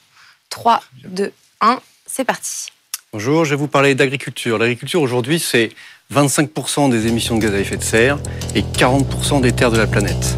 3, 0.50 0.82
2, 1.06 1.32
1, 1.62 1.80
c'est 2.06 2.26
parti. 2.26 2.68
Bonjour, 3.14 3.44
je 3.44 3.50
vais 3.50 3.56
vous 3.58 3.68
parler 3.68 3.94
d'agriculture. 3.94 4.58
L'agriculture 4.58 5.02
aujourd'hui, 5.02 5.38
c'est 5.38 5.72
25% 6.14 6.90
des 6.90 7.08
émissions 7.08 7.38
de 7.38 7.42
gaz 7.42 7.54
à 7.54 7.60
effet 7.60 7.78
de 7.78 7.84
serre 7.84 8.18
et 8.54 8.62
40% 8.62 9.42
des 9.42 9.54
terres 9.54 9.72
de 9.72 9.78
la 9.78 9.88
planète. 9.88 10.38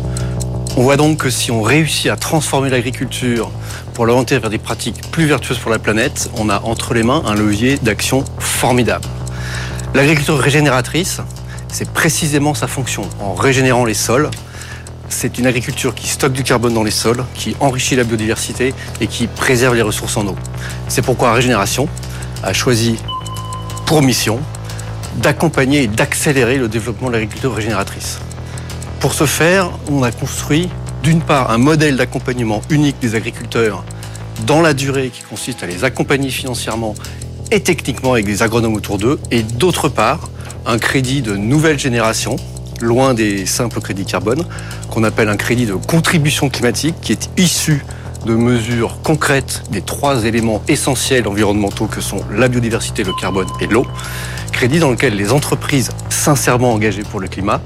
On 0.78 0.84
voit 0.84 0.98
donc 0.98 1.18
que 1.18 1.30
si 1.30 1.52
on 1.52 1.62
réussit 1.62 2.12
à 2.12 2.16
transformer 2.16 2.70
l'agriculture 2.70 3.52
pour 3.94 4.06
l'orienter 4.06 4.38
vers 4.38 4.50
des 4.50 4.58
pratiques 4.58 5.02
plus 5.12 5.26
vertueuses 5.26 5.58
pour 5.58 5.72
la 5.72 5.80
planète, 5.80 6.30
on 6.38 6.50
a 6.50 6.62
entre 6.62 6.94
les 6.94 7.04
mains 7.04 7.24
un 7.26 7.34
levier 7.34 7.78
d'action 7.78 8.24
formidable. 8.40 9.08
L'agriculture 9.96 10.38
régénératrice, 10.38 11.22
c'est 11.70 11.90
précisément 11.90 12.54
sa 12.54 12.68
fonction. 12.68 13.10
En 13.20 13.34
régénérant 13.34 13.86
les 13.86 13.94
sols, 13.94 14.30
c'est 15.10 15.38
une 15.38 15.48
agriculture 15.48 15.94
qui 15.96 16.08
stocke 16.08 16.34
du 16.34 16.44
carbone 16.44 16.74
dans 16.74 16.84
les 16.84 16.92
sols, 16.92 17.24
qui 17.36 17.56
enrichit 17.60 17.96
la 17.96 18.04
biodiversité 18.04 18.74
et 19.02 19.08
qui 19.08 19.28
préserve 19.28 19.76
les 19.76 19.82
ressources 19.82 20.18
en 20.18 20.28
eau. 20.28 20.36
C'est 20.88 21.04
pourquoi 21.04 21.34
Régénération 21.34 21.88
a 22.44 22.54
choisi 22.54 22.96
pour 23.86 24.02
mission 24.02 24.40
d'accompagner 25.18 25.84
et 25.84 25.88
d'accélérer 25.88 26.58
le 26.58 26.68
développement 26.68 27.08
de 27.08 27.14
l'agriculture 27.14 27.54
régénératrice. 27.54 28.20
Pour 29.00 29.14
ce 29.14 29.26
faire, 29.26 29.72
on 29.90 30.04
a 30.04 30.12
construit 30.12 30.70
d'une 31.04 31.22
part 31.22 31.52
un 31.52 31.58
modèle 31.58 31.98
d'accompagnement 31.98 32.62
unique 32.70 33.00
des 33.02 33.16
agriculteurs 33.16 33.84
dans 34.48 34.62
la 34.62 34.74
durée 34.74 35.10
qui 35.10 35.22
consiste 35.22 35.64
à 35.64 35.68
les 35.68 35.84
accompagner 35.84 36.30
financièrement 36.30 36.96
et 37.52 37.60
techniquement 37.60 38.14
avec 38.14 38.26
des 38.26 38.42
agronomes 38.42 38.74
autour 38.74 38.98
d'eux, 38.98 39.20
et 39.30 39.44
d'autre 39.44 39.90
part 39.90 40.30
un 40.66 40.80
crédit 40.80 41.22
de 41.22 41.36
nouvelle 41.36 41.78
génération, 41.78 42.38
loin 42.82 43.14
des 43.14 43.46
simples 43.46 43.80
crédits 43.82 44.06
carbone, 44.06 44.44
qu'on 44.90 45.04
appelle 45.04 45.30
un 45.30 45.38
crédit 45.38 45.66
de 45.66 45.74
contribution 45.74 46.50
climatique, 46.50 46.96
qui 47.02 47.12
est 47.12 47.30
issu 47.38 47.86
de 48.26 48.34
mesures 48.34 48.98
concrètes 49.04 49.64
des 49.70 49.82
trois 49.82 50.24
éléments 50.24 50.64
essentiels 50.68 51.28
environnementaux 51.28 51.88
que 51.88 52.02
sont 52.02 52.22
la 52.32 52.48
biodiversité, 52.48 53.04
le 53.04 53.14
carbone 53.20 53.48
et 53.60 53.68
l'eau. 53.68 53.86
Crédit 54.64 54.80
dans 54.80 54.92
lequel 54.92 55.18
les 55.18 55.34
entreprises 55.34 55.90
sincèrement 56.08 56.72
engagées 56.72 57.04
pour 57.04 57.20
le 57.20 57.28
climat 57.28 57.60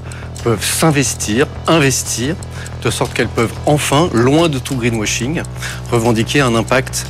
peuvent 0.43 0.65
s'investir, 0.65 1.45
investir, 1.67 2.35
de 2.81 2.89
sorte 2.89 3.13
qu'elles 3.13 3.27
peuvent 3.27 3.53
enfin, 3.67 4.09
loin 4.13 4.49
de 4.49 4.57
tout 4.57 4.75
greenwashing, 4.75 5.43
revendiquer 5.91 6.41
un 6.41 6.55
impact 6.55 7.05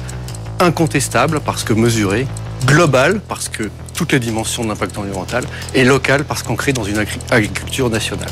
incontestable 0.60 1.40
parce 1.40 1.64
que 1.64 1.72
mesuré, 1.72 2.28
global 2.66 3.22
parce 3.30 3.48
que 3.48 3.72
toutes 3.96 4.12
les 4.12 4.20
dimensions 4.20 4.66
de 4.66 4.68
l'impact 4.68 4.98
environnemental 4.98 5.46
et 5.74 5.86
local 5.86 6.26
parce 6.26 6.44
qu'on 6.44 6.58
crée 6.58 6.74
dans 6.74 6.84
une 6.84 7.06
agriculture 7.32 7.90
nationale. 7.90 8.32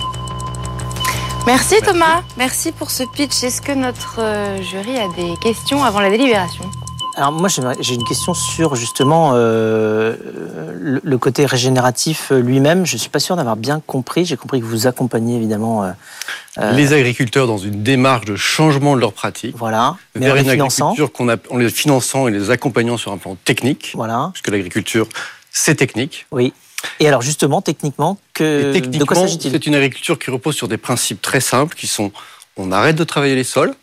Merci 1.48 1.76
Thomas, 1.86 2.24
merci 2.38 2.74
pour 2.74 2.92
ce 2.92 3.04
pitch. 3.16 3.46
Est-ce 3.46 3.62
que 3.62 3.72
notre 3.72 4.18
euh, 4.20 4.62
jury 4.62 4.98
a 4.98 5.08
des 5.16 5.38
questions 5.42 5.86
avant 5.86 6.02
la 6.02 6.10
délibération? 6.10 6.70
Alors 7.16 7.32
moi 7.32 7.50
j'ai 7.50 7.94
une 7.94 8.04
question 8.04 8.34
sur 8.34 8.76
justement 8.76 9.32
euh, 9.34 10.16
le, 11.04 11.18
côté 11.18 11.46
régénératif 11.46 12.32
lui-même. 12.32 12.86
Je 12.86 12.98
suis 12.98 13.10
pas 13.10 13.20
sûr 13.20 13.36
d'avoir 13.36 13.56
bien 13.56 13.82
compris. 13.86 14.26
J'ai 14.26 14.38
compris 14.38 14.60
que 14.60 14.66
vous 14.66 14.88
accompagnez 14.88 15.36
évidemment 15.36 15.84
euh, 15.84 16.72
les 16.74 16.94
agriculteurs 16.94 17.48
dans 17.48 17.58
une 17.58 17.84
démarche 17.84 18.26
de 18.26 18.36
changement 18.36 18.96
de 18.96 19.02
leurs 19.02 19.14
pratiques. 19.14 19.56
Voilà. 19.58 19.98
Mais 20.16 20.26
vers 20.26 20.36
une 20.36 20.50
agriculture 20.50 21.12
qu'on 21.12 21.30
a, 21.30 21.38
en 21.50 21.58
les 21.58 21.70
finançant 21.70 22.28
et 22.28 22.32
les 22.32 22.52
accompagnant 22.52 22.98
sur 22.98 23.12
un 23.12 23.18
plan 23.18 23.36
technique. 23.46 23.92
Voilà. 23.96 24.30
Parce 24.34 24.42
que 24.42 24.52
l'agriculture 24.52 25.08
c'est 25.52 25.76
technique. 25.76 26.28
Oui. 26.32 26.54
Et 27.00 27.08
alors 27.08 27.22
justement, 27.22 27.62
techniquement, 27.62 28.20
que, 28.34 28.74
techniquement, 28.74 29.00
de 29.00 29.06
quoi 29.06 29.18
s'agit-il? 29.18 29.52
C'est 29.52 29.66
une 29.66 29.76
agriculture 29.76 30.20
qui 30.20 30.30
repose 30.30 30.56
sur 30.56 30.68
des 30.68 30.78
principes 30.78 31.22
très 31.22 31.40
simples 31.40 31.76
qui 31.76 31.88
sont 31.88 32.12
on 32.58 32.72
arrête 32.72 32.96
de 32.96 33.04
travailler 33.04 33.36
les 33.36 33.44
sols, 33.44 33.74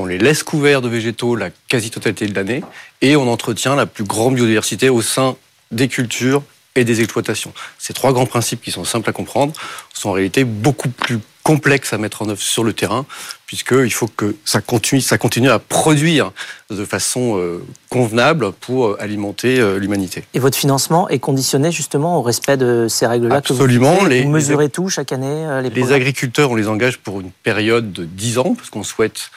on 0.00 0.06
les 0.06 0.18
laisse 0.18 0.42
couverts 0.42 0.82
de 0.82 0.88
végétaux 0.88 1.36
la 1.36 1.50
quasi-totalité 1.68 2.26
de 2.26 2.34
l'année 2.34 2.62
et 3.00 3.16
on 3.16 3.30
entretient 3.30 3.76
la 3.76 3.86
plus 3.86 4.04
grande 4.04 4.34
biodiversité 4.34 4.88
au 4.88 5.02
sein 5.02 5.36
des 5.70 5.88
cultures 5.88 6.42
et 6.76 6.84
des 6.84 7.00
exploitations. 7.00 7.52
Ces 7.78 7.92
trois 7.92 8.12
grands 8.12 8.26
principes 8.26 8.62
qui 8.62 8.70
sont 8.70 8.84
simples 8.84 9.10
à 9.10 9.12
comprendre 9.12 9.52
sont 9.92 10.10
en 10.10 10.12
réalité 10.12 10.44
beaucoup 10.44 10.88
plus 10.88 11.18
complexes 11.42 11.92
à 11.92 11.98
mettre 11.98 12.22
en 12.22 12.28
œuvre 12.28 12.40
sur 12.40 12.62
le 12.62 12.72
terrain, 12.72 13.06
puisqu'il 13.46 13.92
faut 13.92 14.06
que 14.06 14.36
ça 14.44 14.60
continue, 14.60 15.00
ça 15.00 15.18
continue 15.18 15.50
à 15.50 15.58
produire 15.58 16.32
de 16.70 16.84
façon 16.84 17.38
euh, 17.38 17.64
convenable 17.88 18.52
pour 18.52 18.86
euh, 18.86 18.96
alimenter 19.00 19.58
euh, 19.58 19.78
l'humanité. 19.78 20.24
Et 20.34 20.38
votre 20.38 20.56
financement 20.56 21.08
est 21.08 21.18
conditionné 21.18 21.72
justement 21.72 22.18
au 22.18 22.22
respect 22.22 22.56
de 22.56 22.86
ces 22.88 23.06
règles-là 23.06 23.36
Absolument. 23.36 23.96
Que 23.96 24.00
vous, 24.00 24.06
les, 24.06 24.22
vous 24.22 24.28
mesurez 24.28 24.68
tout 24.68 24.88
chaque 24.88 25.12
année 25.12 25.60
Les, 25.62 25.70
les 25.70 25.92
agriculteurs, 25.92 26.50
on 26.50 26.56
les 26.56 26.68
engage 26.68 26.98
pour 26.98 27.20
une 27.20 27.30
période 27.30 27.92
de 27.92 28.04
10 28.04 28.38
ans, 28.38 28.54
parce 28.54 28.70
qu'on 28.70 28.84
souhaite, 28.84 29.30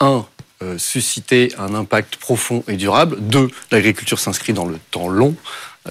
un, 0.00 0.26
susciter 0.76 1.52
un 1.58 1.74
impact 1.74 2.16
profond 2.16 2.64
et 2.68 2.76
durable. 2.76 3.16
Deux, 3.20 3.50
l'agriculture 3.70 4.18
s'inscrit 4.18 4.52
dans 4.52 4.66
le 4.66 4.78
temps 4.90 5.08
long. 5.08 5.34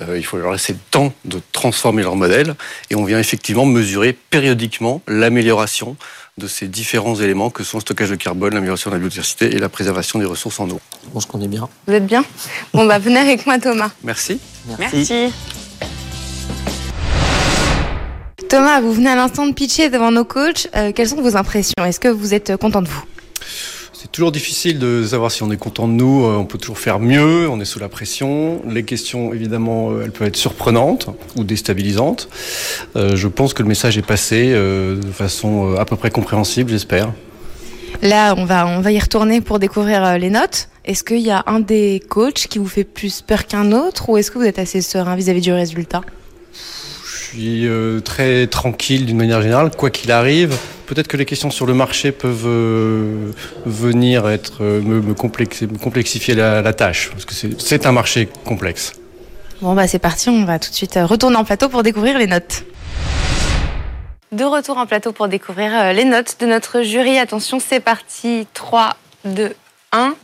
Euh, 0.02 0.17
il 0.17 0.24
faut 0.24 0.38
leur 0.38 0.52
laisser 0.52 0.74
le 0.74 0.80
temps 0.91 1.13
de 1.26 1.41
transformer 1.52 2.04
leur 2.04 2.15
modèle 2.15 2.56
et 2.91 2.95
on 2.95 3.04
vient 3.04 3.17
effectivement 3.17 3.65
mesurer 3.65 4.13
périodiquement 4.13 5.02
l'amélioration 5.08 5.95
de 6.38 6.48
ces 6.48 6.67
différents 6.67 7.15
éléments 7.15 7.50
que 7.50 7.63
sont 7.63 7.78
le 7.78 7.82
stockage 7.82 8.12
de 8.12 8.15
carbone, 8.15 8.54
l'amélioration 8.54 8.91
de 8.91 8.95
la 8.95 9.00
biodiversité 9.00 9.56
et 9.56 9.58
la 9.58 9.67
préservation 9.67 10.19
des 10.19 10.26
ressources 10.26 10.60
en 10.60 10.69
eau. 10.69 10.80
On 11.15 11.19
se 11.19 11.26
connaît 11.26 11.48
bien. 11.48 11.67
Vous 11.88 11.93
êtes 11.93 12.06
bien? 12.06 12.24
Bon, 12.74 12.86
bah 12.86 13.00
venez 13.00 13.19
avec 13.19 13.45
moi 13.48 13.58
Thomas. 13.58 13.89
Merci. 14.04 14.39
Merci. 14.78 15.34
Thomas, 18.48 18.82
vous 18.82 18.93
venez 18.93 19.10
à 19.10 19.15
l'instant 19.15 19.48
de 19.48 19.54
pitcher 19.54 19.89
devant 19.89 20.12
nos 20.12 20.24
coachs. 20.24 20.69
Euh, 20.76 20.91
quelles 20.91 21.10
sont 21.10 21.22
vos 21.22 21.36
impressions? 21.36 21.74
Est-ce 21.84 22.00
que 22.00 22.08
vous 22.08 22.34
êtes 22.34 22.56
content 22.58 22.82
de 22.82 22.88
vous? 22.88 23.04
Toujours 24.12 24.32
difficile 24.32 24.80
de 24.80 25.04
savoir 25.06 25.32
si 25.32 25.43
on 25.43 25.52
est 25.52 25.58
content 25.58 25.88
de 25.88 25.93
nous. 25.93 26.26
Euh, 26.26 26.38
on 26.38 26.45
peut 26.45 26.58
toujours 26.58 26.80
faire 26.80 27.00
mieux. 27.00 27.50
On 27.50 27.60
est 27.60 27.65
sous 27.65 27.80
la 27.80 27.89
pression. 27.89 28.62
Les 28.67 28.84
questions, 28.84 29.34
évidemment, 29.34 29.91
euh, 29.91 30.04
elles 30.04 30.12
peuvent 30.12 30.28
être 30.28 30.38
surprenantes 30.38 31.10
ou 31.36 31.43
déstabilisantes. 31.43 32.30
Euh, 32.95 33.15
je 33.15 33.28
pense 33.28 33.54
que 33.54 33.63
le 33.63 33.69
message 33.69 33.98
est 33.98 34.06
passé 34.06 34.54
de 34.54 35.12
façon 35.12 35.76
à 35.76 35.86
peu 35.86 35.95
près 35.95 36.12
compréhensible, 36.12 36.72
j'espère. 36.72 37.12
Là, 38.02 38.34
on 38.38 38.45
va, 38.45 38.67
on 38.67 38.82
va 38.82 38.91
y 38.91 39.00
retourner 39.00 39.41
pour 39.41 39.60
découvrir 39.60 40.17
les 40.17 40.30
notes. 40.30 40.69
Est-ce 40.86 41.04
qu'il 41.04 41.19
y 41.19 41.32
a 41.32 41.43
un 41.48 41.60
des 41.60 42.02
coachs 42.08 42.48
qui 42.48 42.60
vous 42.60 42.67
fait 42.67 42.84
plus 42.84 43.22
peur 43.22 43.45
qu'un 43.45 43.72
autre 43.72 44.10
ou 44.10 44.17
est-ce 44.17 44.32
que 44.32 44.38
vous 44.38 44.45
êtes 44.45 44.60
assez 44.60 44.82
serein 44.82 45.15
vis-à-vis 45.15 45.41
du 45.41 45.52
résultat? 45.52 46.02
Suis 47.30 48.02
très 48.04 48.48
tranquille 48.48 49.06
d'une 49.06 49.18
manière 49.18 49.42
générale, 49.42 49.72
quoi 49.76 49.89
qu'il 49.89 50.12
arrive. 50.12 50.58
Peut-être 50.89 51.08
que 51.08 51.18
les 51.18 51.26
questions 51.26 51.52
sur 51.52 51.68
le 51.68 51.76
marché 51.76 52.12
peuvent 52.12 52.48
euh, 52.48 53.32
venir 53.68 54.28
être, 54.28 54.63
euh, 54.63 54.82
me, 54.82 55.13
complexifier 55.13 56.34
la, 56.34 56.74
tâche, 56.74 57.12
parce 57.12 57.26
que 57.26 57.36
c'est 57.36 57.86
un 57.86 57.92
marché 57.92 58.28
complexe. 58.44 58.94
Bon, 59.62 59.76
bah 59.76 59.88
c'est 59.88 60.00
parti, 60.00 60.30
on 60.30 60.46
va 60.46 60.58
tout 60.58 60.72
de 60.72 60.74
suite 60.74 60.98
euh, 60.98 61.06
retourner 61.06 61.36
en 61.36 61.44
plateau 61.44 61.70
pour 61.70 61.84
découvrir 61.84 62.18
les 62.18 62.26
notes. 62.26 62.63
De 64.32 64.44
retour 64.44 64.80
en 64.80 64.88
plateau 64.88 65.12
pour 65.12 65.28
découvrir 65.28 65.94
les 65.94 66.06
notes 66.06 66.38
de 66.39 66.48
notre 66.48 66.82
jury. 66.82 67.20
Attention, 67.20 67.60
c'est 67.60 67.82
parti. 67.82 68.48
3, 68.56 68.96
2, 69.26 69.54
1. 69.92 70.15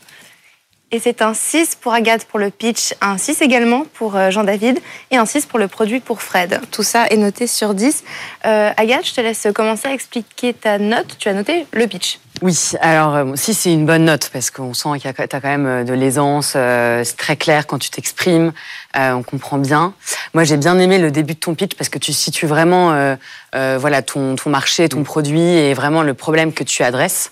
Et 0.91 0.99
c'est 0.99 1.23
un 1.23 1.33
6 1.33 1.77
pour 1.81 1.93
Agathe 1.93 2.25
pour 2.25 2.37
le 2.37 2.51
pitch, 2.51 2.93
un 3.01 3.17
6 3.17 3.41
également 3.41 3.85
pour 3.95 4.15
euh, 4.15 4.29
Jean-David 4.29 4.79
et 5.09 5.17
un 5.17 5.25
6 5.25 5.47
pour 5.47 5.57
le 5.57 5.67
produit 5.67 5.99
pour 5.99 6.21
Fred. 6.21 6.61
Tout 6.69 6.83
ça 6.83 7.07
est 7.07 7.17
noté 7.17 7.47
sur 7.47 7.73
10. 7.73 8.03
Euh, 8.45 8.69
Agathe, 8.77 9.07
je 9.07 9.15
te 9.15 9.19
laisse 9.19 9.47
commencer 9.53 9.87
à 9.87 9.93
expliquer 9.93 10.53
ta 10.53 10.77
note. 10.77 11.17
Tu 11.17 11.27
as 11.27 11.33
noté 11.33 11.65
le 11.73 11.87
pitch. 11.87 12.19
Oui, 12.43 12.55
alors 12.81 13.35
6 13.35 13.49
euh, 13.49 13.53
c'est 13.55 13.73
une 13.73 13.87
bonne 13.87 14.05
note 14.05 14.29
parce 14.31 14.51
qu'on 14.51 14.75
sent 14.75 14.89
qu'il 14.99 15.05
y 15.05 15.07
a 15.07 15.13
quand 15.13 15.43
même 15.43 15.85
de 15.85 15.93
l'aisance, 15.93 16.49
c'est 16.51 17.17
très 17.17 17.35
clair 17.35 17.65
quand 17.65 17.79
tu 17.79 17.89
t'exprimes, 17.89 18.51
on 18.93 19.23
comprend 19.23 19.57
bien. 19.57 19.93
Moi 20.33 20.43
j'ai 20.43 20.57
bien 20.57 20.77
aimé 20.77 20.99
le 20.99 21.11
début 21.11 21.33
de 21.33 21.39
ton 21.39 21.55
pitch 21.55 21.75
parce 21.75 21.89
que 21.89 21.97
tu 21.97 22.13
situes 22.13 22.45
vraiment 22.45 23.17
voilà, 23.53 24.01
ton, 24.01 24.35
ton 24.35 24.49
marché, 24.49 24.87
ton 24.89 25.03
produit 25.03 25.39
et 25.39 25.73
vraiment 25.73 26.03
le 26.03 26.13
problème 26.13 26.53
que 26.53 26.63
tu 26.63 26.83
adresses. 26.83 27.31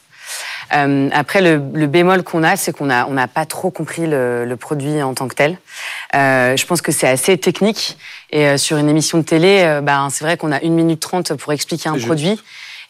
Euh, 0.74 1.10
après, 1.12 1.42
le, 1.42 1.88
bémol 1.88 2.24
qu'on 2.24 2.44
a, 2.44 2.56
c'est 2.56 2.72
qu'on 2.72 2.86
n'a 2.86 3.08
on 3.10 3.16
pas 3.28 3.46
trop 3.46 3.72
compris 3.72 4.08
le, 4.08 4.56
produit 4.60 5.02
en 5.02 5.14
tant 5.14 5.28
que 5.28 5.36
tel. 5.36 5.58
Euh, 6.16 6.56
je 6.56 6.66
pense 6.66 6.82
que 6.82 6.92
c'est 6.92 7.08
assez 7.08 7.38
technique. 7.38 7.98
Et 8.32 8.48
euh, 8.48 8.58
sur 8.58 8.78
une 8.78 8.90
émission 8.90 9.18
de 9.18 9.24
télé, 9.24 9.80
ben, 9.84 10.10
c'est 10.10 10.24
vrai 10.24 10.38
qu'on 10.38 10.52
a 10.52 10.62
une 10.62 10.74
minute 10.74 11.00
trente 11.00 11.34
pour 11.36 11.54
expliquer 11.54 11.90
un 11.90 11.98
produit. 11.98 12.40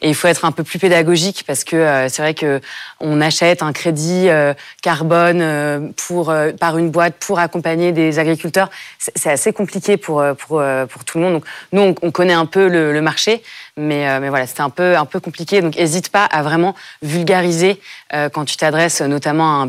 Et 0.04 0.08
il 0.08 0.14
faut 0.14 0.28
être 0.28 0.44
un 0.44 0.52
peu 0.52 0.64
plus 0.64 0.78
pédagogique 0.78 1.44
parce 1.46 1.64
que 1.64 1.76
euh, 1.76 2.10
c'est 2.10 2.20
vrai 2.20 2.34
que 2.34 2.60
on 3.00 3.22
achète 3.22 3.62
un 3.62 3.72
crédit 3.72 4.28
euh, 4.28 4.52
carbone 4.82 5.40
euh, 5.40 6.52
par 6.60 6.76
une 6.76 6.90
boîte 6.90 7.14
pour 7.18 7.38
accompagner 7.38 7.90
des 7.90 8.18
agriculteurs. 8.18 8.68
C'est 8.98 9.30
assez 9.30 9.54
compliqué 9.54 9.96
pour 9.96 10.22
pour 10.36 10.62
pour 10.90 11.04
tout 11.06 11.16
le 11.16 11.24
monde. 11.24 11.32
Donc 11.32 11.44
nous 11.72 11.94
on, 12.02 12.10
connaît 12.10 12.34
un 12.34 12.44
peu 12.44 12.68
le, 12.68 13.00
marché, 13.00 13.42
mais 13.78 14.20
mais 14.20 14.28
voilà 14.28 14.46
c'était 14.46 14.60
un 14.60 14.68
peu 14.68 14.94
un 14.94 15.06
peu 15.06 15.20
compliqué. 15.20 15.62
Donc 15.62 15.74
n'hésite 15.74 16.10
pas 16.10 16.26
à 16.26 16.42
vraiment 16.42 16.74
vulgariser 17.00 17.80
quand 18.12 18.44
tu 18.44 18.58
t'adresses 18.58 19.00
notamment 19.00 19.66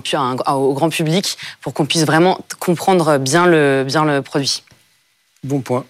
au 0.47 0.73
grand 0.73 0.89
public 0.89 1.37
pour 1.61 1.73
qu'on 1.73 1.85
puisse 1.85 2.05
vraiment 2.05 2.39
comprendre 2.59 3.19
bien 3.19 3.45
le 3.45 3.85
bien 3.87 4.03
le 4.03 4.21
produit. 4.21 4.63
Bon 5.45 5.61
point. 5.61 5.85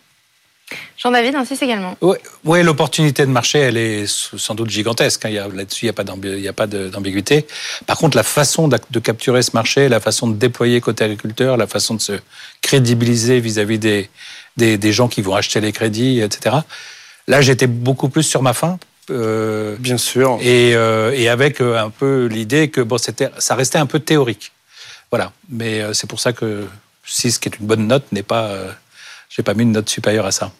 Jean-David 0.97 1.35
insiste 1.35 1.61
également. 1.61 1.95
Oui, 2.01 2.63
l'opportunité 2.63 3.25
de 3.25 3.31
marché, 3.31 3.59
elle 3.59 3.77
est 3.77 4.07
sans 4.07 4.55
doute 4.55 4.69
gigantesque. 4.69 5.25
Hein. 5.25 5.49
Là-dessus, 5.53 5.85
il 5.85 5.91
n'y 6.41 6.47
a 6.47 6.53
pas 6.53 6.65
d'ambiguïté. 6.67 7.45
Par 7.85 7.97
contre, 7.97 8.17
la 8.17 8.23
façon 8.23 8.67
de 8.67 8.99
capturer 8.99 9.43
ce 9.43 9.51
marché, 9.53 9.89
la 9.89 9.99
façon 9.99 10.27
de 10.27 10.35
déployer 10.35 10.81
côté 10.81 11.03
agriculteur, 11.03 11.57
la 11.57 11.67
façon 11.67 11.93
de 11.93 12.01
se 12.01 12.13
crédibiliser 12.61 13.39
vis-à-vis 13.39 13.77
des, 13.77 14.09
des, 14.57 14.91
gens 14.91 15.07
qui 15.07 15.21
vont 15.21 15.35
acheter 15.35 15.61
les 15.61 15.71
crédits, 15.71 16.21
etc. 16.21 16.55
Là, 17.27 17.41
j'étais 17.41 17.67
beaucoup 17.67 18.09
plus 18.09 18.23
sur 18.23 18.41
ma 18.41 18.53
fin. 18.53 18.79
Euh, 19.11 19.75
Bien 19.77 19.97
sûr. 19.97 20.39
Et, 20.41 20.75
euh, 20.75 21.11
et 21.15 21.29
avec 21.29 21.61
euh, 21.61 21.77
un 21.77 21.91
peu 21.91 22.25
l'idée 22.25 22.69
que 22.69 22.81
bon, 22.81 22.97
ça 22.97 23.55
restait 23.55 23.77
un 23.77 23.85
peu 23.85 23.99
théorique. 23.99 24.51
Voilà. 25.11 25.31
Mais 25.49 25.93
c'est 25.93 26.09
pour 26.09 26.19
ça 26.19 26.33
que 26.33 26.65
6, 27.05 27.37
qui 27.37 27.49
est 27.49 27.59
une 27.59 27.67
bonne 27.67 27.87
note, 27.87 28.11
n'est 28.11 28.23
pas 28.23 28.49
j'ai 29.29 29.43
pas 29.43 29.53
mis 29.53 29.63
une 29.63 29.71
note 29.71 29.89
supérieure 29.89 30.25
à 30.25 30.31
ça. 30.31 30.51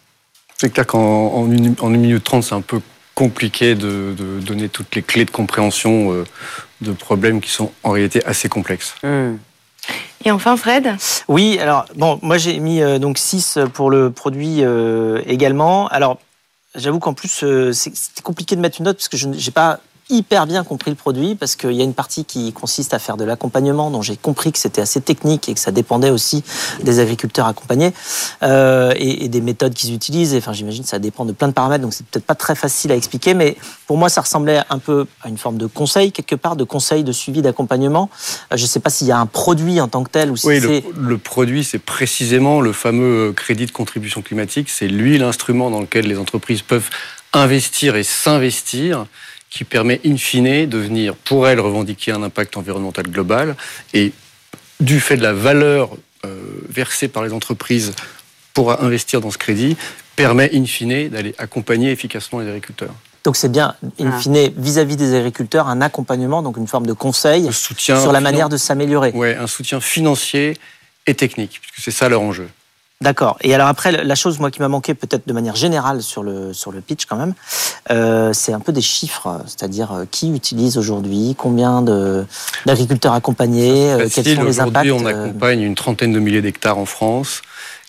C'est 0.57 0.71
clair 0.71 0.87
qu'en 0.87 1.45
une, 1.51 1.75
minute 1.97 2.23
trente, 2.23 2.43
c'est 2.43 2.55
un 2.55 2.61
peu 2.61 2.81
compliqué 3.13 3.75
de, 3.75 4.15
donner 4.41 4.69
toutes 4.69 4.95
les 4.95 5.01
clés 5.01 5.25
de 5.25 5.31
compréhension 5.31 6.13
euh, 6.13 6.25
de 6.81 6.91
problèmes 6.91 7.41
qui 7.41 7.49
sont 7.49 7.71
en 7.83 7.91
réalité 7.91 8.25
assez 8.25 8.49
complexes. 8.49 8.95
Hmm. 9.03 9.35
Et 10.23 10.31
enfin, 10.31 10.57
Fred? 10.57 10.95
Oui, 11.27 11.59
alors, 11.59 11.85
bon, 11.95 12.19
moi 12.21 12.37
j'ai 12.37 12.59
mis 12.59 12.81
euh, 12.81 12.99
donc 12.99 13.17
6 13.17 13.59
pour 13.73 13.89
le 13.89 14.11
produit 14.11 14.63
euh, 14.63 15.21
également. 15.27 15.87
Alors, 15.89 16.19
j'avoue 16.73 16.99
qu'en 16.99 17.13
plus, 17.13 17.45
c'était 17.73 18.21
compliqué 18.23 18.55
de 18.55 18.61
mettre 18.61 18.79
une 18.79 18.85
note 18.85 18.97
parce 18.97 19.09
que 19.09 19.17
je 19.17 19.27
n'ai 19.27 19.51
pas 19.53 19.79
hyper 20.09 20.45
bien 20.45 20.63
compris 20.63 20.91
le 20.91 20.95
produit 20.95 21.33
parce 21.35 21.55
qu'il 21.55 21.71
y 21.71 21.81
a 21.81 21.83
une 21.83 21.95
partie 21.95 22.25
qui 22.25 22.53
consiste 22.53 22.93
à 22.93 22.99
faire 22.99 23.17
de 23.17 23.23
l'accompagnement, 23.23 23.89
dont 23.89 24.03
j'ai 24.03 24.15
compris 24.15 24.51
que 24.51 24.59
c'était 24.59 24.81
assez 24.81 25.01
technique 25.01 25.49
et 25.49 25.55
que 25.55 25.59
ça 25.59 25.71
dépendait 25.71 26.11
aussi 26.11 26.43
des 26.83 26.99
agriculteurs 26.99 27.47
accompagnés 27.47 27.91
euh, 28.43 28.93
et, 28.97 29.27
des 29.29 29.41
méthodes 29.41 29.73
qu'ils 29.73 29.93
utilisent. 29.93 30.35
enfin, 30.35 30.53
j'imagine 30.53 30.83
que 30.83 30.89
ça 30.89 30.99
dépend 30.99 31.25
de 31.25 31.31
plein 31.31 31.47
de 31.47 31.53
paramètres, 31.53 31.81
donc 31.81 31.93
c'est 31.93 32.05
peut-être 32.05 32.25
pas 32.25 32.35
très 32.35 32.53
facile 32.53 32.91
à 32.91 32.95
expliquer, 32.95 33.33
mais 33.33 33.57
pour 33.87 33.97
moi, 33.97 34.09
ça 34.09 34.21
ressemblait 34.21 34.61
un 34.69 34.77
peu 34.77 35.07
à 35.23 35.29
une 35.29 35.37
forme 35.37 35.57
de 35.57 35.65
conseil 35.65 36.11
quelque 36.11 36.35
part, 36.35 36.55
de 36.55 36.63
conseil 36.63 37.03
de 37.03 37.11
suivi 37.11 37.41
d'accompagnement. 37.41 38.09
Euh, 38.53 38.57
je 38.57 38.63
ne 38.63 38.67
sais 38.67 38.79
pas 38.79 38.91
s'il 38.91 39.07
y 39.07 39.11
a 39.11 39.17
un 39.17 39.25
produit 39.25 39.81
en 39.81 39.87
tant 39.87 40.03
que 40.03 40.11
tel 40.11 40.29
ou 40.29 40.37
si 40.37 40.47
oui, 40.47 40.61
c'est 40.61 40.83
le, 40.95 41.09
le 41.09 41.17
produit, 41.17 41.63
c'est 41.63 41.79
précisément 41.79 42.61
le 42.61 42.73
fameux 42.73 43.33
crédit 43.35 43.65
de 43.65 43.71
contribution 43.71 44.21
climatique. 44.21 44.69
C'est 44.69 44.87
lui 44.87 45.17
l'instrument 45.17 45.71
dans 45.71 45.81
lequel 45.81 46.05
les 46.05 46.19
entreprises 46.19 46.61
peuvent 46.61 46.89
investir 47.33 47.95
et 47.95 48.03
s'investir 48.03 49.05
qui 49.55 49.63
permet 49.63 50.01
in 50.05 50.17
fine 50.17 50.67
de 50.67 50.77
venir 50.77 51.15
pour 51.15 51.47
elles 51.47 51.61
revendiquer 51.61 52.11
un 52.11 52.21
impact 52.23 52.57
environnemental 52.57 53.07
global 53.07 53.55
et 53.93 54.11
du 54.81 54.99
fait 54.99 55.15
de 55.15 55.23
la 55.23 55.31
valeur 55.31 55.95
euh, 56.25 56.41
versée 56.67 57.07
par 57.07 57.23
les 57.23 57.31
entreprises 57.31 57.93
pour 58.53 58.83
investir 58.83 59.21
dans 59.21 59.31
ce 59.31 59.37
crédit, 59.37 59.77
permet 60.17 60.49
in 60.53 60.65
fine 60.65 61.07
d'aller 61.07 61.33
accompagner 61.37 61.91
efficacement 61.91 62.39
les 62.39 62.49
agriculteurs. 62.49 62.93
Donc 63.23 63.37
c'est 63.37 63.49
bien, 63.49 63.75
in 63.97 64.11
ah. 64.11 64.19
fine, 64.19 64.51
vis-à-vis 64.57 64.97
des 64.97 65.15
agriculteurs, 65.15 65.69
un 65.69 65.79
accompagnement, 65.79 66.41
donc 66.43 66.57
une 66.57 66.67
forme 66.67 66.85
de 66.85 66.93
conseil 66.93 67.49
sur 67.51 68.11
la 68.11 68.19
manière 68.19 68.49
de 68.49 68.57
s'améliorer. 68.57 69.11
Oui, 69.15 69.33
un 69.33 69.47
soutien 69.47 69.79
financier 69.79 70.57
et 71.07 71.15
technique, 71.15 71.61
puisque 71.61 71.79
c'est 71.79 71.91
ça 71.91 72.09
leur 72.09 72.21
enjeu. 72.21 72.49
D'accord. 73.05 73.37
Et 73.41 73.53
alors 73.53 73.67
après, 73.67 73.91
la 73.91 74.15
chose 74.15 74.39
moi 74.39 74.49
qui 74.49 74.59
m'a 74.61 74.67
manqué 74.67 74.95
peut-être 74.95 75.27
de 75.27 75.33
manière 75.33 75.55
générale 75.55 76.01
sur 76.01 76.23
le 76.23 76.53
sur 76.53 76.71
le 76.71 76.81
pitch 76.81 77.05
quand 77.05 77.17
même, 77.17 77.35
euh, 77.91 78.33
c'est 78.33 78.51
un 78.51 78.59
peu 78.59 78.71
des 78.71 78.81
chiffres, 78.81 79.43
c'est-à-dire 79.45 79.91
euh, 79.91 80.05
qui 80.09 80.33
utilise 80.33 80.79
aujourd'hui, 80.79 81.35
combien 81.37 81.83
de 81.83 82.25
d'agriculteurs 82.65 83.13
accompagnés, 83.13 83.91
euh, 83.91 84.09
quels 84.11 84.35
sont 84.35 84.43
les 84.43 84.59
impacts. 84.59 84.87
Aujourd'hui, 84.87 84.91
on 84.91 85.05
accompagne 85.05 85.61
une 85.61 85.75
trentaine 85.75 86.13
de 86.13 86.19
milliers 86.19 86.41
d'hectares 86.41 86.79
en 86.79 86.87
France. 86.87 87.43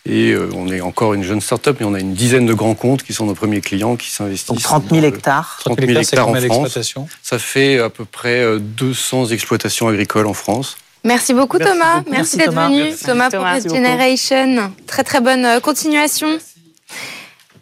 Et 0.08 0.36
on 0.54 0.68
est 0.68 0.80
encore 0.80 1.14
une 1.14 1.24
jeune 1.24 1.40
start-up, 1.40 1.78
mais 1.80 1.86
on 1.86 1.92
a 1.92 1.98
une 1.98 2.14
dizaine 2.14 2.46
de 2.46 2.54
grands 2.54 2.76
comptes 2.76 3.02
qui 3.02 3.12
sont 3.12 3.26
nos 3.26 3.34
premiers 3.34 3.60
clients 3.60 3.96
qui 3.96 4.10
s'investissent. 4.10 4.46
Donc 4.46 4.62
30 4.62 4.90
000 4.90 5.04
hectares. 5.04 5.56
30 5.64 5.80
000 5.80 5.98
hectares 5.98 6.28
en 6.28 6.34
France. 6.36 6.78
Ça 7.24 7.38
fait 7.40 7.80
à 7.80 7.90
peu 7.90 8.04
près 8.04 8.46
200 8.60 9.30
exploitations 9.30 9.88
agricoles 9.88 10.28
en 10.28 10.32
France. 10.32 10.76
Merci 11.06 11.34
beaucoup 11.34 11.58
Thomas. 11.58 12.02
Merci, 12.10 12.36
d'être 12.36 12.52
venu. 12.52 12.92
Thomas, 12.96 13.30
pour 13.30 13.46
Generation. 13.74 14.72
Très 14.88 15.04
très 15.04 15.20
bonne 15.20 15.44
euh, 15.44 15.60
continuation. 15.60 16.26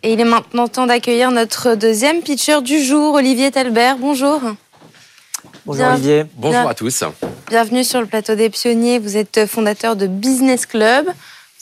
Et 0.02 0.14
il 0.14 0.20
est 0.20 0.24
maintenant 0.24 0.66
temps 0.66 0.86
d'accueillir 0.86 1.30
notre 1.30 1.74
deuxième 1.74 2.22
pitcher 2.22 2.62
du 2.62 2.82
jour, 2.82 3.14
Olivier 3.14 3.50
Talbert. 3.50 3.98
Bonjour. 3.98 4.40
Bonjour 5.66 5.86
Olivier. 5.86 6.24
Bonjour 6.36 6.68
à 6.68 6.74
tous. 6.74 7.04
Bienvenue 7.48 7.84
sur 7.84 8.00
le 8.00 8.06
plateau 8.06 8.34
des 8.34 8.48
pionniers. 8.48 8.98
Vous 8.98 9.18
êtes 9.18 9.44
fondateur 9.46 9.94
de 9.94 10.06
Business 10.06 10.64
Club. 10.64 11.06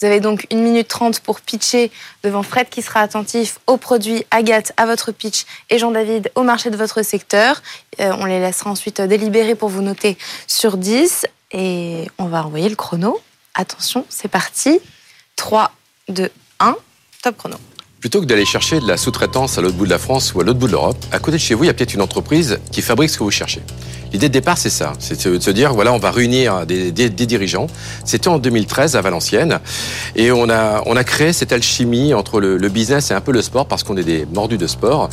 Vous 0.03 0.07
avez 0.07 0.18
donc 0.18 0.48
une 0.50 0.64
minute 0.64 0.88
trente 0.88 1.20
pour 1.20 1.40
pitcher 1.40 1.92
devant 2.24 2.42
Fred 2.42 2.68
qui 2.68 2.82
sera 2.82 2.98
attentif 2.98 3.61
aux 3.68 3.76
produits, 3.76 4.24
Agathe 4.32 4.72
à 4.76 4.84
votre 4.84 5.12
pitch 5.12 5.44
et 5.70 5.78
Jean-David 5.78 6.32
au 6.34 6.42
marché 6.42 6.70
de 6.70 6.76
votre 6.76 7.03
secteur. 7.03 7.62
Euh, 8.00 8.12
on 8.18 8.24
les 8.24 8.40
laissera 8.40 8.68
ensuite 8.68 9.00
délibérer 9.00 9.55
pour 9.55 9.68
vous 9.68 9.80
noter 9.80 10.18
sur 10.48 10.76
10 10.76 11.24
et 11.53 12.09
on 12.18 12.24
va 12.24 12.44
envoyer 12.44 12.68
le 12.68 12.74
chrono. 12.74 13.20
Attention, 13.55 14.05
c'est 14.09 14.26
parti. 14.26 14.80
3, 15.36 15.70
2, 16.09 16.28
1, 16.59 16.76
top 17.22 17.36
chrono. 17.36 17.57
Plutôt 18.00 18.20
que 18.20 18.26
d'aller 18.26 18.44
chercher 18.44 18.80
de 18.80 18.88
la 18.88 18.96
sous-traitance 18.96 19.57
à 19.57 19.61
l'autre 19.61 19.76
bout 19.76 19.84
de 19.84 19.90
la 19.90 20.00
France 20.00 20.34
ou 20.34 20.40
à 20.40 20.42
l'autre 20.42 20.59
bout 20.59 20.66
de 20.66 20.72
l'Europe, 20.72 20.98
à 21.12 21.20
côté 21.20 21.36
de 21.36 21.42
chez 21.42 21.55
vous, 21.55 21.62
il 21.62 21.68
y 21.68 21.70
a 21.70 21.74
peut-être 21.74 21.94
une 21.94 22.03
entreprise 22.03 22.59
qui 22.72 22.82
fabrique 22.82 23.11
ce 23.11 23.18
que 23.18 23.22
vous 23.22 23.30
cherchez. 23.30 23.62
L'idée 24.13 24.29
de 24.29 24.33
départ, 24.33 24.59
c'est 24.59 24.71
ça. 24.71 24.93
C'est 24.99 25.27
de 25.27 25.41
se 25.41 25.51
dire, 25.51 25.73
voilà, 25.73 25.93
on 25.93 25.99
va 25.99 26.11
réunir 26.11 26.67
des, 26.67 26.93
dirigeants. 26.93 27.67
C'était 28.05 28.29
en 28.29 28.39
2013 28.39 28.97
à 28.97 29.01
Valenciennes. 29.01 29.59
Et 30.17 30.31
on 30.33 30.49
a, 30.49 30.83
on 30.87 30.97
a 30.97 31.05
créé 31.05 31.33
cette 31.33 31.53
alchimie 31.53 32.15
entre 32.15 32.41
le, 32.41 32.69
business 32.69 33.11
et 33.11 33.15
un 33.15 33.21
peu 33.21 33.33
le 33.33 33.43
sport 33.43 33.67
parce 33.67 33.83
qu'on 33.83 33.97
est 33.97 34.05
des 34.05 34.27
mordus 34.33 34.59
de 34.59 34.67
sport. 34.67 35.09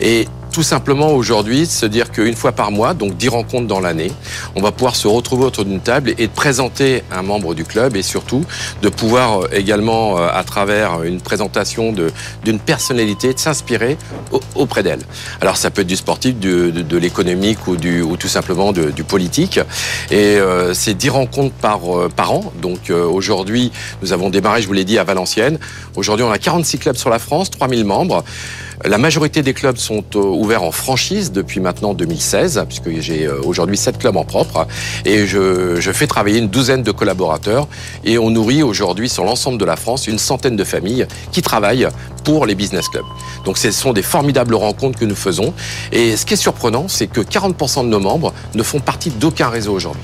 Et 0.00 0.26
tout 0.52 0.62
simplement 0.62 1.12
aujourd'hui 1.12 1.66
se 1.66 1.86
dire 1.86 2.10
qu'une 2.10 2.34
fois 2.34 2.52
par 2.52 2.70
mois, 2.70 2.92
donc 2.92 3.16
10 3.16 3.28
rencontres 3.28 3.66
dans 3.66 3.80
l'année, 3.80 4.12
on 4.54 4.60
va 4.60 4.70
pouvoir 4.70 4.96
se 4.96 5.08
retrouver 5.08 5.46
autour 5.46 5.64
d'une 5.64 5.80
table 5.80 6.14
et 6.18 6.28
présenter 6.28 7.02
un 7.10 7.22
membre 7.22 7.54
du 7.54 7.64
club 7.64 7.96
et 7.96 8.02
surtout 8.02 8.44
de 8.82 8.88
pouvoir 8.90 9.44
euh, 9.44 9.48
également, 9.52 10.18
euh, 10.18 10.28
à 10.32 10.44
travers 10.44 11.02
une 11.04 11.20
présentation 11.20 11.94
d'une 12.44 12.58
personnalité, 12.58 13.32
de 13.32 13.38
s'inspirer 13.38 13.96
auprès 14.54 14.82
d'elle. 14.82 15.00
Alors 15.40 15.56
ça 15.56 15.70
peut 15.70 15.82
être 15.82 15.88
du 15.88 15.96
sportif, 15.96 16.38
de, 16.38 16.70
de, 16.70 16.96
l'économique 16.98 17.66
ou, 17.66 17.76
du, 17.76 18.02
ou 18.02 18.16
tout 18.16 18.28
simplement 18.28 18.41
du 18.92 19.04
politique. 19.04 19.60
Et 20.10 20.36
euh, 20.36 20.74
c'est 20.74 20.94
10 20.94 21.10
rencontres 21.10 21.54
par, 21.54 21.80
par 22.14 22.32
an. 22.32 22.52
Donc 22.60 22.90
aujourd'hui, 22.90 23.72
nous 24.02 24.12
avons 24.12 24.30
démarré, 24.30 24.62
je 24.62 24.66
vous 24.66 24.72
l'ai 24.72 24.84
dit, 24.84 24.98
à 24.98 25.04
Valenciennes. 25.04 25.58
Aujourd'hui, 25.96 26.24
on 26.24 26.30
a 26.30 26.38
46 26.38 26.78
clubs 26.78 26.96
sur 26.96 27.10
la 27.10 27.18
France, 27.18 27.50
3000 27.50 27.84
membres. 27.84 28.24
La 28.84 28.98
majorité 28.98 29.42
des 29.42 29.54
clubs 29.54 29.76
sont 29.76 30.02
euh, 30.16 30.18
ouverts 30.18 30.64
en 30.64 30.72
franchise 30.72 31.30
depuis 31.30 31.60
maintenant 31.60 31.94
2016, 31.94 32.64
puisque 32.66 32.90
j'ai 33.00 33.26
euh, 33.26 33.40
aujourd'hui 33.44 33.76
sept 33.76 33.96
clubs 33.96 34.16
en 34.16 34.24
propre, 34.24 34.66
et 35.04 35.24
je, 35.26 35.80
je, 35.80 35.92
fais 35.92 36.08
travailler 36.08 36.38
une 36.38 36.48
douzaine 36.48 36.82
de 36.82 36.90
collaborateurs, 36.90 37.68
et 38.04 38.18
on 38.18 38.30
nourrit 38.30 38.64
aujourd'hui 38.64 39.08
sur 39.08 39.24
l'ensemble 39.24 39.58
de 39.58 39.64
la 39.64 39.76
France 39.76 40.08
une 40.08 40.18
centaine 40.18 40.56
de 40.56 40.64
familles 40.64 41.06
qui 41.30 41.42
travaillent 41.42 41.88
pour 42.24 42.46
les 42.46 42.54
business 42.54 42.88
clubs. 42.88 43.04
Donc 43.44 43.58
ce 43.58 43.70
sont 43.70 43.92
des 43.92 44.02
formidables 44.02 44.54
rencontres 44.54 44.98
que 44.98 45.04
nous 45.04 45.16
faisons, 45.16 45.52
et 45.90 46.16
ce 46.16 46.26
qui 46.26 46.34
est 46.34 46.36
surprenant, 46.36 46.86
c'est 46.88 47.06
que 47.06 47.20
40% 47.20 47.84
de 47.84 47.88
nos 47.88 48.00
membres 48.00 48.32
ne 48.54 48.62
font 48.62 48.80
partie 48.80 49.10
d'aucun 49.10 49.48
réseau 49.48 49.72
aujourd'hui. 49.72 50.02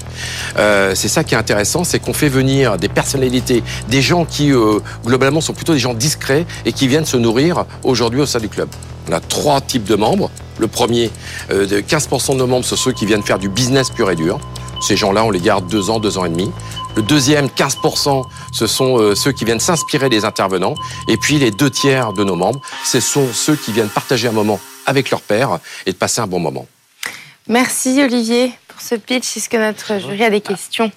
Euh, 0.59 0.95
c'est 0.95 1.09
ça 1.09 1.25
qui 1.25 1.35
est 1.35 1.39
intéressant, 1.39 1.85
c'est 1.85 1.99
qu'on 1.99 2.13
fait 2.13 2.29
venir 2.29 2.77
des 2.79 2.89
personnalités, 2.89 3.63
des 3.89 4.03
gens 4.03 4.25
qui 4.25 4.53
euh, 4.53 4.81
globalement 5.05 5.41
sont 5.41 5.53
plutôt 5.53 5.73
des 5.73 5.79
gens 5.79 5.95
discrets 5.95 6.47
et 6.65 6.73
qui 6.73 6.89
viennent 6.89 7.07
se 7.07 7.17
nourrir 7.17 7.65
aujourd'hui 7.85 8.21
au 8.21 8.27
sein 8.27 8.41
du 8.41 8.49
club. 8.49 8.69
On 9.09 9.13
a 9.13 9.21
trois 9.21 9.61
types 9.61 9.85
de 9.85 9.95
membres. 9.95 10.31
Le 10.59 10.67
premier, 10.67 11.11
euh, 11.51 11.67
15% 11.67 12.33
de 12.33 12.39
nos 12.39 12.47
membres, 12.47 12.65
sont 12.65 12.77
ceux 12.77 12.93
qui 12.93 13.07
viennent 13.07 13.23
faire 13.23 13.39
du 13.39 13.49
business 13.49 13.91
pur 13.91 14.11
et 14.11 14.17
dur. 14.17 14.39
Ces 14.81 14.97
gens-là, 14.97 15.25
on 15.25 15.31
les 15.31 15.41
garde 15.41 15.69
deux 15.69 15.91
ans, 15.91 15.99
deux 15.99 16.19
ans 16.19 16.25
et 16.25 16.29
demi. 16.29 16.51
Le 16.99 17.05
deuxième, 17.05 17.47
15%, 17.47 18.25
ce 18.51 18.67
sont 18.67 18.99
euh, 18.99 19.15
ceux 19.15 19.31
qui 19.31 19.45
viennent 19.45 19.61
s'inspirer 19.61 20.09
des 20.09 20.25
intervenants. 20.25 20.75
Et 21.07 21.17
puis 21.17 21.39
les 21.39 21.53
deux 21.53 21.71
tiers 21.71 22.13
de 22.13 22.25
nos 22.25 22.35
membres, 22.35 22.61
ce 22.85 22.99
sont 22.99 23.33
ceux 23.33 23.55
qui 23.55 23.71
viennent 23.71 23.89
partager 23.89 24.27
un 24.27 24.33
moment 24.33 24.59
avec 24.85 25.11
leur 25.11 25.21
père 25.21 25.61
et 25.87 25.93
de 25.93 25.97
passer 25.97 26.21
un 26.21 26.27
bon 26.27 26.41
moment. 26.41 26.67
Merci 27.47 28.03
Olivier 28.03 28.53
pour 28.67 28.81
ce 28.81 28.97
pitch. 28.97 29.37
Est-ce 29.37 29.49
que 29.49 29.57
notre 29.57 30.01
jury 30.01 30.25
a 30.25 30.31
des 30.31 30.41
questions 30.41 30.91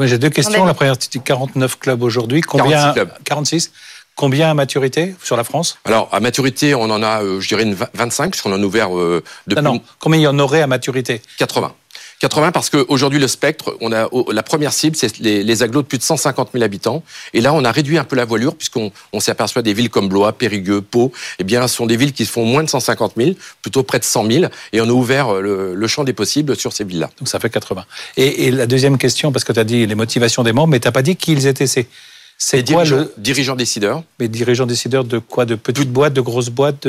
J'ai 0.00 0.16
deux 0.16 0.30
questions. 0.30 0.64
La 0.64 0.72
première, 0.72 0.96
c'était 0.98 1.18
49 1.18 1.78
clubs 1.78 2.02
aujourd'hui. 2.02 2.40
Combien 2.40 2.94
46 2.94 2.94
clubs. 2.94 3.12
46 3.24 3.72
Combien 4.16 4.50
à 4.50 4.54
maturité 4.54 5.14
sur 5.22 5.36
la 5.36 5.44
France? 5.44 5.78
Alors, 5.84 6.08
à 6.10 6.20
maturité, 6.20 6.74
on 6.74 6.84
en 6.84 7.02
a, 7.02 7.22
euh, 7.22 7.38
je 7.38 7.48
dirais, 7.48 7.64
une 7.64 7.76
25, 7.92 8.30
puisqu'on 8.30 8.52
en 8.52 8.62
a 8.62 8.64
ouvert 8.64 8.96
euh, 8.98 9.22
depuis... 9.46 9.62
Non, 9.62 9.74
non, 9.74 9.82
combien 9.98 10.20
il 10.20 10.22
y 10.22 10.26
en 10.26 10.38
aurait 10.38 10.62
à 10.62 10.66
maturité? 10.66 11.20
80. 11.36 11.74
80 12.20 12.52
parce 12.52 12.68
qu'aujourd'hui 12.68 13.18
le 13.18 13.28
spectre, 13.28 13.76
on 13.80 13.92
a 13.92 14.08
la 14.30 14.42
première 14.42 14.72
cible, 14.72 14.94
c'est 14.94 15.18
les, 15.18 15.42
les 15.42 15.56
de 15.56 15.80
plus 15.80 15.98
de 15.98 16.02
150 16.02 16.50
000 16.52 16.62
habitants. 16.62 17.02
Et 17.32 17.40
là, 17.40 17.54
on 17.54 17.64
a 17.64 17.72
réduit 17.72 17.96
un 17.98 18.04
peu 18.04 18.14
la 18.14 18.26
voilure 18.26 18.54
puisqu'on 18.54 18.92
on, 19.12 19.20
s'aperçoit 19.20 19.62
des 19.62 19.72
villes 19.72 19.88
comme 19.88 20.08
Blois, 20.08 20.32
Périgueux, 20.32 20.82
Pau, 20.82 21.12
eh 21.38 21.44
bien, 21.44 21.66
ce 21.66 21.76
sont 21.76 21.86
des 21.86 21.96
villes 21.96 22.12
qui 22.12 22.26
font 22.26 22.44
moins 22.44 22.62
de 22.62 22.68
150 22.68 23.14
000, 23.16 23.30
plutôt 23.62 23.82
près 23.82 23.98
de 23.98 24.04
100 24.04 24.30
000. 24.30 24.44
Et 24.72 24.80
on 24.80 24.84
a 24.84 24.92
ouvert 24.92 25.34
le, 25.34 25.74
le 25.74 25.86
champ 25.86 26.04
des 26.04 26.12
possibles 26.12 26.56
sur 26.56 26.72
ces 26.72 26.84
villes-là. 26.84 27.10
Donc 27.18 27.28
ça 27.28 27.40
fait 27.40 27.50
80. 27.50 27.84
Et, 28.18 28.46
et 28.46 28.50
la 28.50 28.66
deuxième 28.66 28.98
question, 28.98 29.32
parce 29.32 29.44
que 29.44 29.52
tu 29.52 29.60
as 29.60 29.64
dit 29.64 29.86
les 29.86 29.94
motivations 29.94 30.42
des 30.42 30.52
membres, 30.52 30.68
mais 30.68 30.80
tu 30.80 30.88
n'as 30.88 30.92
pas 30.92 31.02
dit 31.02 31.16
qui 31.16 31.32
ils 31.32 31.46
étaient 31.46 31.66
ces 31.66 31.88
c'est 32.42 32.66
quoi 32.72 32.84
le 32.84 33.12
dirigeant 33.18 33.54
décideur 33.54 34.02
Mais 34.18 34.26
dirigeant 34.26 34.64
décideur 34.64 35.04
de 35.04 35.18
quoi? 35.18 35.44
De 35.44 35.56
petites 35.56 35.92
boîtes, 35.92 36.14
de 36.14 36.22
grosses 36.22 36.48
boîtes 36.48 36.88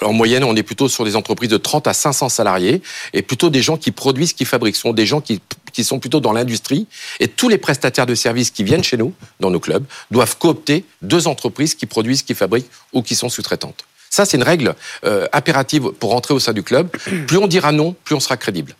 En 0.00 0.12
moyenne, 0.12 0.44
on 0.44 0.54
est 0.54 0.62
plutôt 0.62 0.88
sur 0.88 1.04
des 1.04 1.16
entreprises 1.16 1.50
de 1.50 1.56
30 1.56 1.88
à 1.88 1.92
500 1.92 2.28
salariés 2.28 2.82
et 3.12 3.22
plutôt 3.22 3.50
des 3.50 3.62
gens 3.62 3.76
qui 3.76 3.90
produisent, 3.90 4.32
qui 4.32 4.44
fabriquent. 4.44 4.76
Ce 4.76 4.82
sont 4.82 4.92
des 4.92 5.04
gens 5.04 5.20
qui, 5.20 5.40
qui 5.72 5.82
sont 5.82 5.98
plutôt 5.98 6.20
dans 6.20 6.32
l'industrie 6.32 6.86
et 7.18 7.26
tous 7.26 7.48
les 7.48 7.58
prestataires 7.58 8.06
de 8.06 8.14
services 8.14 8.52
qui 8.52 8.62
viennent 8.62 8.84
chez 8.84 8.96
nous, 8.96 9.12
dans 9.40 9.50
nos 9.50 9.58
clubs, 9.58 9.84
doivent 10.12 10.38
coopter 10.38 10.84
deux 11.02 11.26
entreprises 11.26 11.74
qui 11.74 11.86
produisent, 11.86 12.22
qui 12.22 12.34
fabriquent 12.34 12.70
ou 12.92 13.02
qui 13.02 13.16
sont 13.16 13.28
sous-traitantes. 13.28 13.84
Ça, 14.08 14.24
c'est 14.24 14.36
une 14.36 14.44
règle 14.44 14.76
euh, 15.04 15.26
impérative 15.32 15.90
pour 15.98 16.14
entrer 16.14 16.34
au 16.34 16.38
sein 16.38 16.52
du 16.52 16.62
club. 16.62 16.90
Plus 17.26 17.38
on 17.38 17.48
dira 17.48 17.72
non, 17.72 17.96
plus 18.04 18.14
on 18.14 18.20
sera 18.20 18.36
crédible. 18.36 18.76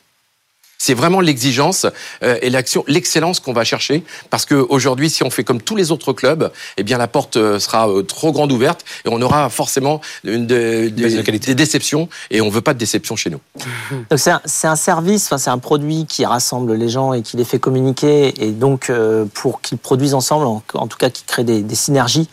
C'est 0.84 0.94
vraiment 0.94 1.20
l'exigence 1.20 1.86
euh, 2.24 2.36
et 2.42 2.50
l'action, 2.50 2.82
l'excellence 2.88 3.38
qu'on 3.38 3.52
va 3.52 3.62
chercher, 3.62 4.02
parce 4.30 4.44
que 4.44 4.56
aujourd'hui, 4.56 5.10
si 5.10 5.22
on 5.22 5.30
fait 5.30 5.44
comme 5.44 5.62
tous 5.62 5.76
les 5.76 5.92
autres 5.92 6.12
clubs, 6.12 6.50
eh 6.76 6.82
bien 6.82 6.98
la 6.98 7.06
porte 7.06 7.36
euh, 7.36 7.60
sera 7.60 7.88
euh, 7.88 8.02
trop 8.02 8.32
grande 8.32 8.50
ouverte 8.50 8.84
et 9.04 9.08
on 9.08 9.22
aura 9.22 9.48
forcément 9.48 10.00
une 10.24 10.44
de- 10.48 10.88
de- 10.88 11.36
des 11.38 11.54
déceptions 11.54 12.08
et 12.32 12.40
on 12.40 12.48
veut 12.50 12.62
pas 12.62 12.74
de 12.74 12.80
déception 12.80 13.14
chez 13.14 13.30
nous. 13.30 13.38
Donc 14.10 14.18
c'est 14.18 14.32
un, 14.32 14.40
c'est 14.44 14.66
un 14.66 14.74
service, 14.74 15.26
enfin 15.26 15.38
c'est 15.38 15.50
un 15.50 15.58
produit 15.58 16.04
qui 16.04 16.24
rassemble 16.24 16.74
les 16.74 16.88
gens 16.88 17.12
et 17.12 17.22
qui 17.22 17.36
les 17.36 17.44
fait 17.44 17.60
communiquer 17.60 18.34
et 18.44 18.50
donc 18.50 18.90
euh, 18.90 19.24
pour 19.34 19.60
qu'ils 19.60 19.78
produisent 19.78 20.14
ensemble, 20.14 20.46
en, 20.46 20.64
en 20.74 20.88
tout 20.88 20.98
cas 20.98 21.10
qui 21.10 21.22
crée 21.22 21.44
des, 21.44 21.62
des 21.62 21.76
synergies 21.76 22.28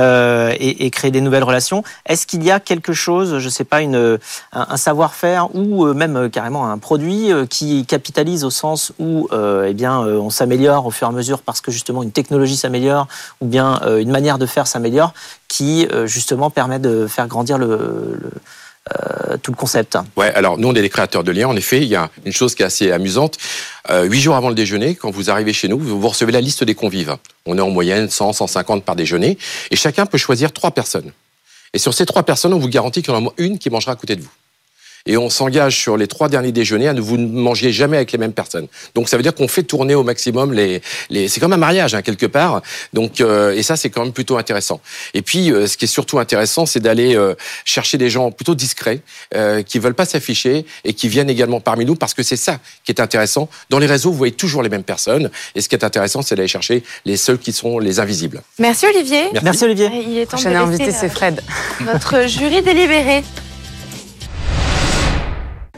euh, 0.00 0.54
et, 0.58 0.86
et 0.86 0.90
créer 0.90 1.10
des 1.10 1.20
nouvelles 1.20 1.44
relations. 1.44 1.84
Est-ce 2.06 2.26
qu'il 2.26 2.42
y 2.44 2.50
a 2.50 2.60
quelque 2.60 2.94
chose, 2.94 3.38
je 3.40 3.48
sais 3.50 3.64
pas, 3.64 3.82
une, 3.82 4.18
un, 4.54 4.66
un 4.70 4.76
savoir-faire 4.78 5.54
ou 5.54 5.84
même 5.92 6.16
euh, 6.16 6.28
carrément 6.30 6.66
un 6.70 6.78
produit 6.78 7.30
euh, 7.30 7.44
qui 7.44 7.84
capitalise 7.90 8.44
au 8.44 8.50
sens 8.50 8.92
où 9.00 9.28
euh, 9.32 9.66
eh 9.68 9.74
bien 9.74 10.04
euh, 10.04 10.16
on 10.18 10.30
s'améliore 10.30 10.86
au 10.86 10.92
fur 10.92 11.08
et 11.08 11.10
à 11.10 11.12
mesure 11.12 11.42
parce 11.42 11.60
que 11.60 11.72
justement 11.72 12.04
une 12.04 12.12
technologie 12.12 12.56
s'améliore 12.56 13.08
ou 13.40 13.46
bien 13.46 13.80
euh, 13.82 13.98
une 13.98 14.12
manière 14.12 14.38
de 14.38 14.46
faire 14.46 14.68
s'améliore 14.68 15.12
qui 15.48 15.88
justement 16.04 16.48
permet 16.50 16.78
de 16.78 17.08
faire 17.08 17.26
grandir 17.26 17.58
le, 17.58 18.20
tout 19.42 19.50
le 19.50 19.56
concept. 19.56 19.98
Ouais, 20.16 20.32
alors 20.34 20.58
nous 20.58 20.68
on 20.68 20.74
est 20.74 20.80
des 20.80 20.88
créateurs 20.88 21.24
de 21.24 21.32
liens. 21.32 21.48
En 21.48 21.56
effet, 21.56 21.78
il 21.78 21.88
y 21.88 21.96
a 21.96 22.08
une 22.24 22.32
chose 22.32 22.54
qui 22.54 22.62
est 22.62 22.66
assez 22.66 22.92
amusante. 22.92 23.36
Huit 24.04 24.20
jours 24.20 24.36
avant 24.36 24.48
le 24.48 24.54
déjeuner, 24.54 24.94
quand 24.94 25.10
vous 25.10 25.28
arrivez 25.28 25.52
chez 25.52 25.66
nous, 25.66 25.78
vous 25.78 26.08
recevez 26.08 26.30
la 26.30 26.40
liste 26.40 26.62
des 26.62 26.76
convives. 26.76 27.16
On 27.46 27.58
est 27.58 27.60
en 27.60 27.70
moyenne 27.70 28.08
100, 28.08 28.34
150 28.34 28.84
par 28.84 28.94
déjeuner, 28.94 29.38
et 29.72 29.76
chacun 29.76 30.06
peut 30.06 30.18
choisir 30.18 30.52
trois 30.52 30.70
personnes. 30.70 31.10
Et 31.74 31.78
sur 31.78 31.92
ces 31.92 32.06
trois 32.06 32.22
personnes, 32.22 32.54
on 32.54 32.60
vous 32.60 32.68
garantit 32.68 33.02
qu'il 33.02 33.12
y 33.12 33.16
en 33.16 33.26
a 33.26 33.32
une 33.38 33.58
qui 33.58 33.70
mangera 33.70 33.92
à 33.92 33.96
côté 33.96 34.14
de 34.14 34.22
vous. 34.22 34.30
Et 35.06 35.16
on 35.16 35.30
s'engage 35.30 35.76
sur 35.76 35.96
les 35.96 36.06
trois 36.06 36.28
derniers 36.28 36.52
déjeuners 36.52 36.88
à 36.88 36.92
ne 36.92 37.00
vous 37.00 37.16
ne 37.16 37.26
mangiez 37.26 37.72
jamais 37.72 37.96
avec 37.96 38.12
les 38.12 38.18
mêmes 38.18 38.32
personnes. 38.32 38.66
Donc 38.94 39.08
ça 39.08 39.16
veut 39.16 39.22
dire 39.22 39.34
qu'on 39.34 39.48
fait 39.48 39.62
tourner 39.62 39.94
au 39.94 40.02
maximum 40.02 40.52
les. 40.52 40.82
les 41.08 41.28
c'est 41.28 41.40
comme 41.40 41.52
un 41.52 41.58
mariage 41.58 41.94
hein, 41.94 42.02
quelque 42.02 42.26
part. 42.26 42.62
Donc 42.92 43.20
euh, 43.20 43.54
et 43.54 43.62
ça 43.62 43.76
c'est 43.76 43.90
quand 43.90 44.04
même 44.04 44.12
plutôt 44.12 44.36
intéressant. 44.36 44.80
Et 45.14 45.22
puis 45.22 45.52
euh, 45.52 45.66
ce 45.66 45.76
qui 45.76 45.86
est 45.86 45.88
surtout 45.88 46.18
intéressant, 46.18 46.66
c'est 46.66 46.80
d'aller 46.80 47.16
euh, 47.16 47.34
chercher 47.64 47.98
des 47.98 48.10
gens 48.10 48.30
plutôt 48.30 48.54
discrets 48.54 49.00
euh, 49.34 49.62
qui 49.62 49.78
veulent 49.78 49.94
pas 49.94 50.04
s'afficher 50.04 50.64
et 50.84 50.92
qui 50.92 51.08
viennent 51.08 51.30
également 51.30 51.60
parmi 51.60 51.84
nous 51.84 51.96
parce 51.96 52.14
que 52.14 52.22
c'est 52.22 52.36
ça 52.36 52.58
qui 52.84 52.92
est 52.92 53.00
intéressant. 53.00 53.48
Dans 53.70 53.78
les 53.78 53.86
réseaux, 53.86 54.10
vous 54.10 54.18
voyez 54.18 54.34
toujours 54.34 54.62
les 54.62 54.68
mêmes 54.68 54.84
personnes. 54.84 55.30
Et 55.54 55.60
ce 55.60 55.68
qui 55.68 55.74
est 55.74 55.84
intéressant, 55.84 56.22
c'est 56.22 56.34
d'aller 56.34 56.48
chercher 56.48 56.82
les 57.04 57.16
seuls 57.16 57.38
qui 57.38 57.52
sont 57.52 57.78
les 57.78 58.00
invisibles. 58.00 58.42
Merci 58.58 58.86
Olivier. 58.86 59.24
Merci. 59.32 59.44
Merci 59.44 59.64
Olivier. 59.64 59.90
Il 60.06 60.18
est 60.18 60.26
temps 60.26 60.36
Prochain 60.36 60.50
de 60.50 60.56
invité, 60.56 60.92
c'est 60.92 61.06
euh, 61.06 61.10
Fred. 61.10 61.42
notre 61.80 62.26
jury 62.26 62.62
délibéré. 62.62 63.22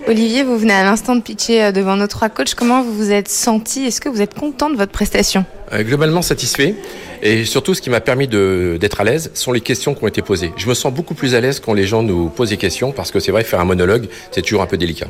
Olivier, 0.09 0.43
vous 0.43 0.59
venez 0.59 0.73
à 0.73 0.83
l'instant 0.83 1.15
de 1.15 1.21
pitcher 1.21 1.63
euh, 1.63 1.73
devant 1.73 1.97
nos 1.97 2.09
trois 2.09 2.29
coachs. 2.29 2.55
Comment 2.55 2.83
vous 2.83 2.93
vous 2.93 3.13
êtes 3.13 3.29
senti? 3.29 3.85
Est-ce 3.85 4.01
que 4.01 4.09
vous 4.09 4.21
êtes 4.21 4.35
content 4.35 4.69
de 4.69 4.77
votre 4.77 4.91
prestation? 4.91 5.45
Euh, 5.73 5.85
globalement 5.85 6.23
satisfait. 6.23 6.75
Et 7.23 7.45
surtout, 7.45 7.73
ce 7.73 7.81
qui 7.81 7.89
m'a 7.89 8.01
permis 8.01 8.27
d'être 8.27 9.01
à 9.01 9.05
l'aise 9.05 9.31
sont 9.35 9.53
les 9.53 9.61
questions 9.61 9.95
qui 9.95 10.03
ont 10.03 10.09
été 10.09 10.21
posées. 10.21 10.53
Je 10.57 10.69
me 10.69 10.75
sens 10.75 10.93
beaucoup 10.93 11.15
plus 11.15 11.37
à 11.37 11.41
l'aise 11.41 11.61
quand 11.61 11.73
les 11.73 11.85
gens 11.85 12.03
nous 12.03 12.29
posent 12.31 12.51
des 12.51 12.57
questions 12.57 12.91
parce 12.91 13.13
que 13.13 13.21
c'est 13.21 13.31
vrai, 13.31 13.45
faire 13.45 13.61
un 13.61 13.65
monologue, 13.65 14.09
c'est 14.33 14.43
toujours 14.43 14.63
un 14.63 14.67
peu 14.67 14.77
délicat. 14.77 15.07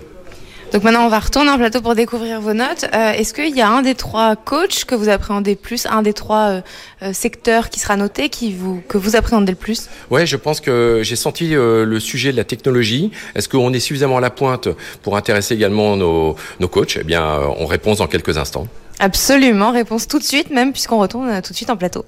Donc 0.72 0.84
maintenant, 0.84 1.04
on 1.04 1.10
va 1.10 1.18
retourner 1.18 1.50
en 1.50 1.58
plateau 1.58 1.82
pour 1.82 1.94
découvrir 1.94 2.40
vos 2.40 2.54
notes. 2.54 2.86
Euh, 2.94 3.12
Est-ce 3.12 3.34
qu'il 3.34 3.54
y 3.54 3.60
a 3.60 3.68
un 3.68 3.82
des 3.82 3.94
trois 3.94 4.36
coachs 4.36 4.86
que 4.86 4.94
vous 4.94 5.10
appréhendez 5.10 5.54
plus, 5.54 5.84
un 5.84 6.00
des 6.00 6.14
trois 6.14 6.48
euh, 6.48 6.60
euh, 7.02 7.12
secteurs 7.12 7.68
qui 7.68 7.78
sera 7.78 7.96
noté, 7.96 8.30
qui 8.30 8.54
vous, 8.54 8.82
que 8.88 8.96
vous 8.96 9.14
appréhendez 9.14 9.52
le 9.52 9.58
plus? 9.58 9.90
Ouais, 10.10 10.24
je 10.24 10.36
pense 10.38 10.60
que 10.60 11.00
j'ai 11.02 11.16
senti 11.16 11.54
euh, 11.54 11.84
le 11.84 12.00
sujet 12.00 12.32
de 12.32 12.38
la 12.38 12.44
technologie. 12.44 13.10
Est-ce 13.34 13.50
qu'on 13.50 13.70
est 13.74 13.80
suffisamment 13.80 14.16
à 14.16 14.22
la 14.22 14.30
pointe 14.30 14.68
pour 15.02 15.18
intéresser 15.18 15.52
également 15.52 15.94
nos, 15.96 16.36
nos 16.58 16.68
coachs? 16.68 16.96
Eh 16.98 17.04
bien, 17.04 17.38
on 17.58 17.66
répond 17.66 17.92
dans 17.92 18.06
quelques 18.06 18.38
instants. 18.38 18.66
Absolument, 18.98 19.72
réponse 19.72 20.08
tout 20.08 20.18
de 20.18 20.24
suite, 20.24 20.48
même 20.48 20.72
puisqu'on 20.72 20.98
retourne 20.98 21.42
tout 21.42 21.52
de 21.52 21.56
suite 21.56 21.68
en 21.68 21.76
plateau. 21.76 22.06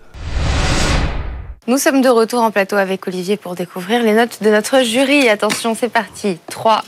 Nous 1.66 1.76
sommes 1.76 2.00
de 2.00 2.08
retour 2.08 2.40
en 2.40 2.50
plateau 2.50 2.76
avec 2.76 3.06
Olivier 3.08 3.36
pour 3.36 3.56
découvrir 3.56 4.02
les 4.02 4.14
notes 4.14 4.42
de 4.42 4.48
notre 4.48 4.82
jury. 4.84 5.28
Attention, 5.28 5.74
c'est 5.74 5.90
parti. 5.90 6.38
3, 6.48 6.82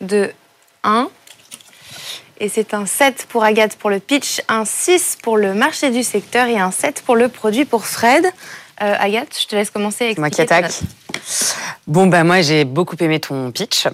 2, 0.00 0.30
1. 0.84 1.08
Et 2.40 2.48
c'est 2.48 2.74
un 2.74 2.86
7 2.86 3.26
pour 3.28 3.44
Agathe 3.44 3.76
pour 3.76 3.90
le 3.90 4.00
pitch, 4.00 4.42
un 4.48 4.64
6 4.64 5.18
pour 5.22 5.36
le 5.36 5.54
marché 5.54 5.90
du 5.90 6.02
secteur 6.02 6.48
et 6.48 6.58
un 6.58 6.70
7 6.70 7.02
pour 7.06 7.16
le 7.16 7.28
produit 7.28 7.64
pour 7.64 7.86
Fred. 7.86 8.24
Euh, 8.82 8.94
Agathe, 8.98 9.38
je 9.40 9.46
te 9.46 9.54
laisse 9.54 9.70
commencer 9.70 10.12
C'est 10.14 10.18
moi 10.18 10.30
qui 10.30 10.40
attaque. 10.40 10.72
Bon, 11.86 12.06
bah, 12.06 12.24
moi, 12.24 12.40
j'ai 12.40 12.64
beaucoup 12.64 12.96
aimé 13.00 13.20
ton 13.20 13.52
pitch. 13.52 13.86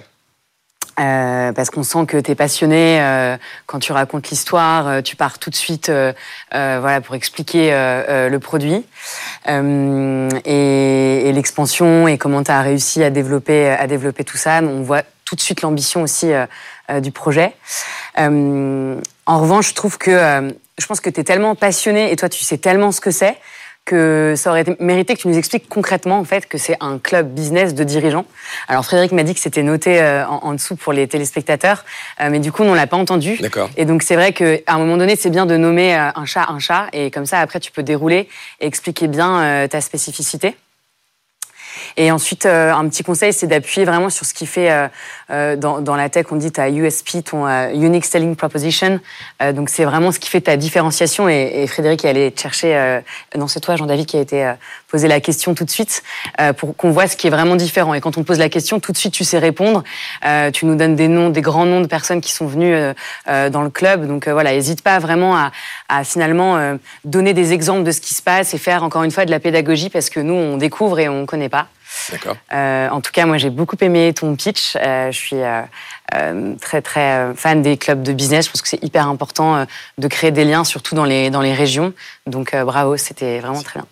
Euh, 0.99 1.53
parce 1.53 1.71
qu'on 1.71 1.85
sent 1.85 2.07
que 2.07 2.17
tu 2.17 2.33
es 2.33 2.35
passionné 2.35 3.01
euh, 3.01 3.37
quand 3.67 3.79
tu 3.79 3.93
racontes 3.93 4.31
l'histoire, 4.31 4.89
euh, 4.89 5.01
tu 5.01 5.15
pars 5.15 5.39
tout 5.39 5.49
de 5.49 5.55
suite 5.55 5.93
voilà, 6.51 7.01
pour 7.01 7.15
expliquer 7.15 7.71
le 7.71 8.39
produit 8.39 8.85
et, 9.47 11.29
et 11.29 11.33
l'expansion 11.33 12.09
et 12.09 12.19
comment 12.19 12.43
tu 12.43 12.51
as 12.51 12.63
réussi 12.63 13.05
à 13.05 13.11
développer, 13.11 13.69
à 13.69 13.87
développer 13.87 14.25
tout 14.25 14.37
ça. 14.37 14.61
On 14.63 14.83
voit 14.83 15.03
tout 15.25 15.37
de 15.37 15.41
suite 15.41 15.63
l'ambition 15.63 16.03
aussi 16.03 16.33
du 17.01 17.13
projet. 17.13 17.53
Euh, 18.19 19.01
en 19.27 19.41
revanche, 19.41 19.69
je 19.69 19.75
trouve 19.75 19.99
que 19.99 20.11
euh, 20.11 20.51
je 20.79 20.87
pense 20.87 21.01
que 21.01 21.11
tu 21.11 21.21
es 21.21 21.25
tellement 21.25 21.55
passionné 21.55 22.13
et 22.13 22.17
toi, 22.17 22.29
tu 22.29 22.45
sais 22.45 22.59
tellement 22.59 22.93
ce 22.93 23.01
que 23.01 23.11
c'est 23.11 23.37
que 23.89 24.35
ça 24.37 24.51
aurait 24.51 24.67
mérité 24.81 25.15
que 25.15 25.21
tu 25.23 25.29
nous 25.29 25.39
expliques 25.39 25.67
concrètement 25.67 26.19
en 26.19 26.25
fait 26.25 26.47
que 26.47 26.59
c'est 26.59 26.77
un 26.81 26.99
club 26.99 27.33
business 27.33 27.75
de 27.75 27.85
dirigeants. 27.85 28.27
Alors 28.69 28.85
Frédéric 28.85 29.13
m'a 29.13 29.23
dit 29.23 29.33
que 29.33 29.41
c'était 29.41 29.63
noté 29.63 29.99
euh, 29.99 30.27
en, 30.27 30.41
en 30.49 30.53
dessous 30.53 30.77
pour 30.77 30.93
les 30.93 31.09
téléspectateurs, 31.09 31.87
euh, 32.21 32.29
mais 32.31 32.39
du 32.39 32.53
coup 32.53 32.65
on 32.65 32.75
l'a 32.75 32.87
pas 32.87 32.99
entendu. 32.99 33.39
D'accord. 33.41 33.71
Et 33.79 33.87
donc 33.87 34.03
c'est 34.03 34.15
vrai 34.15 34.35
qu'à 34.35 34.59
un 34.67 34.79
moment 34.79 34.99
donné 34.99 35.17
c'est 35.17 35.31
bien 35.31 35.47
de 35.47 35.57
nommer 35.57 35.97
euh, 35.97 36.11
un 36.15 36.27
chat 36.27 36.45
un 36.51 36.59
chat 36.59 36.89
et 36.93 37.11
comme 37.11 37.25
ça 37.25 37.41
après 37.41 37.61
tu 37.61 37.73
peux 37.73 37.83
dérouler 37.83 38.29
et 38.61 38.67
expliquer 38.67 39.09
bien 39.09 39.41
euh, 39.41 39.69
ta 39.69 39.81
spécificité. 39.81 40.55
Et 41.97 42.11
ensuite, 42.11 42.47
euh, 42.47 42.73
un 42.73 42.89
petit 42.89 43.03
conseil, 43.03 43.33
c'est 43.33 43.47
d'appuyer 43.47 43.85
vraiment 43.85 44.11
sur 44.11 44.27
ce 44.27 44.35
qui 44.35 44.47
fait 44.47 44.71
euh, 44.71 44.89
euh, 45.31 45.57
dans, 45.57 45.81
dans 45.81 45.97
la 45.97 46.09
tech, 46.09 46.27
on 46.31 46.37
dit 46.37 46.53
ta 46.53 46.71
USP, 46.71 47.25
ton 47.25 47.47
Unique 47.73 48.05
Selling 48.05 48.37
Proposition. 48.37 49.01
Donc 49.55 49.69
c'est 49.69 49.85
vraiment 49.85 50.13
ce 50.13 50.19
qui 50.19 50.31
fait 50.31 50.41
ta 50.41 50.57
différenciation. 50.57 51.29
Et, 51.29 51.63
et 51.63 51.67
Frédéric 51.67 52.05
est 52.05 52.09
allé 52.09 52.35
chercher, 52.37 53.01
non 53.37 53.49
c'est 53.49 53.61
toi 53.61 53.77
Jean-David 53.77 54.07
qui 54.07 54.17
a 54.17 54.21
été 54.21 54.53
posé 54.89 55.09
la 55.09 55.21
question 55.21 55.55
tout 55.55 55.65
de 55.65 55.71
suite 55.71 56.03
pour 56.57 56.77
qu'on 56.77 56.91
voit 56.91 57.07
ce 57.07 57.17
qui 57.17 57.27
est 57.27 57.31
vraiment 57.31 57.57
différent. 57.57 57.95
Et 57.95 58.01
quand 58.01 58.17
on 58.17 58.23
te 58.23 58.27
pose 58.27 58.39
la 58.39 58.49
question, 58.49 58.81
tout 58.81 58.93
de 58.93 58.97
suite 58.97 59.13
tu 59.13 59.25
sais 59.25 59.39
répondre. 59.39 59.85
Tu 60.53 60.67
nous 60.67 60.75
donnes 60.77 60.97
des 60.97 61.09
noms, 61.09 61.31
des 61.31 61.41
grands 61.41 61.67
noms 61.67 61.81
de 61.81 61.87
personnes 61.87 62.21
qui 62.21 62.33
sont 62.33 62.47
venues 62.47 62.77
dans 63.27 63.63
le 63.63 63.71
club. 63.71 64.07
Donc 64.07 64.29
voilà, 64.29 64.53
n'hésite 64.53 64.83
pas 64.83 64.99
vraiment 64.99 65.37
à, 65.37 65.53
à 65.89 66.05
finalement 66.05 66.77
donner 67.05 67.35
des 67.35 67.53
exemples 67.53 67.85
de 67.85 67.93
ce 67.93 68.01
qui 68.01 68.15
se 68.15 68.23
passe 68.23 68.55
et 68.55 68.59
faire 68.59 68.83
encore 68.83 69.03
une 69.03 69.11
fois 69.11 69.25
de 69.25 69.31
la 69.31 69.41
pédagogie 69.41 69.91
parce 69.91 70.11
que 70.11 70.21
nous 70.21 70.35
on 70.35 70.57
découvre 70.57 70.99
et 70.99 71.09
on 71.09 71.27
connaît 71.27 71.49
pas. 71.49 71.68
D'accord. 72.13 72.37
Euh, 72.53 72.89
en 72.89 73.01
tout 73.01 73.13
cas, 73.13 73.27
moi, 73.27 73.39
j'ai 73.39 73.51
beaucoup 73.51 73.77
aimé 73.81 74.13
ton 74.15 74.35
pitch. 74.37 74.77
Euh, 74.77 75.11
je 75.13 75.17
suis 75.19 75.37
euh, 75.37 75.61
euh, 76.15 76.55
très, 76.61 76.81
très 76.83 77.01
euh, 77.19 77.35
fan 77.35 77.63
des 77.63 77.77
clubs 77.77 78.03
de 78.03 78.13
business. 78.13 78.47
Je 78.47 78.51
pense 78.51 78.63
que 78.63 78.69
c'est 78.69 78.83
hyper 78.83 79.09
important 79.09 79.57
euh, 79.57 79.65
de 79.99 80.09
créer 80.09 80.31
des 80.31 80.45
liens, 80.45 80.65
surtout 80.65 80.95
dans 80.95 81.05
les, 81.05 81.31
dans 81.31 81.41
les 81.43 81.53
régions. 81.55 81.93
Donc, 82.27 82.55
euh, 82.55 82.65
bravo, 82.65 82.97
c'était 82.97 83.41
vraiment 83.41 83.63
très 83.63 83.81
bien. 83.81 83.87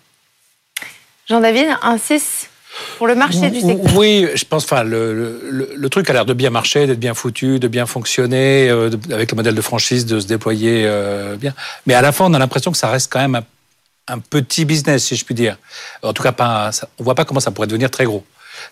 Jean-David, 1.29 1.67
un 1.81 1.97
6 1.97 2.49
pour 2.97 3.07
le 3.07 3.15
marché 3.15 3.49
du 3.49 3.59
secteur. 3.59 3.95
Oui, 3.97 4.27
je 4.35 4.45
pense. 4.45 4.63
Enfin, 4.65 4.83
le, 4.83 5.13
le, 5.13 5.71
le 5.75 5.89
truc 5.89 6.09
a 6.09 6.13
l'air 6.13 6.25
de 6.25 6.33
bien 6.33 6.49
marcher, 6.51 6.85
d'être 6.87 6.99
bien 6.99 7.13
foutu, 7.15 7.59
de 7.59 7.67
bien 7.67 7.85
fonctionner, 7.85 8.69
euh, 8.69 8.89
de- 8.89 9.13
avec 9.13 9.31
le 9.31 9.35
modèle 9.35 9.55
de 9.55 9.61
franchise, 9.61 10.05
de 10.05 10.19
se 10.19 10.27
déployer 10.27 10.83
euh, 10.85 11.35
bien. 11.37 11.53
Mais 11.85 11.95
à 11.95 12.01
la 12.01 12.11
fin, 12.11 12.25
on 12.25 12.33
a 12.33 12.39
l'impression 12.39 12.71
que 12.71 12.77
ça 12.77 12.87
reste 12.89 13.11
quand 13.11 13.19
même 13.19 13.35
un, 13.35 13.43
un 14.07 14.19
petit 14.19 14.65
business, 14.65 15.05
si 15.05 15.15
je 15.15 15.25
puis 15.25 15.35
dire. 15.35 15.57
En 16.03 16.13
tout 16.13 16.23
cas, 16.23 16.31
pas. 16.31 16.71
ça- 16.71 16.87
on 16.99 17.03
voit 17.03 17.15
pas 17.15 17.25
comment 17.25 17.39
ça 17.39 17.51
pourrait 17.51 17.67
devenir 17.67 17.91
très 17.91 18.05
gros. 18.05 18.23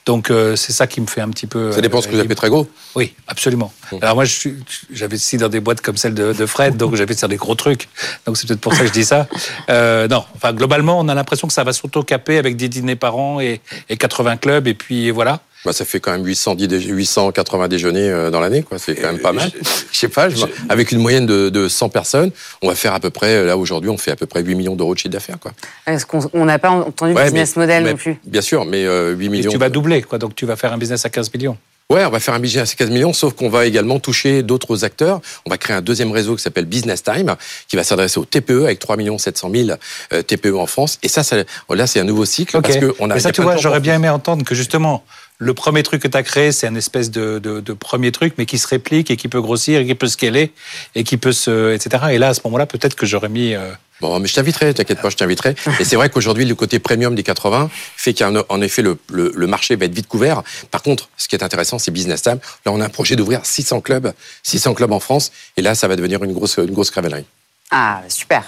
Donc 0.07 0.31
euh, 0.31 0.55
c'est 0.55 0.71
ça 0.73 0.87
qui 0.87 0.99
me 0.99 1.05
fait 1.05 1.21
un 1.21 1.29
petit 1.29 1.45
peu. 1.45 1.71
Ça 1.71 1.79
dépend 1.81 2.01
ce 2.01 2.07
que 2.07 2.13
vous 2.15 2.19
appelez 2.19 2.35
très 2.35 2.49
gros. 2.49 2.67
Oui, 2.95 3.13
absolument. 3.27 3.71
Alors 4.01 4.15
moi, 4.15 4.23
aussi 4.23 5.37
dans 5.37 5.47
des 5.49 5.59
boîtes 5.59 5.81
comme 5.81 5.95
celle 5.97 6.15
de, 6.15 6.33
de 6.33 6.45
Fred, 6.47 6.75
donc 6.75 6.95
j'avais 6.95 7.13
sur 7.15 7.27
des 7.27 7.35
gros 7.35 7.53
trucs. 7.55 7.87
Donc 8.25 8.35
c'est 8.37 8.47
peut-être 8.47 8.61
pour 8.61 8.73
ça 8.73 8.79
que 8.81 8.87
je 8.87 8.91
dis 8.93 9.05
ça. 9.05 9.27
Euh, 9.69 10.07
non, 10.07 10.25
enfin 10.35 10.53
globalement, 10.53 10.99
on 10.99 11.07
a 11.07 11.13
l'impression 11.13 11.47
que 11.47 11.53
ça 11.53 11.63
va 11.63 11.71
s'auto-caper 11.73 12.37
avec 12.39 12.57
des 12.57 12.67
dîners 12.67 12.95
par 12.95 13.15
an 13.17 13.39
et, 13.39 13.61
et 13.89 13.97
80 13.97 14.37
clubs, 14.37 14.67
et 14.67 14.73
puis 14.73 15.11
voilà. 15.11 15.41
Bah, 15.65 15.73
ça 15.73 15.83
fait 15.83 15.99
quand 15.99 16.11
même 16.11 16.23
810 16.25 16.67
dé- 16.67 16.79
880 16.79 17.67
déjeuners 17.67 18.09
euh, 18.09 18.29
dans 18.29 18.39
l'année, 18.39 18.61
quoi. 18.63 18.77
C'est 18.77 18.95
quand 18.95 19.07
même 19.11 19.19
pas 19.19 19.33
mal. 19.33 19.49
Je 19.91 19.97
sais 19.99 20.09
pas, 20.09 20.29
je- 20.29 20.45
avec 20.69 20.91
une 20.91 20.99
moyenne 20.99 21.25
de, 21.25 21.49
de 21.49 21.67
100 21.67 21.89
personnes, 21.89 22.31
on 22.61 22.67
va 22.67 22.75
faire 22.75 22.93
à 22.93 22.99
peu 22.99 23.09
près, 23.09 23.43
là 23.45 23.57
aujourd'hui, 23.57 23.89
on 23.89 23.97
fait 23.97 24.11
à 24.11 24.15
peu 24.15 24.25
près 24.25 24.43
8 24.43 24.53
millions 24.55 24.75
d'euros 24.75 24.93
de 24.93 24.99
chiffre 24.99 25.11
d'affaires, 25.13 25.39
quoi. 25.39 25.51
Est-ce 25.87 26.05
qu'on 26.05 26.19
on 26.33 26.45
n'a 26.45 26.59
pas 26.59 26.69
entendu 26.69 27.13
Ouais, 27.13 27.23
business 27.23 27.55
mais- 27.55 27.61
model 27.63 27.83
mais- 27.83 27.91
non 27.91 27.95
plus 27.97 28.17
Bien 28.25 28.41
sûr, 28.41 28.65
mais 28.65 28.85
euh, 28.85 29.13
8 29.15 29.25
Et 29.25 29.29
millions. 29.29 29.51
tu 29.51 29.57
vas 29.57 29.69
doubler, 29.69 30.01
quoi. 30.03 30.17
Donc 30.19 30.35
tu 30.35 30.45
vas 30.45 30.55
faire 30.55 30.71
un 30.73 30.77
business 30.77 31.05
à 31.05 31.09
15 31.09 31.33
millions. 31.33 31.57
Ouais, 31.91 32.03
on 32.03 32.09
va 32.09 32.19
faire 32.19 32.33
un 32.33 32.39
budget 32.39 32.61
à 32.61 32.65
15 32.65 32.89
millions, 32.89 33.13
sauf 33.13 33.33
qu'on 33.33 33.47
va 33.47 33.67
également 33.67 33.99
toucher 33.99 34.41
d'autres 34.41 34.83
acteurs. 34.83 35.21
On 35.45 35.51
va 35.51 35.57
créer 35.59 35.75
un 35.75 35.81
deuxième 35.81 36.11
réseau 36.11 36.35
qui 36.35 36.41
s'appelle 36.41 36.65
Business 36.65 37.03
Time, 37.03 37.35
qui 37.67 37.75
va 37.75 37.83
s'adresser 37.83 38.19
aux 38.19 38.25
TPE 38.25 38.63
avec 38.63 38.79
3 38.79 38.97
700 39.19 39.51
000 39.53 39.69
euh, 40.11 40.21
TPE 40.23 40.55
en 40.57 40.65
France. 40.65 40.97
Et 41.03 41.07
ça, 41.07 41.21
ça 41.21 41.35
là, 41.69 41.85
c'est 41.87 41.99
un 41.99 42.03
nouveau 42.03 42.25
cycle 42.25 42.59
parce 42.59 42.77
que 42.77 42.95
on 42.99 43.11
a. 43.11 43.15
Et 43.15 43.19
y 43.19 43.21
ça, 43.21 43.29
a 43.29 43.31
tu 43.31 43.43
vois, 43.43 43.57
j'aurais 43.57 43.81
bien 43.81 43.93
aimé 43.95 44.09
entendre 44.09 44.43
que 44.43 44.55
justement, 44.55 45.03
le 45.37 45.53
premier 45.53 45.83
truc 45.83 46.01
que 46.01 46.07
tu 46.07 46.17
as 46.17 46.23
créé, 46.23 46.51
c'est 46.51 46.67
un 46.67 46.75
espèce 46.75 47.11
de, 47.11 47.39
de, 47.39 47.59
de, 47.59 47.73
premier 47.73 48.11
truc, 48.11 48.35
mais 48.37 48.45
qui 48.45 48.57
se 48.57 48.67
réplique 48.67 49.11
et 49.11 49.17
qui 49.17 49.27
peut 49.27 49.41
grossir 49.41 49.81
et 49.81 49.85
qui 49.85 49.95
peut 49.95 50.07
scaler 50.07 50.53
et 50.95 51.03
qui 51.03 51.17
peut 51.17 51.33
se, 51.33 51.73
etc. 51.73 52.05
Et 52.11 52.17
là, 52.17 52.29
à 52.29 52.33
ce 52.33 52.41
moment-là, 52.45 52.65
peut-être 52.65 52.95
que 52.95 53.05
j'aurais 53.05 53.29
mis. 53.29 53.53
Euh... 53.53 53.71
Bon, 54.01 54.19
mais 54.19 54.27
je 54.27 54.35
t'inviterai, 54.35 54.73
t'inquiète 54.73 55.01
pas, 55.01 55.09
je 55.09 55.17
t'inviterai. 55.17 55.55
Et 55.79 55.85
c'est 55.85 55.95
vrai 55.95 56.09
qu'aujourd'hui, 56.09 56.45
le 56.45 56.55
côté 56.55 56.79
premium 56.79 57.15
des 57.15 57.23
80 57.23 57.69
fait 57.95 58.13
qu'en 58.13 58.61
effet, 58.61 58.81
le, 58.81 58.97
le, 59.09 59.31
le, 59.33 59.47
marché 59.47 59.75
va 59.77 59.85
être 59.85 59.93
vite 59.93 60.07
couvert. 60.07 60.43
Par 60.69 60.81
contre, 60.81 61.09
ce 61.15 61.29
qui 61.29 61.35
est 61.35 61.43
intéressant, 61.43 61.79
c'est 61.79 61.91
Business 61.91 62.21
Time. 62.21 62.39
Là, 62.65 62.73
on 62.73 62.81
a 62.81 62.85
un 62.85 62.89
projet 62.89 63.15
d'ouvrir 63.15 63.45
600 63.45 63.79
clubs, 63.81 64.13
600 64.43 64.73
clubs 64.73 64.91
en 64.91 64.99
France. 64.99 65.31
Et 65.55 65.61
là, 65.61 65.75
ça 65.75 65.87
va 65.87 65.95
devenir 65.95 66.21
une 66.23 66.33
grosse, 66.33 66.57
une 66.57 66.73
grosse 66.73 66.91
cravellerie. 66.91 67.25
Ah, 67.71 68.01
super. 68.09 68.43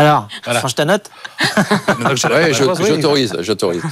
Alors, 0.00 0.28
voilà. 0.44 0.60
change 0.60 0.74
ta 0.74 0.84
note 0.84 1.10
ouais, 2.30 2.52
J'autorise, 2.52 3.36
j'autorise. 3.40 3.82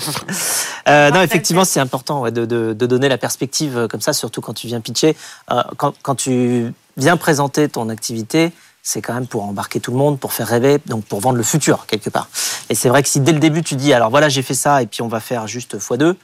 Euh, 0.89 1.11
non, 1.11 1.23
effectivement, 1.23 1.65
c'est 1.65 1.81
important 1.81 2.21
ouais, 2.21 2.31
de, 2.31 2.45
de, 2.45 2.73
de, 2.73 2.87
donner 2.87 3.09
la 3.09 3.19
perspective 3.19 3.77
euh, 3.77 3.89
comme 3.89 4.01
ça, 4.01 4.13
surtout 4.13 4.41
quand 4.41 4.55
tu 4.55 4.67
viens 4.67 4.81
pitcher. 4.81 5.17
Euh, 5.51 5.63
quand, 5.77 5.95
quand, 6.03 6.15
tu 6.15 6.73
viens 6.97 7.17
présenter 7.17 7.69
ton 7.69 7.89
activité, 7.89 8.53
c'est 8.83 9.03
quand 9.03 9.15
même 9.15 9.27
pour 9.27 9.43
embarquer 9.43 9.81
tout 9.81 9.91
le 9.91 9.97
monde, 9.97 10.21
pour 10.21 10.33
faire 10.33 10.47
rêver, 10.47 10.79
donc 10.87 11.05
pour 11.05 11.21
vendre 11.21 11.37
le 11.37 11.43
futur 11.43 11.87
quelque 11.87 12.09
part. 12.09 12.29
Et 12.71 12.77
c'est 12.77 12.89
vrai 12.89 13.03
que 13.03 13.09
si 13.09 13.19
dès 13.19 13.33
le 13.33 13.41
début 13.41 13.65
tu 13.65 13.75
dis, 13.75 13.93
alors 13.93 14.11
voilà, 14.11 14.29
j'ai 14.29 14.43
fait 14.43 14.55
ça, 14.55 14.81
et 14.81 14.87
puis 14.87 15.03
on 15.03 15.09
va 15.09 15.19
faire 15.19 15.49
juste 15.49 15.77
x2, 15.77 16.15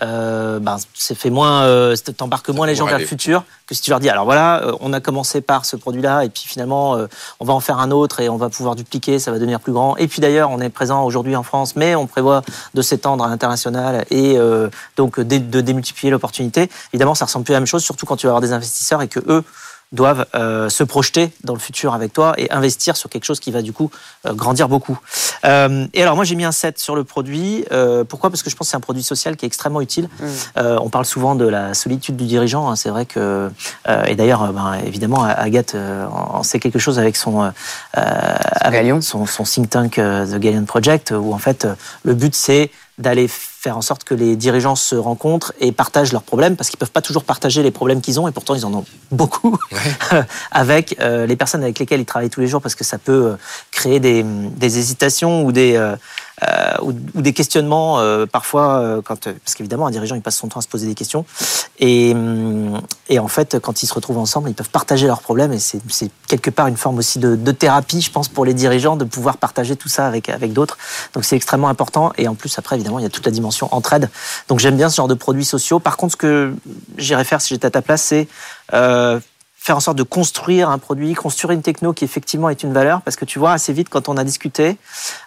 euh, 0.00 0.58
ben, 0.58 0.76
c'est 0.94 1.14
fait 1.14 1.28
moins, 1.28 1.64
euh, 1.64 1.94
t'embarques 2.16 2.48
moins 2.48 2.66
les 2.66 2.74
gens 2.74 2.86
vers 2.86 2.98
le 2.98 3.04
futur 3.04 3.44
que 3.66 3.74
si 3.74 3.82
tu 3.82 3.90
leur 3.90 4.00
dis 4.00 4.08
alors 4.08 4.24
voilà, 4.24 4.62
euh, 4.62 4.72
on 4.80 4.92
a 4.94 5.00
commencé 5.00 5.42
par 5.42 5.66
ce 5.66 5.76
produit-là 5.76 6.24
et 6.24 6.30
puis 6.30 6.44
finalement 6.46 6.96
euh, 6.96 7.06
on 7.40 7.44
va 7.44 7.52
en 7.52 7.60
faire 7.60 7.78
un 7.78 7.90
autre 7.90 8.20
et 8.20 8.28
on 8.28 8.36
va 8.36 8.48
pouvoir 8.48 8.74
dupliquer, 8.74 9.18
ça 9.18 9.30
va 9.30 9.38
devenir 9.38 9.60
plus 9.60 9.72
grand. 9.72 9.96
Et 9.98 10.08
puis 10.08 10.20
d'ailleurs 10.20 10.50
on 10.50 10.60
est 10.60 10.70
présent 10.70 11.04
aujourd'hui 11.04 11.36
en 11.36 11.42
France, 11.42 11.76
mais 11.76 11.94
on 11.94 12.06
prévoit 12.06 12.42
de 12.72 12.82
s'étendre 12.82 13.22
à 13.22 13.28
l'international 13.28 14.06
et 14.10 14.38
euh, 14.38 14.70
donc 14.96 15.20
de, 15.20 15.38
de 15.38 15.60
démultiplier 15.60 16.10
l'opportunité. 16.10 16.70
Évidemment, 16.92 17.14
ça 17.14 17.26
ressemble 17.26 17.44
plus 17.44 17.52
à 17.52 17.56
la 17.56 17.60
même 17.60 17.66
chose, 17.66 17.84
surtout 17.84 18.06
quand 18.06 18.16
tu 18.16 18.26
vas 18.26 18.30
avoir 18.30 18.40
des 18.40 18.52
investisseurs 18.52 19.02
et 19.02 19.08
que 19.08 19.20
eux 19.28 19.44
doivent 19.92 20.26
euh, 20.34 20.68
se 20.68 20.84
projeter 20.84 21.30
dans 21.44 21.52
le 21.52 21.58
futur 21.58 21.94
avec 21.94 22.12
toi 22.12 22.34
et 22.38 22.50
investir 22.50 22.96
sur 22.96 23.10
quelque 23.10 23.24
chose 23.24 23.40
qui 23.40 23.50
va 23.50 23.62
du 23.62 23.72
coup 23.72 23.90
euh, 24.26 24.32
grandir 24.32 24.68
beaucoup. 24.68 24.98
Euh, 25.44 25.86
et 25.92 26.02
alors 26.02 26.16
moi 26.16 26.24
j'ai 26.24 26.34
mis 26.34 26.44
un 26.44 26.52
7 26.52 26.78
sur 26.78 26.96
le 26.96 27.04
produit. 27.04 27.64
Euh, 27.72 28.04
pourquoi? 28.04 28.30
Parce 28.30 28.42
que 28.42 28.50
je 28.50 28.56
pense 28.56 28.68
que 28.68 28.70
c'est 28.70 28.76
un 28.76 28.80
produit 28.80 29.02
social 29.02 29.36
qui 29.36 29.44
est 29.44 29.48
extrêmement 29.48 29.80
utile. 29.80 30.08
Mmh. 30.18 30.26
Euh, 30.56 30.78
on 30.80 30.88
parle 30.88 31.04
souvent 31.04 31.34
de 31.34 31.46
la 31.46 31.74
solitude 31.74 32.16
du 32.16 32.24
dirigeant. 32.24 32.70
Hein, 32.70 32.76
c'est 32.76 32.90
vrai 32.90 33.06
que 33.06 33.50
et 34.06 34.14
d'ailleurs 34.14 34.52
ben, 34.52 34.74
évidemment 34.86 35.24
Agathe 35.24 35.76
en 36.10 36.42
sait 36.42 36.58
quelque 36.58 36.78
chose 36.78 36.98
avec 36.98 37.16
son 37.16 37.52
avec 37.92 39.02
son, 39.02 39.26
son, 39.26 39.44
think 39.44 39.70
tank 39.70 39.94
The 39.94 40.38
Galleon 40.38 40.64
Project 40.64 41.12
où 41.16 41.32
en 41.34 41.38
fait 41.38 41.66
le 42.04 42.14
but 42.14 42.34
c'est 42.34 42.70
d'aller 42.98 43.26
faire 43.28 43.76
en 43.76 43.82
sorte 43.82 44.04
que 44.04 44.14
les 44.14 44.36
dirigeants 44.36 44.76
se 44.76 44.94
rencontrent 44.94 45.52
et 45.60 45.72
partagent 45.72 46.12
leurs 46.12 46.22
problèmes, 46.22 46.56
parce 46.56 46.68
qu'ils 46.68 46.78
peuvent 46.78 46.90
pas 46.90 47.00
toujours 47.00 47.24
partager 47.24 47.62
les 47.62 47.70
problèmes 47.70 48.00
qu'ils 48.00 48.20
ont, 48.20 48.28
et 48.28 48.32
pourtant 48.32 48.54
ils 48.54 48.66
en 48.66 48.74
ont 48.74 48.84
beaucoup, 49.10 49.58
ouais. 49.72 50.22
avec 50.50 50.96
euh, 51.00 51.26
les 51.26 51.36
personnes 51.36 51.62
avec 51.62 51.78
lesquelles 51.78 52.00
ils 52.00 52.06
travaillent 52.06 52.30
tous 52.30 52.40
les 52.40 52.48
jours, 52.48 52.60
parce 52.60 52.74
que 52.74 52.84
ça 52.84 52.98
peut 52.98 53.12
euh, 53.32 53.36
créer 53.70 53.98
des, 53.98 54.22
des 54.22 54.78
hésitations 54.78 55.44
ou 55.44 55.52
des, 55.52 55.76
euh, 55.76 55.96
euh, 56.48 56.74
ou, 56.82 56.92
des 56.92 57.32
questionnements 57.32 58.00
euh, 58.00 58.26
parfois, 58.26 58.78
euh, 58.78 59.02
parce 59.02 59.54
qu'évidemment 59.54 59.86
un 59.86 59.90
dirigeant 59.90 60.14
il 60.14 60.22
passe 60.22 60.36
son 60.36 60.48
temps 60.48 60.60
à 60.60 60.62
se 60.62 60.68
poser 60.68 60.86
des 60.86 60.94
questions. 60.94 61.24
Et, 61.78 62.14
et 63.08 63.18
en 63.18 63.28
fait 63.28 63.58
quand 63.58 63.82
ils 63.82 63.86
se 63.86 63.94
retrouvent 63.94 64.18
ensemble 64.18 64.48
ils 64.48 64.54
peuvent 64.54 64.70
partager 64.70 65.06
leurs 65.06 65.20
problèmes. 65.20 65.52
Et 65.52 65.58
c'est 65.58 65.80
quelque 66.28 66.50
part 66.50 66.66
une 66.66 66.76
forme 66.76 66.98
aussi 66.98 67.18
de, 67.18 67.52
thérapie 67.52 68.00
je 68.00 68.10
pense 68.10 68.28
pour 68.28 68.44
les 68.44 68.54
dirigeants 68.54 68.96
de 68.96 69.04
pouvoir 69.04 69.36
partager 69.36 69.76
tout 69.76 69.88
ça 69.88 70.06
avec, 70.06 70.28
avec 70.28 70.52
d'autres. 70.52 70.78
Donc 71.14 71.24
c'est 71.24 71.36
extrêmement 71.36 71.68
important. 71.68 72.12
Et 72.18 72.28
en 72.28 72.34
plus 72.34 72.58
après 72.58 72.76
évidemment 72.76 72.98
il 72.98 73.02
y 73.02 73.06
a 73.06 73.10
toute 73.10 73.26
la 73.26 73.32
dimension 73.32 73.68
entraide. 73.72 74.10
Donc 74.48 74.58
j'aime 74.58 74.76
bien 74.76 74.88
ce 74.88 74.96
genre 74.96 75.08
de 75.08 75.14
produits 75.14 75.44
sociaux. 75.44 75.78
Par 75.78 75.96
contre 75.96 76.12
ce 76.12 76.16
que 76.16 76.54
j'irais 76.96 77.24
faire 77.24 77.40
si 77.40 77.54
j'étais 77.54 77.66
à 77.66 77.70
ta 77.70 77.82
place 77.82 78.02
c'est 78.02 78.28
faire 79.62 79.76
en 79.76 79.80
sorte 79.80 79.96
de 79.96 80.02
construire 80.02 80.70
un 80.70 80.78
produit, 80.78 81.14
construire 81.14 81.52
une 81.52 81.62
techno 81.62 81.92
qui 81.92 82.04
effectivement 82.04 82.48
est 82.48 82.64
une 82.64 82.72
valeur, 82.72 83.00
parce 83.02 83.14
que 83.14 83.24
tu 83.24 83.38
vois, 83.38 83.52
assez 83.52 83.72
vite, 83.72 83.88
quand 83.88 84.08
on 84.08 84.16
a 84.16 84.24
discuté, 84.24 84.76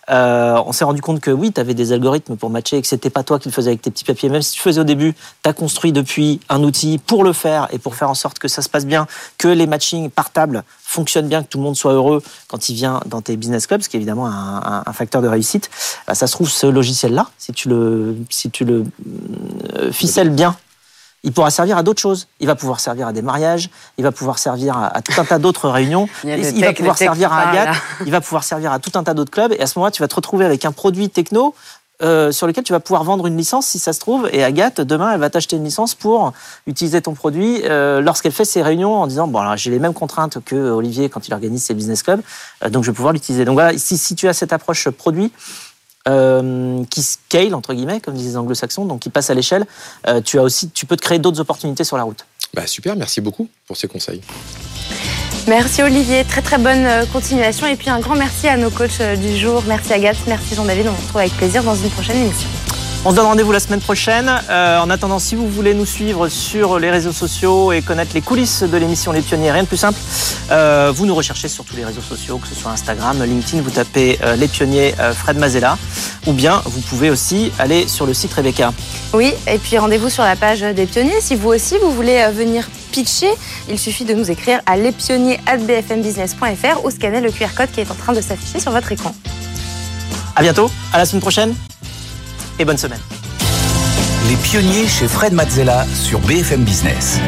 euh, 0.09 0.61
on 0.65 0.73
s'est 0.73 0.83
rendu 0.83 1.01
compte 1.01 1.21
que 1.21 1.31
oui, 1.31 1.53
tu 1.53 1.61
avais 1.61 1.73
des 1.73 1.93
algorithmes 1.93 2.36
pour 2.36 2.49
matcher 2.49 2.75
et 2.75 2.81
que 2.81 2.88
c'était 2.88 3.09
pas 3.09 3.23
toi 3.23 3.39
qui 3.39 3.47
le 3.47 3.53
faisais 3.53 3.69
avec 3.69 3.81
tes 3.81 3.91
petits 3.91 4.03
papiers. 4.03 4.27
Même 4.27 4.41
si 4.41 4.51
tu 4.51 4.59
faisais 4.59 4.81
au 4.81 4.83
début, 4.83 5.13
tu 5.13 5.49
as 5.49 5.53
construit 5.53 5.93
depuis 5.93 6.41
un 6.49 6.61
outil 6.63 6.97
pour 6.97 7.23
le 7.23 7.31
faire 7.31 7.69
et 7.71 7.79
pour 7.79 7.95
faire 7.95 8.09
en 8.09 8.13
sorte 8.13 8.38
que 8.38 8.49
ça 8.49 8.61
se 8.61 8.67
passe 8.67 8.86
bien, 8.86 9.07
que 9.38 9.47
les 9.47 9.67
matchings 9.67 10.09
par 10.09 10.31
table 10.31 10.65
fonctionnent 10.83 11.29
bien, 11.29 11.41
que 11.41 11.47
tout 11.47 11.57
le 11.57 11.63
monde 11.63 11.77
soit 11.77 11.93
heureux 11.93 12.21
quand 12.49 12.67
il 12.67 12.75
vient 12.75 12.99
dans 13.05 13.21
tes 13.21 13.38
business 13.38 13.67
clubs, 13.67 13.81
ce 13.83 13.88
qui 13.88 13.95
est 13.95 13.99
évidemment 13.99 14.27
un, 14.27 14.83
un 14.86 14.93
facteur 14.93 15.21
de 15.21 15.29
réussite. 15.29 15.69
Bah, 16.07 16.13
ça 16.13 16.27
se 16.27 16.33
trouve, 16.33 16.49
ce 16.49 16.67
logiciel-là, 16.67 17.29
si 17.38 17.53
tu 17.53 17.69
le, 17.69 18.17
si 18.29 18.51
tu 18.51 18.65
le 18.65 18.83
euh, 19.77 19.93
ficelles 19.93 20.29
bien 20.29 20.57
il 21.26 21.34
pourra 21.34 21.49
servir 21.49 21.78
à 21.78 21.84
d'autres 21.84 22.01
choses. 22.01 22.28
Il 22.39 22.47
va 22.47 22.55
pouvoir 22.55 22.80
servir 22.80 23.07
à 23.07 23.13
des 23.13 23.21
mariages, 23.21 23.69
il 23.97 24.03
va 24.03 24.13
pouvoir 24.13 24.38
servir 24.39 24.78
à, 24.78 24.95
à 24.95 25.01
tout 25.01 25.19
un 25.19 25.26
tas 25.26 25.39
d'autres 25.39 25.69
réunions, 25.69 26.07
il, 26.23 26.30
il 26.55 26.63
va 26.63 26.71
pouvoir 26.71 26.97
servir 26.97 27.34
à 27.34 27.49
Agathe, 27.49 27.76
il 28.05 28.11
va 28.11 28.21
pouvoir 28.21 28.43
servir 28.43 28.71
à 28.71 28.80
tout 28.80 28.91
un 28.95 29.03
tas 29.03 29.13
d'autres 29.13 29.32
clubs. 29.32 29.51
Et 29.51 29.61
à 29.61 29.67
ce 29.67 29.78
moment-là, 29.78 29.91
tu 29.91 30.01
vas 30.01 30.07
te 30.07 30.15
retrouver 30.15 30.45
avec 30.45 30.63
un 30.63 30.71
produit 30.71 31.09
techno 31.09 31.53
euh, 32.01 32.34
sur 32.34 32.45
lequel 32.45 32.65
tu 32.65 32.73
vas 32.73 32.82
pouvoir 32.82 33.05
vendre 33.05 33.26
une 33.26 33.38
licence 33.38 33.67
si 33.67 33.80
ça 33.80 33.93
se 33.93 34.01
trouve. 34.01 34.28
Et 34.34 34.43
Agathe, 34.43 34.82
demain, 34.82 35.13
elle 35.13 35.19
va 35.21 35.30
t'acheter 35.30 35.55
une 35.55 35.63
licence 35.63 35.95
pour 35.95 36.34
utiliser 36.67 37.01
ton 37.01 37.13
produit 37.13 37.61
euh, 37.63 38.01
lorsqu'elle 38.01 38.34
fait 38.34 38.43
ses 38.43 38.61
réunions 38.61 38.95
en 38.95 39.07
disant 39.07 39.28
bon, 39.28 39.39
alors 39.39 39.55
j'ai 39.55 39.71
les 39.71 39.80
mêmes 39.80 39.93
contraintes 39.93 40.39
que 40.43 40.55
Olivier 40.55 41.07
quand 41.07 41.26
il 41.30 41.34
organise 41.34 41.63
ses 41.63 41.73
business 41.73 42.03
clubs, 42.03 42.21
euh, 42.63 42.69
donc 42.69 42.84
je 42.84 42.91
vais 42.91 42.95
pouvoir 42.95 43.13
l'utiliser. 43.13 43.45
Donc 43.45 43.53
voilà, 43.53 43.78
si, 43.78 43.97
si 43.97 44.13
tu 44.13 44.28
as 44.28 44.34
cette 44.34 44.51
approche 44.51 44.89
produit, 44.89 45.32
euh, 46.07 46.83
qui 46.89 47.01
scale 47.01 47.55
entre 47.55 47.73
guillemets, 47.73 47.99
comme 47.99 48.15
disent 48.15 48.27
les 48.27 48.37
anglo-saxons, 48.37 48.85
donc 48.85 48.99
qui 48.99 49.09
passe 49.09 49.29
à 49.29 49.33
l'échelle, 49.33 49.65
euh, 50.07 50.21
tu 50.21 50.39
as 50.39 50.43
aussi, 50.43 50.69
tu 50.69 50.85
peux 50.85 50.95
te 50.95 51.01
créer 51.01 51.19
d'autres 51.19 51.39
opportunités 51.39 51.83
sur 51.83 51.97
la 51.97 52.03
route. 52.03 52.25
Bah 52.53 52.67
super, 52.67 52.95
merci 52.95 53.21
beaucoup 53.21 53.47
pour 53.67 53.77
ces 53.77 53.87
conseils. 53.87 54.21
Merci 55.47 55.83
Olivier, 55.83 56.23
très 56.23 56.41
très 56.41 56.57
bonne 56.57 56.85
euh, 56.85 57.05
continuation 57.05 57.67
et 57.67 57.75
puis 57.75 57.89
un 57.89 57.99
grand 57.99 58.15
merci 58.15 58.47
à 58.47 58.57
nos 58.57 58.69
coachs 58.69 59.01
du 59.19 59.37
jour. 59.37 59.63
Merci 59.67 59.93
Agathe, 59.93 60.17
merci 60.27 60.55
Jean-David, 60.55 60.87
on 60.87 60.95
se 60.95 61.01
retrouve 61.01 61.21
avec 61.21 61.33
plaisir 61.33 61.63
dans 61.63 61.75
une 61.75 61.89
prochaine 61.89 62.17
émission. 62.17 62.49
On 63.07 63.11
se 63.11 63.17
donne 63.17 63.27
rendez-vous 63.27 63.51
la 63.51 63.59
semaine 63.59 63.81
prochaine. 63.81 64.31
Euh, 64.49 64.79
en 64.79 64.89
attendant, 64.89 65.19
si 65.19 65.35
vous 65.35 65.47
voulez 65.47 65.75
nous 65.75 65.85
suivre 65.85 66.27
sur 66.27 66.79
les 66.79 66.89
réseaux 66.89 67.11
sociaux 67.11 67.71
et 67.71 67.83
connaître 67.83 68.15
les 68.15 68.21
coulisses 68.21 68.63
de 68.63 68.77
l'émission 68.77 69.11
Les 69.11 69.21
Pionniers, 69.21 69.51
rien 69.51 69.61
de 69.61 69.67
plus 69.67 69.77
simple, 69.77 69.99
euh, 70.49 70.91
vous 70.91 71.05
nous 71.05 71.13
recherchez 71.13 71.47
sur 71.47 71.65
tous 71.65 71.75
les 71.75 71.85
réseaux 71.85 72.01
sociaux, 72.01 72.39
que 72.39 72.47
ce 72.47 72.55
soit 72.55 72.71
Instagram, 72.71 73.23
LinkedIn, 73.23 73.61
vous 73.61 73.69
tapez 73.69 74.17
euh, 74.23 74.35
Les 74.35 74.47
Pionniers 74.47 74.95
euh, 74.99 75.13
Fred 75.13 75.37
Mazella, 75.37 75.77
ou 76.25 76.33
bien 76.33 76.63
vous 76.65 76.81
pouvez 76.81 77.11
aussi 77.11 77.51
aller 77.59 77.87
sur 77.87 78.07
le 78.07 78.15
site 78.15 78.33
Rebecca. 78.33 78.73
Oui, 79.13 79.35
et 79.45 79.59
puis 79.59 79.77
rendez-vous 79.77 80.09
sur 80.09 80.23
la 80.23 80.35
page 80.35 80.61
des 80.61 80.87
Pionniers. 80.87 81.21
Si 81.21 81.35
vous 81.35 81.49
aussi, 81.49 81.77
vous 81.77 81.91
voulez 81.91 82.27
venir 82.33 82.67
pitcher, 82.91 83.29
il 83.69 83.77
suffit 83.77 84.05
de 84.05 84.15
nous 84.15 84.31
écrire 84.31 84.61
à 84.65 84.77
lespionniers.bfmbusiness.fr 84.77 86.83
ou 86.83 86.89
scanner 86.89 87.21
le 87.21 87.29
QR 87.29 87.53
code 87.55 87.69
qui 87.69 87.81
est 87.81 87.91
en 87.91 87.95
train 87.95 88.13
de 88.13 88.21
s'afficher 88.21 88.59
sur 88.59 88.71
votre 88.71 88.91
écran. 88.91 89.13
À 90.35 90.41
bientôt, 90.41 90.71
à 90.91 90.97
la 90.97 91.05
semaine 91.05 91.21
prochaine 91.21 91.53
et 92.59 92.65
bonne 92.65 92.77
semaine. 92.77 93.01
Les 94.29 94.35
pionniers 94.37 94.87
chez 94.87 95.07
Fred 95.07 95.33
Mazzella 95.33 95.85
sur 95.93 96.19
BFM 96.21 96.63
Business. 96.63 97.19